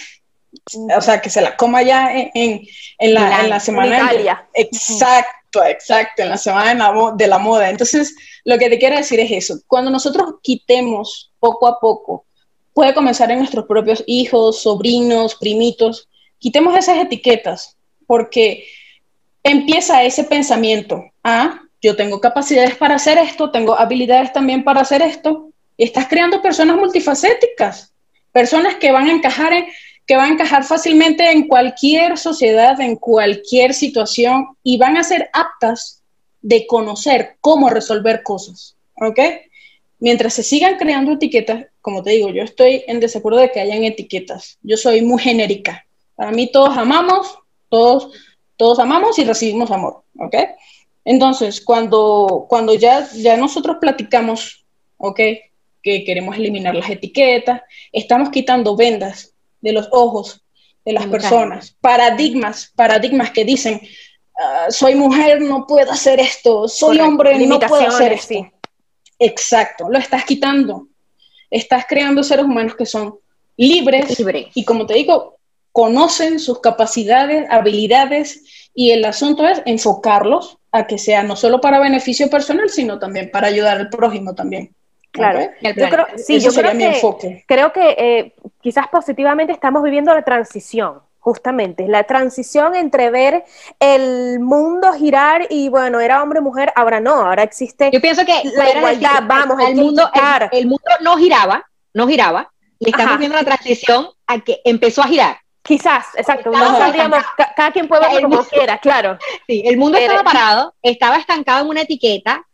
O 0.98 1.00
sea, 1.00 1.22
que 1.22 1.30
se 1.30 1.40
la 1.40 1.56
coma 1.56 1.80
ya 1.80 2.12
en, 2.12 2.66
la, 2.98 3.40
en 3.42 3.50
la, 3.50 3.60
semana. 3.60 4.12
De, 4.12 4.34
exacto, 4.54 5.62
exacto, 5.64 6.22
en 6.22 6.30
la 6.30 6.36
semana 6.36 6.92
de 7.14 7.26
la 7.28 7.38
moda. 7.38 7.70
Entonces, 7.70 8.16
lo 8.44 8.58
que 8.58 8.68
te 8.68 8.80
quiero 8.80 8.96
decir 8.96 9.20
es 9.20 9.30
eso. 9.30 9.60
Cuando 9.68 9.92
nosotros 9.92 10.40
quitemos 10.42 11.30
poco 11.38 11.68
a 11.68 11.78
poco, 11.78 12.24
puede 12.72 12.92
comenzar 12.94 13.30
en 13.30 13.38
nuestros 13.38 13.66
propios 13.66 14.02
hijos, 14.08 14.62
sobrinos, 14.62 15.36
primitos, 15.36 16.08
quitemos 16.40 16.76
esas 16.76 16.98
etiquetas, 16.98 17.76
porque 18.08 18.66
empieza 19.44 20.02
ese 20.02 20.24
pensamiento, 20.24 21.04
ah, 21.22 21.60
yo 21.80 21.94
tengo 21.94 22.20
capacidades 22.20 22.74
para 22.74 22.96
hacer 22.96 23.18
esto, 23.18 23.52
tengo 23.52 23.78
habilidades 23.78 24.32
también 24.32 24.64
para 24.64 24.80
hacer 24.80 25.00
esto, 25.00 25.52
estás 25.78 26.06
creando 26.08 26.42
personas 26.42 26.76
multifacéticas, 26.76 27.92
personas 28.32 28.76
que 28.76 28.92
van 28.92 29.08
a 29.08 29.12
encajar 29.12 29.52
que 30.06 30.16
van 30.16 30.30
a 30.30 30.34
encajar 30.34 30.64
fácilmente 30.64 31.30
en 31.30 31.48
cualquier 31.48 32.18
sociedad, 32.18 32.78
en 32.80 32.96
cualquier 32.96 33.72
situación 33.72 34.48
y 34.62 34.76
van 34.76 34.96
a 34.96 35.04
ser 35.04 35.30
aptas 35.32 36.02
de 36.42 36.66
conocer 36.66 37.36
cómo 37.40 37.70
resolver 37.70 38.22
cosas, 38.22 38.76
¿ok? 38.96 39.18
Mientras 39.98 40.34
se 40.34 40.42
sigan 40.42 40.76
creando 40.76 41.12
etiquetas, 41.12 41.66
como 41.80 42.02
te 42.02 42.10
digo, 42.10 42.28
yo 42.30 42.42
estoy 42.42 42.84
en 42.86 43.00
desacuerdo 43.00 43.40
de 43.40 43.50
que 43.50 43.60
hayan 43.60 43.84
etiquetas. 43.84 44.58
Yo 44.62 44.76
soy 44.76 45.00
muy 45.00 45.22
genérica. 45.22 45.86
Para 46.14 46.32
mí 46.32 46.52
todos 46.52 46.76
amamos, 46.76 47.38
todos, 47.70 48.10
todos 48.56 48.78
amamos 48.78 49.18
y 49.18 49.24
recibimos 49.24 49.70
amor, 49.70 50.02
¿ok? 50.18 50.36
Entonces, 51.06 51.62
cuando, 51.62 52.46
cuando 52.48 52.74
ya, 52.74 53.08
ya 53.14 53.36
nosotros 53.36 53.78
platicamos, 53.80 54.66
¿ok? 54.98 55.20
Que 55.84 56.02
queremos 56.02 56.36
eliminar 56.36 56.74
las 56.74 56.90
etiquetas, 56.90 57.62
estamos 57.92 58.30
quitando 58.30 58.74
vendas 58.74 59.34
de 59.60 59.72
los 59.72 59.88
ojos 59.92 60.40
de 60.84 60.92
las 60.94 61.06
personas, 61.06 61.76
paradigmas, 61.80 62.72
paradigmas 62.74 63.30
que 63.30 63.44
dicen, 63.44 63.80
Ah, 64.36 64.66
soy 64.68 64.94
mujer, 64.94 65.40
no 65.40 65.66
puedo 65.66 65.92
hacer 65.92 66.18
esto, 66.18 66.66
soy 66.66 66.98
hombre, 66.98 67.38
no 67.46 67.60
puedo 67.60 67.86
hacer 67.86 68.12
esto. 68.12 68.46
Exacto, 69.18 69.88
lo 69.88 69.98
estás 69.98 70.24
quitando. 70.24 70.88
Estás 71.50 71.84
creando 71.88 72.22
seres 72.24 72.44
humanos 72.44 72.74
que 72.74 72.84
son 72.84 73.16
libres 73.56 74.20
y 74.54 74.64
como 74.64 74.86
te 74.86 74.94
digo, 74.94 75.38
conocen 75.70 76.40
sus 76.40 76.60
capacidades, 76.60 77.46
habilidades 77.48 78.70
y 78.74 78.90
el 78.90 79.04
asunto 79.04 79.46
es 79.46 79.62
enfocarlos 79.66 80.58
a 80.72 80.88
que 80.88 80.98
sea 80.98 81.22
no 81.22 81.36
solo 81.36 81.60
para 81.60 81.78
beneficio 81.78 82.28
personal, 82.28 82.68
sino 82.70 82.98
también 82.98 83.30
para 83.30 83.46
ayudar 83.46 83.78
al 83.78 83.88
prójimo 83.88 84.34
también. 84.34 84.74
Claro, 85.14 85.40
yo 85.62 85.72
creo, 85.72 86.06
sí, 86.16 86.40
yo 86.40 86.52
creo 86.52 86.72
que, 86.72 87.44
creo 87.46 87.72
que 87.72 87.90
eh, 87.96 88.34
quizás 88.60 88.88
positivamente 88.88 89.52
estamos 89.52 89.82
viviendo 89.82 90.12
la 90.12 90.22
transición 90.22 91.00
Justamente, 91.24 91.88
la 91.88 92.04
transición 92.04 92.76
entre 92.76 93.08
ver 93.08 93.44
el 93.80 94.40
mundo 94.40 94.92
girar 94.92 95.46
y 95.48 95.70
bueno, 95.70 95.98
era 95.98 96.22
hombre 96.22 96.42
mujer, 96.42 96.70
ahora 96.76 97.00
no, 97.00 97.14
ahora 97.14 97.42
existe 97.42 97.90
Yo 97.90 97.98
pienso 98.02 98.26
que 98.26 98.42
la 98.54 98.76
igualdad, 98.76 99.22
vamos, 99.26 99.58
el, 99.66 99.74
mundo, 99.74 100.10
el, 100.52 100.66
mundo 100.66 100.84
no 101.00 101.16
giraba, 101.16 101.64
no 101.94 102.06
giraba, 102.06 102.52
y 102.78 102.90
estamos 102.90 103.16
viendo 103.16 103.38
la 103.38 103.44
transición 103.44 104.08
a 104.26 104.40
que 104.40 104.60
empezó 104.66 105.00
a 105.00 105.06
girar. 105.06 105.38
Quizás, 105.62 106.04
exacto, 106.14 106.50
no 106.50 106.76
sabríamos, 106.76 107.24
cada 107.56 107.72
quien 107.72 107.88
puede 107.88 108.02
verlo 108.02 108.28
como 108.28 108.44
quiera, 108.44 108.76
claro. 108.76 109.16
Sí, 109.46 109.62
el 109.64 109.78
mundo 109.78 109.96
estaba 109.96 110.24
parado, 110.24 110.74
estaba 110.82 111.16
estancado 111.16 111.64
en 111.64 111.70
una 111.70 111.80
etiqueta, 111.80 112.44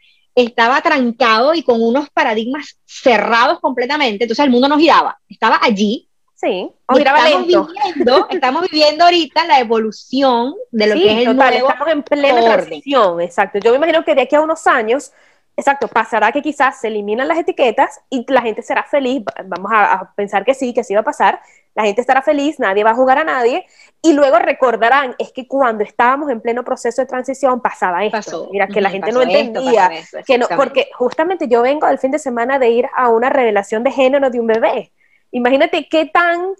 estaba 0.43 0.81
trancado 0.81 1.55
y 1.55 1.63
con 1.63 1.83
unos 1.83 2.11
paradigmas 2.11 2.79
cerrados 2.85 3.61
completamente, 3.61 4.25
entonces 4.25 4.45
el 4.45 4.51
mundo 4.51 4.69
no 4.69 4.79
giraba, 4.79 5.19
estaba 5.29 5.59
allí, 5.63 6.07
Sí, 6.41 6.73
o 6.87 6.97
estamos 6.97 7.47
Viviendo, 7.47 7.69
estamos 8.31 8.63
viviendo 8.71 9.05
ahorita 9.05 9.45
la 9.45 9.61
evolución 9.61 10.55
de 10.71 10.87
lo 10.87 10.95
que 10.95 11.13
es 11.13 11.29
el 11.29 11.37
nuevo 11.37 11.69
estamos 11.69 11.89
en 11.89 12.03
plena 12.03 12.41
transición, 12.41 13.21
exacto. 13.21 13.59
Yo 13.59 13.73
me 13.73 13.77
imagino 13.77 14.03
que 14.03 14.15
de 14.15 14.23
aquí 14.23 14.37
a 14.37 14.41
unos 14.41 14.67
años, 14.67 15.13
exacto, 15.61 15.89
pasará 15.89 16.33
que 16.33 16.43
quizás 16.43 16.81
se 16.81 16.89
eliminan 16.89 17.29
las 17.29 17.39
etiquetas 17.39 18.01
y 18.11 18.25
la 18.33 18.43
gente 18.43 18.63
será 18.63 18.83
feliz, 18.85 19.23
vamos 19.47 19.71
a, 19.75 20.13
pensar 20.17 20.45
que 20.45 20.55
sí, 20.55 20.75
que 20.75 20.83
sí 20.83 20.95
va 20.95 21.01
a 21.01 21.05
pasar, 21.05 21.41
la 21.75 21.85
gente 21.85 22.01
estará 22.01 22.23
feliz, 22.23 22.59
nadie 22.59 22.83
va 22.83 22.91
a 22.91 22.95
jugar 22.95 23.19
a 23.19 23.25
nadie, 23.25 23.67
y 24.03 24.13
luego 24.13 24.39
recordarán, 24.39 25.15
es 25.19 25.33
que 25.33 25.47
cuando 25.47 25.85
estábamos 25.85 26.31
en 26.31 26.41
pleno 26.41 26.65
proceso 26.65 27.03
de 27.03 27.07
transición 27.07 27.61
pasaba 27.61 28.05
esto, 28.05 28.49
mira, 28.51 28.67
que 28.67 28.81
la 28.81 28.91
gente 28.91 29.13
no 29.13 29.23
entendía, 29.23 29.91
que 30.27 30.39
no, 30.39 30.49
porque 30.57 30.89
justamente 30.95 31.47
yo 31.47 31.63
vengo 31.63 31.87
el 31.87 31.99
fin 31.99 32.11
de 32.11 32.19
semana 32.19 32.59
de 32.59 32.71
ir 32.71 32.87
a 32.97 33.09
una 33.09 33.31
revelación 33.31 33.85
de 33.85 33.93
género 33.93 34.31
de 34.31 34.41
un 34.41 34.47
bebé, 34.47 34.93
Imagínate 35.33 35.89
qué 35.89 36.07
tan, 36.07 36.55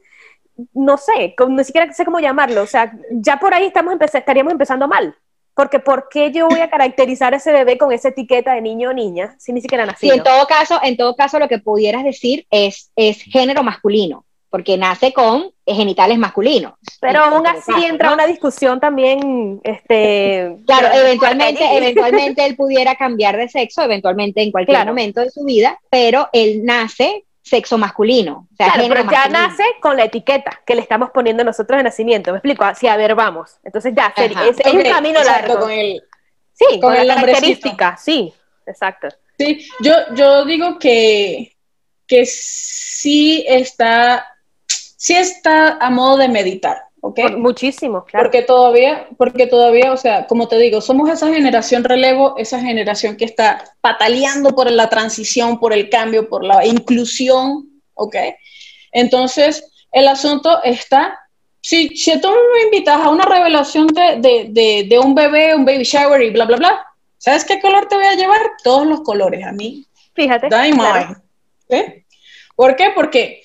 no 0.75 0.97
sé, 0.97 1.35
ni 1.49 1.65
siquiera 1.65 1.93
sé 1.93 2.05
cómo 2.05 2.21
llamarlo, 2.21 2.63
o 2.63 2.67
sea, 2.67 2.93
ya 3.11 3.39
por 3.39 3.53
ahí 3.53 3.67
estamos 3.67 3.97
estaríamos 4.01 4.53
empezando 4.53 4.87
mal. 4.87 5.17
Porque 5.55 5.81
¿por 5.81 6.09
qué 6.09 6.33
yo 6.33 6.49
voy 6.49 6.61
a 6.61 6.71
caracterizar 6.71 7.35
a 7.35 7.37
ese 7.37 7.53
bebé 7.53 7.77
con 7.77 7.93
esa 7.93 8.09
etiqueta 8.09 8.55
de 8.55 8.63
niño 8.63 8.91
o 8.91 8.93
niña 8.93 9.35
si 9.39 9.53
ni 9.53 9.61
siquiera 9.61 9.87
nació? 9.87 10.11
Sí, 10.11 10.17
en 10.17 10.23
todo 10.23 10.47
caso, 10.47 10.81
en 10.83 10.97
todo 10.97 11.17
caso 11.17 11.39
lo 11.39 11.49
que 11.49 11.59
pudieras 11.59 12.05
decir 12.05 12.47
es, 12.51 12.91
es 12.97 13.23
género 13.23 13.63
masculino, 13.63 14.25
porque 14.49 14.79
nace 14.79 15.13
con 15.13 15.51
genitales 15.67 16.19
masculinos. 16.19 16.75
Pero 17.01 17.21
aún 17.21 17.47
así 17.47 17.73
entra 17.85 18.13
una 18.13 18.27
discusión 18.27 18.81
también, 18.81 19.61
este... 19.65 20.57
Claro, 20.67 20.89
eventualmente, 20.93 21.77
eventualmente 21.77 22.47
él 22.47 22.57
pudiera 22.57 22.95
cambiar 22.95 23.37
de 23.37 23.49
sexo, 23.49 23.83
eventualmente 23.83 24.43
en 24.43 24.53
cualquier 24.53 24.87
momento 24.87 25.21
de 25.21 25.31
su 25.31 25.45
vida, 25.45 25.79
pero 25.91 26.29
él 26.33 26.65
nace 26.65 27.25
sexo 27.51 27.77
masculino. 27.77 28.47
claro, 28.57 28.85
pero 28.89 29.11
ya 29.11 29.29
nace 29.29 29.65
con 29.83 29.97
la 29.97 30.05
etiqueta 30.05 30.61
que 30.65 30.77
le 30.77 30.83
estamos 30.83 31.11
poniendo 31.11 31.43
nosotros 31.43 31.79
de 31.79 31.83
nacimiento. 31.83 32.31
¿Me 32.31 32.39
explico? 32.39 32.63
Así, 32.63 32.87
a 32.87 32.97
ver, 32.97 33.17
vamos. 33.17 33.59
Entonces 33.65 33.93
ya, 33.95 34.15
es, 34.17 34.73
un 34.73 34.83
camino 34.83 35.23
largo. 35.25 35.59
Con 35.59 35.71
el, 35.73 36.01
sí, 36.53 36.79
con, 36.81 36.95
la 36.95 37.17
característica, 37.17 37.97
sí, 37.97 38.33
exacto. 38.65 39.09
Sí, 39.37 39.69
yo, 39.81 39.95
yo 40.15 40.45
digo 40.45 40.79
que, 40.79 41.57
que 42.07 42.25
sí 42.25 43.45
está, 43.49 44.37
sí 44.67 45.17
está 45.17 45.79
a 45.79 45.91
modo 45.91 46.19
de 46.19 46.29
meditar. 46.29 46.85
¿Okay? 47.01 47.37
Muchísimo, 47.37 48.05
claro. 48.05 48.25
Porque 48.25 48.43
todavía, 48.43 49.09
porque 49.17 49.47
todavía, 49.47 49.93
o 49.93 49.97
sea, 49.97 50.27
como 50.27 50.49
te 50.49 50.59
digo, 50.59 50.81
somos 50.81 51.09
esa 51.11 51.33
generación 51.33 51.85
relevo, 51.85 52.35
esa 52.37 52.61
generación 52.61 53.17
que 53.17 53.25
está 53.25 53.65
pataleando 53.81 54.55
por 54.55 54.71
la 54.71 54.89
transición, 54.89 55.59
por 55.59 55.73
el 55.73 55.89
cambio, 55.91 56.29
por 56.29 56.45
la 56.45 56.65
inclusión, 56.67 57.69
¿ok? 57.95 58.17
Entonces, 58.93 59.65
el 59.93 60.09
asunto 60.09 60.63
está, 60.63 61.19
si, 61.61 61.89
si 61.97 62.21
tú 62.21 62.29
me 62.29 62.63
invitas 62.65 63.01
a 63.01 63.09
una 63.09 63.25
revelación 63.25 63.87
de, 63.89 64.17
de, 64.19 64.47
de, 64.51 64.87
de 64.89 64.99
un 64.99 65.15
bebé, 65.15 65.55
un 65.55 65.65
baby 65.65 65.85
shower 65.85 66.23
y 66.23 66.31
bla, 66.31 66.45
bla, 66.45 66.57
bla, 66.57 66.87
¿sabes 67.19 67.45
qué 67.45 67.61
color 67.61 67.87
te 67.87 67.97
voy 67.97 68.07
a 68.07 68.15
llevar? 68.15 68.41
Todos 68.63 68.87
los 68.87 69.01
colores, 69.03 69.45
a 69.45 69.53
mí. 69.53 69.85
Fíjate. 70.15 70.49
Claro. 70.49 71.23
¿Por 72.57 72.77
qué? 72.77 72.91
Porque 72.95 73.43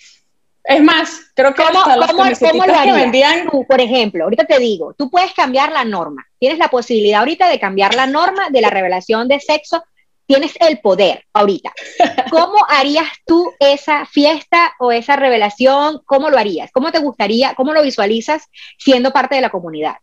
es 0.67 0.81
más, 0.81 1.31
creo 1.35 1.53
que 1.53 1.61
¿Cómo, 1.61 1.79
hasta 1.79 2.07
¿cómo, 2.07 2.23
¿cómo 2.39 2.65
lo 2.65 2.93
vendían... 2.95 3.49
Tú, 3.49 3.65
por 3.67 3.79
ejemplo, 3.79 4.23
ahorita 4.23 4.45
te 4.45 4.57
digo, 4.57 4.93
tú 4.97 5.11
puedes 5.11 5.31
cambiar 5.33 5.71
la 5.71 5.85
norma. 5.85 6.25
Tienes 6.39 6.57
la 6.57 6.69
posibilidad 6.69 7.19
ahorita 7.19 7.49
de 7.49 7.59
cambiar 7.59 7.93
la 7.93 8.07
norma 8.07 8.49
de 8.49 8.61
la 8.61 8.71
revelación 8.71 9.27
de 9.27 9.39
sexo. 9.39 9.83
Tienes 10.25 10.53
el 10.59 10.79
poder 10.79 11.23
ahorita. 11.33 11.71
¿Cómo 12.31 12.65
harías 12.67 13.07
tú 13.27 13.53
esa 13.59 14.07
fiesta 14.07 14.73
o 14.79 14.91
esa 14.91 15.15
revelación? 15.15 16.01
¿Cómo 16.05 16.31
lo 16.31 16.39
harías? 16.39 16.71
¿Cómo 16.71 16.91
te 16.91 16.99
gustaría? 16.99 17.53
¿Cómo 17.53 17.73
lo 17.73 17.83
visualizas 17.83 18.47
siendo 18.79 19.11
parte 19.11 19.35
de 19.35 19.41
la 19.41 19.51
comunidad? 19.51 19.97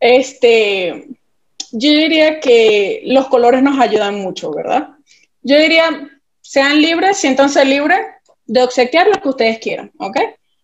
Este, 0.00 1.06
yo 1.72 1.90
diría 1.90 2.40
que 2.40 3.02
los 3.04 3.28
colores 3.28 3.62
nos 3.62 3.78
ayudan 3.78 4.14
mucho, 4.14 4.52
¿verdad? 4.52 4.88
Yo 5.42 5.58
diría, 5.58 6.08
sean 6.40 6.80
libres, 6.80 7.18
siéntanse 7.18 7.62
libres, 7.66 8.00
de 8.48 8.62
obsequiar 8.62 9.06
lo 9.06 9.20
que 9.20 9.28
ustedes 9.28 9.58
quieran, 9.58 9.92
¿ok? 9.98 10.18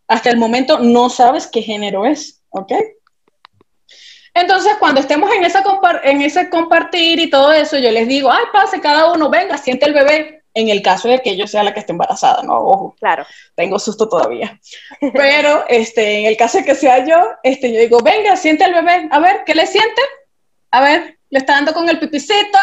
Hasta 0.09 0.31
el 0.31 0.39
momento 0.39 0.81
no 0.81 1.09
sabes 1.11 1.47
qué 1.47 1.63
género 1.63 2.07
es, 2.07 2.43
¿ok? 2.51 2.73
Entonces, 4.35 4.73
cuando 4.81 5.01
estemos 5.01 5.31
en, 5.33 5.45
esa 5.45 5.63
en 6.03 6.23
ese 6.23 6.51
compartir 6.51 7.21
y 7.21 7.31
todo 7.31 7.53
eso, 7.53 7.79
yo 7.79 7.93
les 7.93 8.09
digo, 8.09 8.33
ay, 8.33 8.45
pase 8.53 8.81
cada 8.81 9.13
uno, 9.13 9.31
venga, 9.31 9.57
siente 9.59 9.87
el 9.87 9.93
bebé, 9.93 10.43
en 10.55 10.69
el 10.69 10.83
caso 10.83 11.09
de 11.09 11.21
que 11.21 11.37
yo 11.37 11.47
sea 11.47 11.63
la 11.63 11.75
que 11.75 11.81
esté 11.81 11.93
embarazada, 11.93 12.43
¿no? 12.43 12.59
Ojo, 12.59 12.97
claro. 12.99 13.27
Tengo 13.55 13.79
susto 13.79 14.09
todavía. 14.09 14.59
Pero 15.13 15.65
este, 15.69 16.21
en 16.21 16.27
el 16.27 16.37
caso 16.37 16.59
de 16.59 16.65
que 16.65 16.75
sea 16.75 17.05
yo, 17.05 17.17
este, 17.43 17.73
yo 17.73 17.81
digo, 17.81 17.99
venga, 18.03 18.37
siente 18.37 18.65
el 18.65 18.73
bebé, 18.73 19.09
a 19.11 19.19
ver, 19.21 19.43
¿qué 19.45 19.55
le 19.55 19.67
siente? 19.67 20.01
A 20.71 20.81
ver, 20.81 21.19
le 21.31 21.39
está 21.39 21.55
dando 21.55 21.75
con 21.75 21.89
el 21.89 21.99
pipicito, 21.99 22.59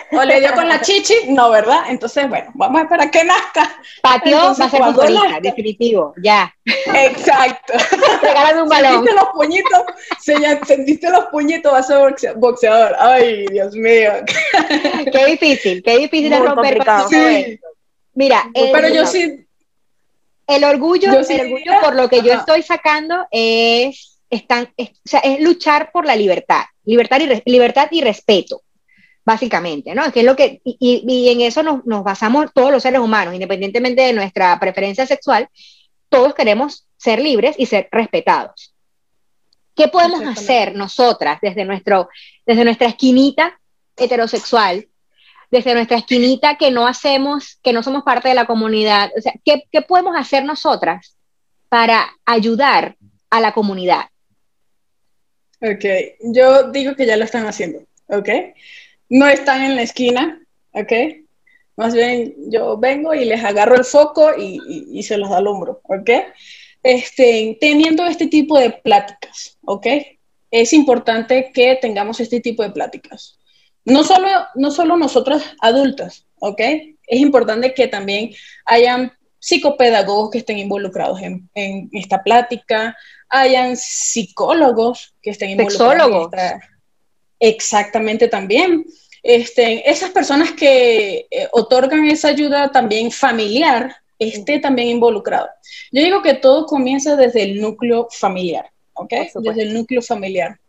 o 0.12 0.24
le 0.24 0.40
dio 0.40 0.52
con 0.52 0.68
la 0.68 0.80
chichi, 0.80 1.14
no, 1.28 1.50
¿verdad? 1.50 1.84
Entonces, 1.88 2.28
bueno, 2.28 2.50
vamos 2.54 2.80
a 2.80 2.84
esperar 2.84 3.10
que 3.10 3.24
nazca. 3.24 3.80
Patio 4.02 4.36
va 4.36 4.50
a 4.50 4.54
ser 4.54 4.82
futbolista, 4.82 5.40
definitivo, 5.40 6.14
ya. 6.22 6.54
Exacto. 6.64 7.74
Regálame 8.22 8.62
un 8.62 8.68
balón. 8.70 9.04
Los 9.04 9.28
puñitos, 9.34 9.82
se, 10.20 10.36
sentiste 10.64 11.10
los 11.10 11.26
puñitos, 11.26 11.72
va 11.72 11.78
a 11.78 11.82
ser 11.82 12.34
boxeador. 12.36 12.96
Ay, 12.98 13.46
Dios 13.46 13.74
mío. 13.74 14.12
Qué 15.12 15.26
difícil, 15.26 15.82
qué 15.82 15.98
difícil 15.98 16.32
es 16.32 16.40
romper 16.40 16.84
con 16.84 17.08
sí. 17.08 17.58
Mira, 18.14 18.50
pero 18.54 18.88
yo 18.88 19.06
sí. 19.06 19.46
El 20.46 20.64
orgullo, 20.64 21.12
el 21.12 21.40
orgullo 21.40 21.72
por 21.80 21.94
lo 21.94 22.08
que 22.08 22.22
yo 22.22 22.32
estoy 22.32 22.62
sacando 22.64 23.24
es, 23.30 24.18
están, 24.28 24.72
es, 24.76 24.90
o 24.90 25.08
sea, 25.08 25.20
es 25.20 25.40
luchar 25.40 25.92
por 25.92 26.04
la 26.04 26.16
libertad, 26.16 26.62
libertad 26.84 27.20
y, 27.20 27.48
libertad 27.48 27.86
y 27.92 28.00
respeto 28.00 28.62
básicamente, 29.24 29.94
¿no? 29.94 30.10
Que 30.12 30.20
es 30.20 30.26
lo 30.26 30.36
que, 30.36 30.60
y, 30.64 31.04
y 31.06 31.28
en 31.28 31.40
eso 31.40 31.62
nos, 31.62 31.84
nos, 31.86 32.02
basamos 32.02 32.50
todos 32.54 32.72
los 32.72 32.82
seres 32.82 33.00
humanos, 33.00 33.34
independientemente 33.34 34.02
de 34.02 34.12
nuestra 34.12 34.58
preferencia 34.58 35.06
sexual, 35.06 35.48
todos 36.08 36.34
queremos 36.34 36.86
ser 36.96 37.20
libres 37.20 37.54
y 37.58 37.66
ser 37.66 37.88
respetados. 37.90 38.74
¿Qué 39.74 39.88
podemos 39.88 40.22
hacer 40.26 40.74
nosotras 40.74 41.38
desde, 41.40 41.64
nuestro, 41.64 42.08
desde 42.44 42.64
nuestra 42.64 42.88
esquinita 42.88 43.58
heterosexual, 43.96 44.88
desde 45.50 45.74
nuestra 45.74 45.98
esquinita 45.98 46.56
que 46.56 46.70
no 46.70 46.86
hacemos, 46.86 47.58
que 47.62 47.72
no 47.72 47.82
somos 47.82 48.02
parte 48.02 48.28
de 48.28 48.34
la 48.34 48.46
comunidad? 48.46 49.10
O 49.16 49.20
sea, 49.20 49.32
¿qué, 49.44 49.64
qué 49.70 49.82
podemos 49.82 50.16
hacer 50.16 50.44
nosotras 50.44 51.16
para 51.68 52.10
ayudar 52.26 52.96
a 53.30 53.40
la 53.40 53.52
comunidad? 53.52 54.06
Ok, 55.62 55.84
yo 56.20 56.70
digo 56.70 56.94
que 56.94 57.06
ya 57.06 57.16
lo 57.16 57.24
están 57.24 57.46
haciendo, 57.46 57.80
¿ok? 58.06 58.28
No 59.10 59.26
están 59.26 59.62
en 59.62 59.76
la 59.76 59.82
esquina, 59.82 60.40
¿ok? 60.72 60.92
Más 61.76 61.94
bien 61.94 62.34
yo 62.50 62.78
vengo 62.78 63.12
y 63.12 63.24
les 63.24 63.44
agarro 63.44 63.74
el 63.74 63.84
foco 63.84 64.30
y, 64.38 65.02
se 65.02 65.18
los 65.18 65.28
da 65.28 65.38
al 65.38 65.48
hombro, 65.48 65.80
¿ok? 65.84 66.10
Este, 66.82 67.58
teniendo 67.60 68.06
este 68.06 68.28
tipo 68.28 68.58
de 68.58 68.70
pláticas, 68.70 69.58
¿ok? 69.64 69.86
Es 70.50 70.72
importante 70.72 71.50
que 71.52 71.76
tengamos 71.76 72.20
este 72.20 72.40
tipo 72.40 72.62
de 72.62 72.70
pláticas. 72.70 73.38
No 73.84 74.04
solo, 74.04 74.28
no 74.54 74.70
solo 74.70 74.96
nosotros 74.96 75.42
adultas, 75.60 76.26
¿ok? 76.38 76.60
Es 77.06 77.20
importante 77.20 77.74
que 77.74 77.88
también 77.88 78.30
hayan 78.64 79.12
psicopedagogos 79.38 80.30
que 80.30 80.38
estén 80.38 80.58
involucrados 80.58 81.20
en, 81.22 81.48
esta 81.92 82.22
plática, 82.22 82.96
hayan 83.28 83.76
psicólogos 83.76 85.14
que 85.22 85.30
estén 85.30 85.50
involucrados. 85.50 86.30
En 86.32 86.60
Exactamente 87.40 88.28
también. 88.28 88.84
Este, 89.22 89.90
esas 89.90 90.10
personas 90.10 90.52
que 90.52 91.26
eh, 91.30 91.48
otorgan 91.52 92.06
esa 92.06 92.28
ayuda 92.28 92.70
también 92.70 93.10
familiar 93.10 93.96
esté 94.18 94.58
también 94.58 94.88
involucrado. 94.88 95.48
Yo 95.90 96.02
digo 96.02 96.22
que 96.22 96.34
todo 96.34 96.66
comienza 96.66 97.16
desde 97.16 97.42
el 97.42 97.60
núcleo 97.60 98.08
familiar, 98.10 98.70
¿ok? 98.92 99.12
Desde 99.34 99.62
el 99.62 99.74
núcleo 99.74 100.02
familiar. 100.02 100.60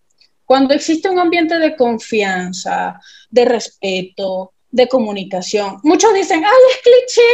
Cuando 0.46 0.74
existe 0.74 1.10
un 1.10 1.20
ambiente 1.20 1.60
de 1.60 1.76
confianza, 1.76 3.00
de 3.30 3.46
respeto, 3.46 4.54
de 4.70 4.88
comunicación, 4.88 5.80
muchos 5.84 6.14
dicen, 6.14 6.44
ay, 6.44 6.52
es 6.72 6.82
cliché. 6.82 7.28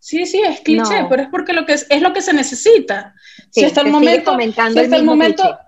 Sí, 0.00 0.26
sí, 0.26 0.40
es 0.40 0.60
cliché, 0.60 1.06
pero 1.08 1.22
es 1.22 1.28
porque 1.28 1.52
lo 1.52 1.66
que 1.66 1.74
es, 1.74 1.86
es 1.88 2.00
lo 2.00 2.12
que 2.12 2.22
se 2.22 2.32
necesita. 2.32 3.14
si 3.50 3.64
hasta 3.64 3.80
el 3.80 3.88
momento, 3.88 4.36
si 4.72 4.78
hasta 4.78 4.96
el 4.96 5.04
momento, 5.04 5.58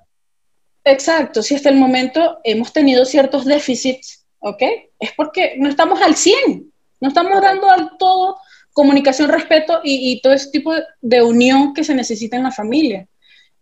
exacto, 0.84 1.42
si 1.42 1.54
hasta 1.54 1.68
el 1.68 1.76
momento 1.76 2.38
hemos 2.44 2.72
tenido 2.72 3.04
ciertos 3.04 3.44
déficits 3.44 4.20
¿ok? 4.40 4.62
Es 4.98 5.12
porque 5.12 5.54
no 5.58 5.68
estamos 5.68 6.00
al 6.02 6.16
100, 6.16 6.72
no 7.00 7.08
estamos 7.08 7.40
dando 7.40 7.70
al 7.70 7.96
todo 7.98 8.38
comunicación, 8.72 9.28
respeto 9.28 9.80
y, 9.82 10.20
todo 10.22 10.32
ese 10.32 10.50
tipo 10.50 10.72
de, 11.00 11.22
unión 11.22 11.74
que 11.74 11.84
se 11.84 11.94
necesita 11.94 12.36
en 12.36 12.44
la 12.44 12.52
familia. 12.52 13.06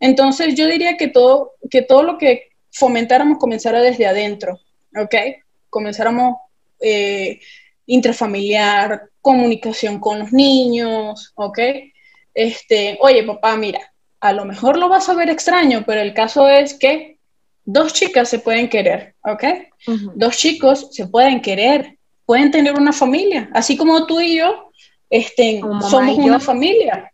Entonces 0.00 0.54
yo 0.54 0.66
diría 0.66 0.96
que 0.96 1.08
todo, 1.08 1.54
que 1.70 1.82
todo 1.82 2.02
lo 2.02 2.18
que 2.18 2.50
fomentáramos 2.70 3.38
comenzara 3.38 3.80
desde 3.80 4.06
adentro, 4.06 4.60
¿ok? 4.96 5.14
Comenzáramos 5.70 6.36
eh, 6.80 7.40
intrafamiliar, 7.86 9.08
comunicación 9.20 9.98
con 9.98 10.20
los 10.20 10.32
niños, 10.32 11.32
¿ok? 11.34 11.58
Este, 12.34 12.96
oye 13.00 13.24
papá, 13.24 13.56
mira, 13.56 13.80
a 14.20 14.32
lo 14.32 14.44
mejor 14.44 14.76
lo 14.76 14.88
vas 14.88 15.08
a 15.08 15.14
ver 15.14 15.30
extraño, 15.30 15.84
pero 15.86 16.00
el 16.00 16.14
caso 16.14 16.48
es 16.48 16.74
que 16.74 17.18
dos 17.64 17.92
chicas 17.92 18.28
se 18.28 18.38
pueden 18.38 18.68
querer, 18.68 19.14
¿ok? 19.22 19.44
Dos 20.14 20.36
chicos 20.36 20.88
se 20.92 21.06
pueden 21.06 21.40
querer, 21.40 21.98
pueden 22.24 22.50
tener 22.50 22.74
una 22.74 22.92
familia, 22.92 23.50
así 23.54 23.76
como 23.76 24.06
tú 24.06 24.20
y 24.20 24.38
yo 24.38 24.70
este, 25.10 25.60
somos 25.88 26.18
una 26.18 26.40
familia. 26.40 27.12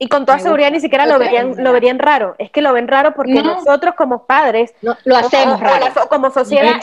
Y 0.00 0.08
con 0.08 0.24
toda 0.26 0.38
seguridad 0.38 0.70
ni 0.70 0.78
siquiera 0.78 1.06
lo 1.06 1.18
verían, 1.18 1.54
lo 1.56 1.72
verían 1.72 1.98
raro. 1.98 2.36
Es 2.38 2.50
que 2.50 2.62
lo 2.62 2.72
ven 2.72 2.86
raro 2.86 3.14
porque 3.14 3.42
nosotros 3.42 3.94
como 3.96 4.26
padres 4.26 4.72
lo 4.80 5.16
hacemos 5.16 5.58
raro. 5.60 5.86
como 6.08 6.30
sociedad 6.30 6.80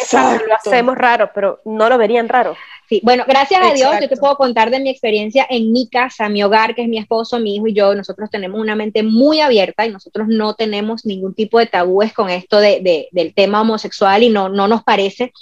lo 0.47 0.55
hacemos 0.55 0.97
raro, 0.97 1.31
pero 1.33 1.61
no 1.63 1.87
lo 1.87 1.97
verían 1.97 2.27
raro. 2.27 2.55
Sí, 2.87 3.01
bueno, 3.03 3.23
gracias 3.27 3.61
a 3.65 3.73
Dios 3.73 3.95
yo 3.99 4.07
te 4.09 4.17
puedo 4.17 4.35
contar 4.35 4.69
de 4.69 4.79
mi 4.79 4.89
experiencia 4.89 5.47
en 5.49 5.71
mi 5.71 5.89
casa, 5.89 6.29
mi 6.29 6.43
hogar, 6.43 6.75
que 6.75 6.83
es 6.83 6.87
mi 6.87 6.99
esposo, 6.99 7.39
mi 7.39 7.55
hijo 7.55 7.67
y 7.67 7.73
yo. 7.73 7.95
Nosotros 7.95 8.29
tenemos 8.29 8.59
una 8.61 8.75
mente 8.75 9.01
muy 9.01 9.39
abierta 9.39 9.85
y 9.85 9.91
nosotros 9.91 10.27
no 10.27 10.53
tenemos 10.53 11.05
ningún 11.05 11.33
tipo 11.33 11.57
de 11.57 11.65
tabúes 11.65 12.13
con 12.13 12.29
esto 12.29 12.59
de, 12.59 13.09
del 13.11 13.33
tema 13.33 13.61
homosexual 13.61 14.21
y 14.21 14.29
no, 14.29 14.49
no 14.49 14.67
nos 14.67 14.83
parece 14.83 15.33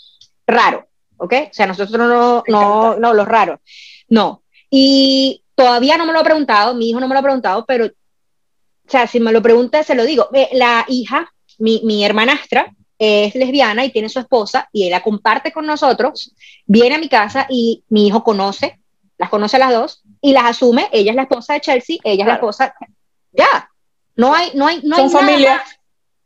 raro, 0.47 0.87
¿ok? 1.17 1.33
O 1.51 1.53
sea, 1.53 1.67
nosotros 1.67 1.97
no, 1.97 2.43
no, 2.47 2.95
no, 2.95 3.13
los 3.13 3.27
raros, 3.27 3.59
no. 4.07 4.43
Y 4.69 5.42
Todavía 5.55 5.97
no 5.97 6.05
me 6.05 6.13
lo 6.13 6.19
ha 6.19 6.23
preguntado, 6.23 6.73
mi 6.73 6.89
hijo 6.89 6.99
no 6.99 7.07
me 7.07 7.13
lo 7.13 7.19
ha 7.19 7.23
preguntado, 7.23 7.65
pero, 7.65 7.85
o 7.85 8.89
sea, 8.89 9.07
si 9.07 9.19
me 9.19 9.31
lo 9.31 9.41
pregunta, 9.41 9.83
se 9.83 9.95
lo 9.95 10.03
digo. 10.03 10.29
La 10.53 10.85
hija, 10.87 11.31
mi, 11.59 11.81
mi 11.83 12.03
hermanastra, 12.03 12.73
es 12.97 13.35
lesbiana 13.35 13.85
y 13.85 13.91
tiene 13.91 14.09
su 14.09 14.19
esposa 14.19 14.69
y 14.71 14.85
él 14.85 14.91
la 14.91 15.01
comparte 15.01 15.51
con 15.51 15.65
nosotros, 15.65 16.33
viene 16.65 16.95
a 16.95 16.99
mi 16.99 17.09
casa 17.09 17.47
y 17.49 17.83
mi 17.89 18.07
hijo 18.07 18.23
conoce, 18.23 18.79
las 19.17 19.29
conoce 19.29 19.57
a 19.57 19.59
las 19.59 19.73
dos 19.73 20.03
y 20.21 20.31
las 20.31 20.45
asume, 20.45 20.89
ella 20.91 21.11
es 21.11 21.15
la 21.15 21.23
esposa 21.23 21.53
de 21.53 21.61
Chelsea, 21.61 21.97
ella 22.03 22.23
es 22.23 22.27
la 22.27 22.35
esposa, 22.35 22.73
ya, 23.31 23.69
no 24.15 24.33
hay, 24.33 24.51
no 24.53 24.67
hay, 24.67 24.81
no 24.83 24.95
hay 24.95 25.09
familia. 25.09 25.55
nada 25.55 25.65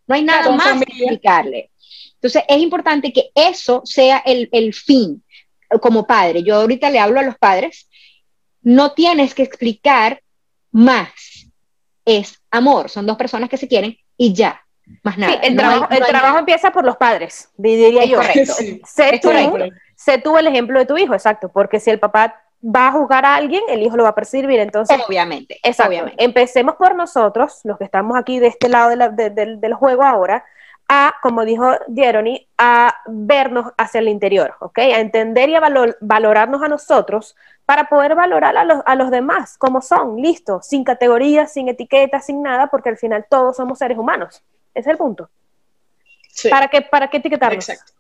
no 0.08 0.16
hay 0.16 0.24
nada 0.24 0.52
más 0.52 0.84
que 0.84 0.94
explicarle. 0.94 1.72
Entonces 2.16 2.44
es 2.48 2.62
importante 2.62 3.14
que 3.14 3.30
eso 3.36 3.82
sea 3.86 4.20
el, 4.26 4.50
el 4.52 4.74
fin 4.74 5.24
como 5.82 6.08
padre. 6.08 6.44
Yo 6.44 6.56
ahorita 6.56 6.90
le 6.90 7.00
hablo 7.00 7.20
a 7.20 7.24
los 7.24 7.38
padres 7.38 7.87
no 8.62 8.94
tienes 8.94 9.34
que 9.34 9.44
explicar 9.44 10.22
más. 10.72 11.50
Es 12.06 12.42
amor, 12.52 12.90
son 12.90 13.06
dos 13.06 13.18
personas 13.18 13.50
que 13.50 13.58
se 13.58 13.68
quieren 13.68 13.98
y 14.16 14.34
ya, 14.34 14.62
más 15.04 15.18
nada. 15.18 15.34
el, 15.36 15.56
trabajo, 15.56 16.40
empieza 16.40 16.72
por 16.72 16.86
los 16.86 16.98
padres, 16.98 17.50
diría 17.58 18.06
yo. 18.06 18.18
Correcto. 18.18 18.54
Sé, 18.86 20.20
tú, 20.20 20.38
el 20.38 20.48
ejemplo 20.48 20.80
de 20.80 20.86
tu 20.86 20.98
hijo, 20.98 21.14
exacto, 21.14 21.50
porque 21.50 21.80
si 21.80 21.90
el 21.90 22.00
papá 22.00 22.42
va 22.64 22.88
a 22.88 22.92
juzgar 22.92 23.26
a 23.26 23.36
alguien, 23.36 23.62
el 23.70 23.82
hijo 23.82 23.98
lo 23.98 24.04
va 24.04 24.10
a 24.10 24.16
percibir, 24.16 24.60
entonces... 24.60 24.98
Obviamente, 25.08 25.60
obviamente. 25.86 26.24
Empecemos 26.24 26.76
por 26.76 26.96
nosotros, 26.96 27.62
los 27.64 27.78
que 27.78 27.84
estamos 27.84 28.18
aquí 28.18 28.40
de 28.40 28.48
este 28.48 28.70
lado 28.70 28.90
del 28.90 29.74
juego 29.74 30.04
ahora, 30.04 30.46
a, 30.88 31.16
como 31.22 31.44
dijo 31.44 31.70
Jeremy, 31.94 32.48
a 32.58 32.96
vernos 33.08 33.74
hacia 33.78 34.00
el 34.00 34.08
interior, 34.08 34.56
¿ok? 34.60 34.80
A 34.80 35.00
entender 35.00 35.50
y 35.50 35.56
a 35.56 35.62
valorarnos 36.00 36.62
a 36.62 36.68
nosotros 36.68 37.36
para 37.66 37.90
poder 37.90 38.16
valorar 38.16 38.56
a 38.56 38.64
los, 38.64 38.82
a 38.86 38.96
los 38.96 39.12
demás 39.12 39.58
como 39.58 39.82
son, 39.82 40.22
listo, 40.22 40.62
sin 40.62 40.84
categorías, 40.86 41.52
sin 41.52 41.68
etiquetas, 41.68 42.26
sin 42.26 42.42
nada, 42.42 42.68
porque 42.68 42.90
al 42.90 42.98
final 42.98 43.26
todos 43.30 43.58
somos 43.58 43.80
seres 43.80 43.98
humanos. 43.98 44.42
Ese 44.74 44.90
es 44.90 44.94
el 44.94 44.98
punto. 44.98 45.30
¿Para 46.50 46.68
qué, 46.68 46.82
para 46.82 47.10
qué 47.10 47.18
etiquetarnos? 47.18 47.68
Exacto. 47.68 47.94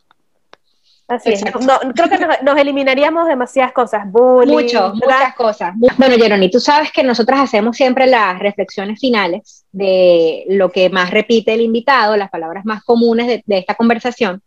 Así 1.07 1.31
es. 1.31 1.41
creo 1.41 2.09
que 2.09 2.43
nos, 2.43 2.57
eliminaríamos 2.57 3.27
demasiadas 3.27 3.71
cosas. 3.71 4.05
Mucho, 4.07 4.93
muchas 4.93 5.35
cosas. 5.35 5.73
Bueno, 5.75 6.15
Jeroni, 6.17 6.51
tú 6.51 6.59
sabes 6.59 6.91
que 6.91 7.01
nosotras 7.01 7.39
hacemos 7.39 7.77
siempre 7.77 8.07
las 8.07 8.37
reflexiones 8.39 8.99
finales 8.99 9.65
de 9.71 10.43
lo 10.49 10.69
que 10.69 10.89
más 10.89 11.11
repite 11.11 11.53
el 11.53 11.61
invitado, 11.61 12.17
las 12.17 12.29
palabras 12.29 12.65
más 12.65 12.83
comunes 12.83 13.41
de, 13.45 13.57
esta 13.57 13.75
conversación. 13.75 14.43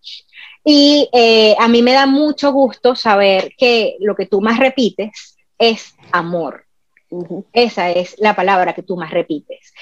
Y 0.63 1.09
eh, 1.15 1.57
a 1.59 1.67
mí 1.67 1.81
me 1.81 1.95
da 1.95 2.05
mucho 2.05 2.53
gusto 2.53 2.95
saber 2.95 3.55
que 3.57 3.97
lo 4.01 4.15
que 4.15 4.27
tú 4.27 4.43
más 4.43 4.59
repites 4.59 5.39
es 5.59 5.95
amor. 6.13 6.67
Esa 7.55 7.91
es 7.91 8.17
la 8.19 8.37
palabra 8.37 8.75
que 8.75 8.83
tú 8.83 8.97
más 8.97 9.11
repites. 9.11 9.73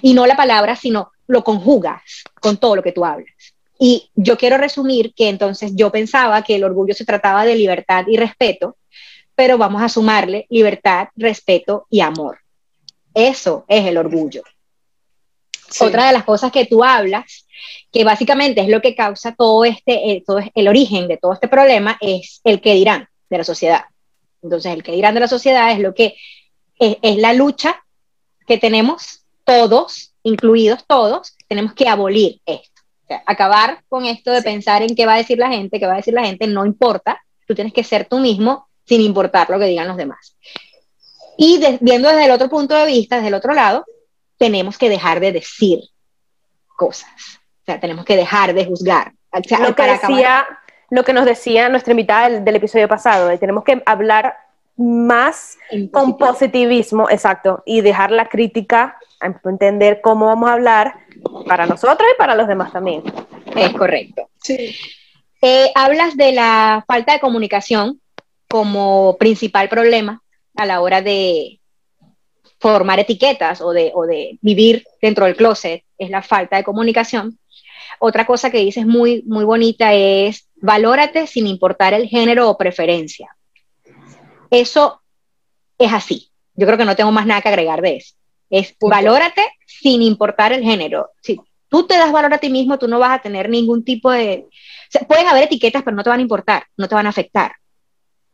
Y 0.00 0.14
no 0.14 0.26
la 0.26 0.36
palabra, 0.36 0.76
sino 0.76 1.12
lo 1.26 1.44
conjugas 1.44 2.24
con 2.40 2.56
todo 2.56 2.76
lo 2.76 2.82
que 2.82 2.92
tú 2.92 3.04
hablas. 3.04 3.53
Y 3.78 4.10
yo 4.14 4.36
quiero 4.36 4.56
resumir 4.56 5.12
que 5.14 5.28
entonces 5.28 5.72
yo 5.74 5.90
pensaba 5.90 6.42
que 6.42 6.56
el 6.56 6.64
orgullo 6.64 6.94
se 6.94 7.04
trataba 7.04 7.44
de 7.44 7.56
libertad 7.56 8.04
y 8.06 8.16
respeto, 8.16 8.76
pero 9.34 9.58
vamos 9.58 9.82
a 9.82 9.88
sumarle 9.88 10.46
libertad, 10.48 11.08
respeto 11.16 11.86
y 11.90 12.00
amor. 12.00 12.38
Eso 13.14 13.64
es 13.68 13.84
el 13.86 13.96
orgullo. 13.96 14.42
Otra 15.80 16.06
de 16.06 16.12
las 16.12 16.24
cosas 16.24 16.52
que 16.52 16.66
tú 16.66 16.84
hablas, 16.84 17.46
que 17.90 18.04
básicamente 18.04 18.60
es 18.60 18.68
lo 18.68 18.80
que 18.80 18.94
causa 18.94 19.34
todo 19.34 19.64
este, 19.64 20.12
eh, 20.12 20.24
todo 20.24 20.38
el 20.54 20.68
origen 20.68 21.08
de 21.08 21.16
todo 21.16 21.32
este 21.32 21.48
problema, 21.48 21.98
es 22.00 22.40
el 22.44 22.60
que 22.60 22.74
dirán 22.74 23.08
de 23.28 23.38
la 23.38 23.44
sociedad. 23.44 23.84
Entonces, 24.42 24.72
el 24.72 24.82
que 24.82 24.92
dirán 24.92 25.14
de 25.14 25.20
la 25.20 25.28
sociedad 25.28 25.72
es 25.72 25.80
lo 25.80 25.94
que 25.94 26.16
es, 26.78 27.16
la 27.16 27.32
lucha 27.32 27.82
que 28.46 28.58
tenemos 28.58 29.24
todos, 29.44 30.12
incluidos 30.22 30.84
todos, 30.86 31.34
tenemos 31.48 31.74
que 31.74 31.88
abolir 31.88 32.40
esto. 32.46 32.73
Acabar 33.26 33.82
con 33.88 34.06
esto 34.06 34.32
de 34.32 34.42
pensar 34.42 34.82
en 34.82 34.94
qué 34.94 35.06
va 35.06 35.14
a 35.14 35.18
decir 35.18 35.38
la 35.38 35.48
gente, 35.48 35.78
qué 35.78 35.86
va 35.86 35.94
a 35.94 35.96
decir 35.96 36.14
la 36.14 36.24
gente, 36.24 36.46
no 36.46 36.64
importa, 36.64 37.22
tú 37.46 37.54
tienes 37.54 37.72
que 37.72 37.84
ser 37.84 38.06
tú 38.06 38.18
mismo 38.18 38.68
sin 38.84 39.00
importar 39.00 39.50
lo 39.50 39.58
que 39.58 39.66
digan 39.66 39.88
los 39.88 39.96
demás. 39.96 40.36
Y 41.36 41.60
viendo 41.80 42.08
desde 42.08 42.26
el 42.26 42.30
otro 42.30 42.48
punto 42.48 42.74
de 42.74 42.86
vista, 42.86 43.16
desde 43.16 43.28
el 43.28 43.34
otro 43.34 43.54
lado, 43.54 43.84
tenemos 44.38 44.78
que 44.78 44.88
dejar 44.88 45.20
de 45.20 45.32
decir 45.32 45.80
cosas. 46.76 47.10
O 47.62 47.64
sea, 47.66 47.80
tenemos 47.80 48.04
que 48.04 48.16
dejar 48.16 48.54
de 48.54 48.66
juzgar. 48.66 49.12
lo, 49.32 49.74
que 49.74 49.82
decía, 49.82 50.46
lo 50.90 51.04
que 51.04 51.12
nos 51.12 51.24
decía 51.24 51.68
nuestra 51.68 51.92
invitada 51.92 52.28
del, 52.28 52.56
episodio 52.56 52.88
pasado, 52.88 53.36
tenemos 53.38 53.64
que 53.64 53.82
hablar 53.86 54.36
más 54.76 55.56
con 55.92 56.18
positivismo, 56.18 57.08
exacto, 57.08 57.62
y 57.64 57.80
dejar 57.80 58.10
la 58.10 58.28
crítica, 58.28 58.98
entender 59.20 60.00
cómo 60.02 60.26
vamos 60.26 60.50
a 60.50 60.54
hablar 60.54 61.03
para 61.46 61.66
nosotros 61.66 62.08
y 62.12 62.18
para 62.18 62.34
los 62.34 62.48
demás 62.48 62.72
también. 62.72 63.02
Es 63.54 63.72
correcto. 63.72 64.28
Sí. 64.42 64.74
Eh, 65.42 65.70
hablas 65.74 66.16
de 66.16 66.32
la 66.32 66.84
falta 66.86 67.12
de 67.12 67.20
comunicación 67.20 68.00
como 68.48 69.16
principal 69.18 69.68
problema 69.68 70.22
a 70.56 70.66
la 70.66 70.80
hora 70.80 71.02
de 71.02 71.60
formar 72.58 72.98
etiquetas 72.98 73.60
o 73.60 73.72
de, 73.72 73.92
o 73.94 74.06
de 74.06 74.38
vivir 74.40 74.86
dentro 75.02 75.26
del 75.26 75.36
closet, 75.36 75.84
es 75.98 76.08
la 76.08 76.22
falta 76.22 76.56
de 76.56 76.64
comunicación. 76.64 77.38
Otra 77.98 78.24
cosa 78.24 78.50
que 78.50 78.58
dices 78.58 78.86
muy, 78.86 79.22
muy 79.26 79.44
bonita 79.44 79.92
es, 79.92 80.48
valórate 80.56 81.26
sin 81.26 81.46
importar 81.46 81.92
el 81.92 82.08
género 82.08 82.48
o 82.48 82.56
preferencia. 82.56 83.36
Eso 84.50 85.02
es 85.78 85.92
así. 85.92 86.30
Yo 86.54 86.66
creo 86.66 86.78
que 86.78 86.84
no 86.84 86.96
tengo 86.96 87.12
más 87.12 87.26
nada 87.26 87.42
que 87.42 87.48
agregar 87.48 87.82
de 87.82 87.96
eso. 87.96 88.14
Es 88.48 88.74
valórate 88.80 89.42
sin 89.80 90.02
importar 90.02 90.52
el 90.52 90.62
género. 90.62 91.10
Si 91.20 91.40
tú 91.68 91.86
te 91.86 91.96
das 91.96 92.12
valor 92.12 92.32
a 92.34 92.38
ti 92.38 92.48
mismo, 92.48 92.78
tú 92.78 92.88
no 92.88 92.98
vas 92.98 93.18
a 93.18 93.22
tener 93.22 93.48
ningún 93.48 93.84
tipo 93.84 94.10
de... 94.10 94.46
pueden 95.08 95.26
haber 95.26 95.44
etiquetas, 95.44 95.82
pero 95.82 95.96
no 95.96 96.02
te 96.02 96.10
van 96.10 96.20
a 96.20 96.22
importar, 96.22 96.64
no 96.76 96.88
te 96.88 96.94
van 96.94 97.06
a 97.06 97.10
afectar, 97.10 97.52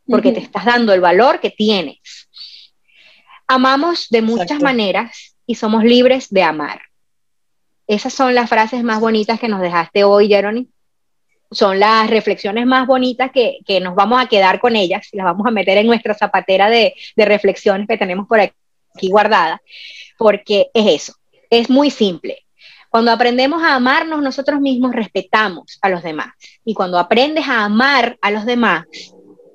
porque 0.06 0.32
te 0.32 0.40
estás 0.40 0.64
dando 0.64 0.92
el 0.92 1.00
valor 1.00 1.40
que 1.40 1.50
tienes. 1.50 2.28
Amamos 3.46 4.08
de 4.10 4.22
muchas 4.22 4.60
maneras 4.60 5.36
y 5.46 5.56
somos 5.56 5.84
libres 5.84 6.28
de 6.30 6.42
amar. 6.42 6.82
Esas 7.86 8.12
son 8.12 8.34
las 8.34 8.48
frases 8.48 8.84
más 8.84 9.00
bonitas 9.00 9.40
que 9.40 9.48
nos 9.48 9.60
dejaste 9.60 10.04
hoy, 10.04 10.28
Jeremy 10.28 10.68
son 11.50 11.80
las 11.80 12.08
reflexiones 12.08 12.66
más 12.66 12.86
bonitas 12.86 13.30
que, 13.32 13.80
nos 13.80 13.94
vamos 13.94 14.22
a 14.22 14.28
quedar 14.28 14.60
con 14.60 14.76
ellas 14.76 15.08
y 15.12 15.16
las 15.16 15.26
vamos 15.26 15.46
a 15.46 15.50
meter 15.50 15.78
en 15.78 15.86
nuestra 15.86 16.14
zapatera 16.14 16.70
de, 16.70 16.94
reflexiones 17.16 17.88
que 17.88 17.98
tenemos 17.98 18.26
por 18.26 18.40
aquí 18.40 19.08
guardada, 19.08 19.60
porque 20.16 20.70
es 20.72 21.02
eso, 21.02 21.14
es 21.50 21.68
muy 21.68 21.90
simple. 21.90 22.46
Cuando 22.88 23.12
aprendemos 23.12 23.62
a 23.62 23.74
amarnos 23.74 24.22
nosotros 24.22 24.60
mismos, 24.60 24.92
respetamos 24.92 25.78
a 25.82 25.88
los 25.88 26.02
demás. 26.02 26.28
Y 26.64 26.74
cuando 26.74 26.98
aprendes 26.98 27.46
a 27.46 27.64
amar 27.64 28.18
a 28.22 28.30
los 28.30 28.46
demás, 28.46 28.86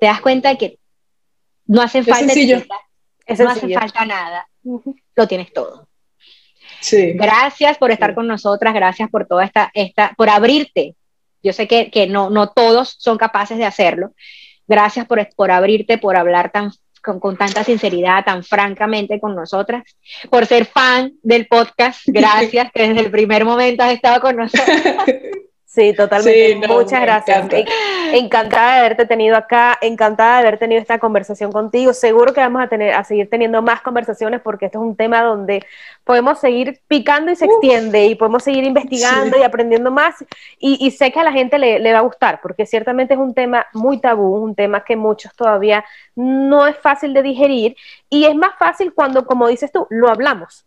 te 0.00 0.06
das 0.06 0.20
cuenta 0.20 0.50
de 0.50 0.58
que 0.58 0.78
no 1.66 1.82
hace 1.82 2.02
falta, 2.02 2.34
no 3.38 3.50
hace 3.50 3.74
falta 3.74 4.06
nada, 4.06 4.48
lo 4.62 5.26
tienes 5.28 5.52
todo. 5.52 5.88
Gracias 7.14 7.78
por 7.78 7.90
estar 7.90 8.14
con 8.14 8.26
nosotras, 8.26 8.72
gracias 8.72 9.10
por 9.10 9.26
toda 9.26 9.44
esta, 9.44 9.70
esta, 9.74 10.14
por 10.16 10.30
abrirte 10.30 10.94
yo 11.46 11.52
sé 11.52 11.68
que, 11.68 11.92
que 11.92 12.08
no, 12.08 12.28
no 12.28 12.48
todos 12.48 12.96
son 12.98 13.18
capaces 13.18 13.56
de 13.56 13.64
hacerlo. 13.64 14.12
Gracias 14.66 15.06
por, 15.06 15.24
por 15.36 15.52
abrirte, 15.52 15.96
por 15.96 16.16
hablar 16.16 16.50
tan, 16.50 16.72
con, 17.06 17.20
con, 17.20 17.36
tanta 17.36 17.64
sinceridad, 17.64 18.24
tan 18.24 18.42
francamente 18.42 19.20
con 19.20 19.34
nosotras, 19.34 19.84
por 20.28 20.44
ser 20.44 20.66
fan 20.66 21.12
del 21.22 21.46
podcast. 21.46 22.00
Gracias, 22.06 22.70
que 22.74 22.88
desde 22.88 23.00
el 23.06 23.10
primer 23.10 23.44
momento 23.44 23.84
has 23.84 23.92
estado 23.92 24.20
con 24.20 24.36
nosotros. 24.36 24.66
Sí, 25.76 25.92
totalmente. 25.92 26.66
Muchas 26.68 27.02
gracias. 27.02 27.48
Encantada 28.14 28.72
de 28.72 28.78
haberte 28.78 29.04
tenido 29.04 29.36
acá, 29.36 29.76
encantada 29.82 30.40
de 30.40 30.48
haber 30.48 30.58
tenido 30.58 30.80
esta 30.80 30.98
conversación 30.98 31.52
contigo. 31.52 31.92
Seguro 31.92 32.32
que 32.32 32.40
vamos 32.40 32.62
a 32.62 32.68
tener 32.68 32.94
a 32.94 33.04
seguir 33.04 33.28
teniendo 33.28 33.60
más 33.60 33.82
conversaciones 33.82 34.40
porque 34.40 34.66
esto 34.66 34.78
es 34.78 34.84
un 34.84 34.96
tema 34.96 35.22
donde 35.22 35.66
podemos 36.02 36.38
seguir 36.38 36.80
picando 36.88 37.30
y 37.30 37.36
se 37.36 37.44
extiende 37.44 38.06
y 38.06 38.14
podemos 38.14 38.42
seguir 38.42 38.64
investigando 38.64 39.36
y 39.38 39.42
aprendiendo 39.42 39.90
más. 39.90 40.14
Y, 40.58 40.90
sé 40.92 41.12
que 41.12 41.20
a 41.20 41.24
la 41.24 41.32
gente 41.32 41.58
le, 41.58 41.78
le 41.78 41.92
va 41.92 41.98
a 41.98 42.02
gustar 42.02 42.40
porque 42.40 42.64
ciertamente 42.64 43.12
es 43.12 43.20
un 43.20 43.34
tema 43.34 43.66
muy 43.74 44.00
tabú, 44.00 44.34
un 44.36 44.54
tema 44.54 44.82
que 44.82 44.96
muchos 44.96 45.36
todavía 45.36 45.84
no 46.14 46.66
es 46.66 46.78
fácil 46.78 47.12
de 47.12 47.22
digerir 47.22 47.76
y 48.08 48.24
es 48.24 48.34
más 48.34 48.52
fácil 48.58 48.94
cuando, 48.94 49.26
como 49.26 49.46
dices 49.46 49.70
tú, 49.70 49.86
lo 49.90 50.08
hablamos. 50.08 50.64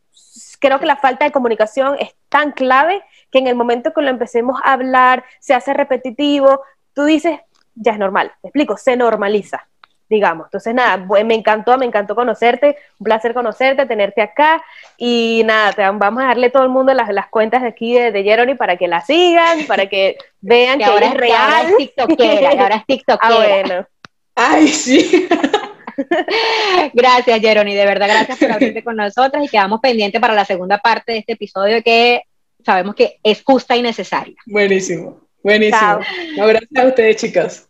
Creo 0.59 0.79
que 0.79 0.85
la 0.85 0.97
falta 0.97 1.25
de 1.25 1.31
comunicación 1.31 1.95
es 1.99 2.13
tan 2.29 2.51
clave 2.51 3.01
que 3.31 3.39
en 3.39 3.47
el 3.47 3.55
momento 3.55 3.93
que 3.93 4.01
lo 4.01 4.09
empecemos 4.09 4.59
a 4.63 4.73
hablar 4.73 5.23
se 5.39 5.53
hace 5.53 5.73
repetitivo, 5.73 6.61
tú 6.93 7.05
dices, 7.05 7.39
ya 7.75 7.93
es 7.93 7.99
normal, 7.99 8.31
te 8.41 8.49
explico, 8.49 8.77
se 8.77 8.95
normaliza, 8.95 9.67
digamos. 10.09 10.47
Entonces, 10.47 10.73
nada, 10.73 10.97
me 10.97 11.33
encantó, 11.33 11.77
me 11.77 11.85
encantó 11.85 12.15
conocerte, 12.15 12.77
un 12.99 13.05
placer 13.05 13.33
conocerte, 13.33 13.85
tenerte 13.85 14.21
acá, 14.21 14.63
y 14.97 15.43
nada, 15.45 15.71
te, 15.73 15.81
vamos 15.83 16.23
a 16.23 16.27
darle 16.27 16.49
todo 16.49 16.63
el 16.63 16.69
mundo 16.69 16.93
las, 16.93 17.09
las 17.13 17.27
cuentas 17.27 17.61
de 17.61 17.69
aquí 17.69 17.93
de, 17.93 18.11
de 18.11 18.23
Jeremy 18.23 18.55
para 18.55 18.75
que 18.75 18.87
la 18.87 19.01
sigan, 19.01 19.65
para 19.65 19.87
que 19.87 20.17
vean 20.41 20.79
que, 20.79 20.85
ahora 20.85 21.07
es 21.07 21.13
real. 21.13 21.41
Ahora 21.41 21.69
es 21.69 21.77
tiktokera, 21.77 22.49
ahora 22.49 22.75
es 22.75 22.85
tiktokera. 22.87 23.33
Ah, 23.33 23.37
bueno. 23.37 23.87
Ay, 24.35 24.67
sí. 24.67 25.27
gracias, 26.93 27.39
Jeremy, 27.39 27.75
de 27.75 27.85
verdad, 27.85 28.07
gracias 28.07 28.37
por 28.37 28.51
abrirte 28.51 28.83
con 28.83 28.95
nosotras 28.95 29.43
y 29.43 29.49
quedamos 29.49 29.79
pendientes 29.79 30.19
para 30.19 30.33
la 30.33 30.45
segunda 30.45 30.77
parte 30.77 31.11
de 31.11 31.17
este 31.19 31.33
episodio 31.33 31.83
que 31.83 32.23
sabemos 32.69 32.93
que 32.93 33.19
es 33.23 33.41
justa 33.43 33.75
y 33.75 33.81
necesaria. 33.81 34.35
Buenísimo, 34.45 35.27
buenísimo. 35.41 35.79
Chao. 35.79 36.01
No, 36.37 36.45
gracias 36.45 36.83
a 36.83 36.87
ustedes, 36.87 37.15
chicas. 37.15 37.69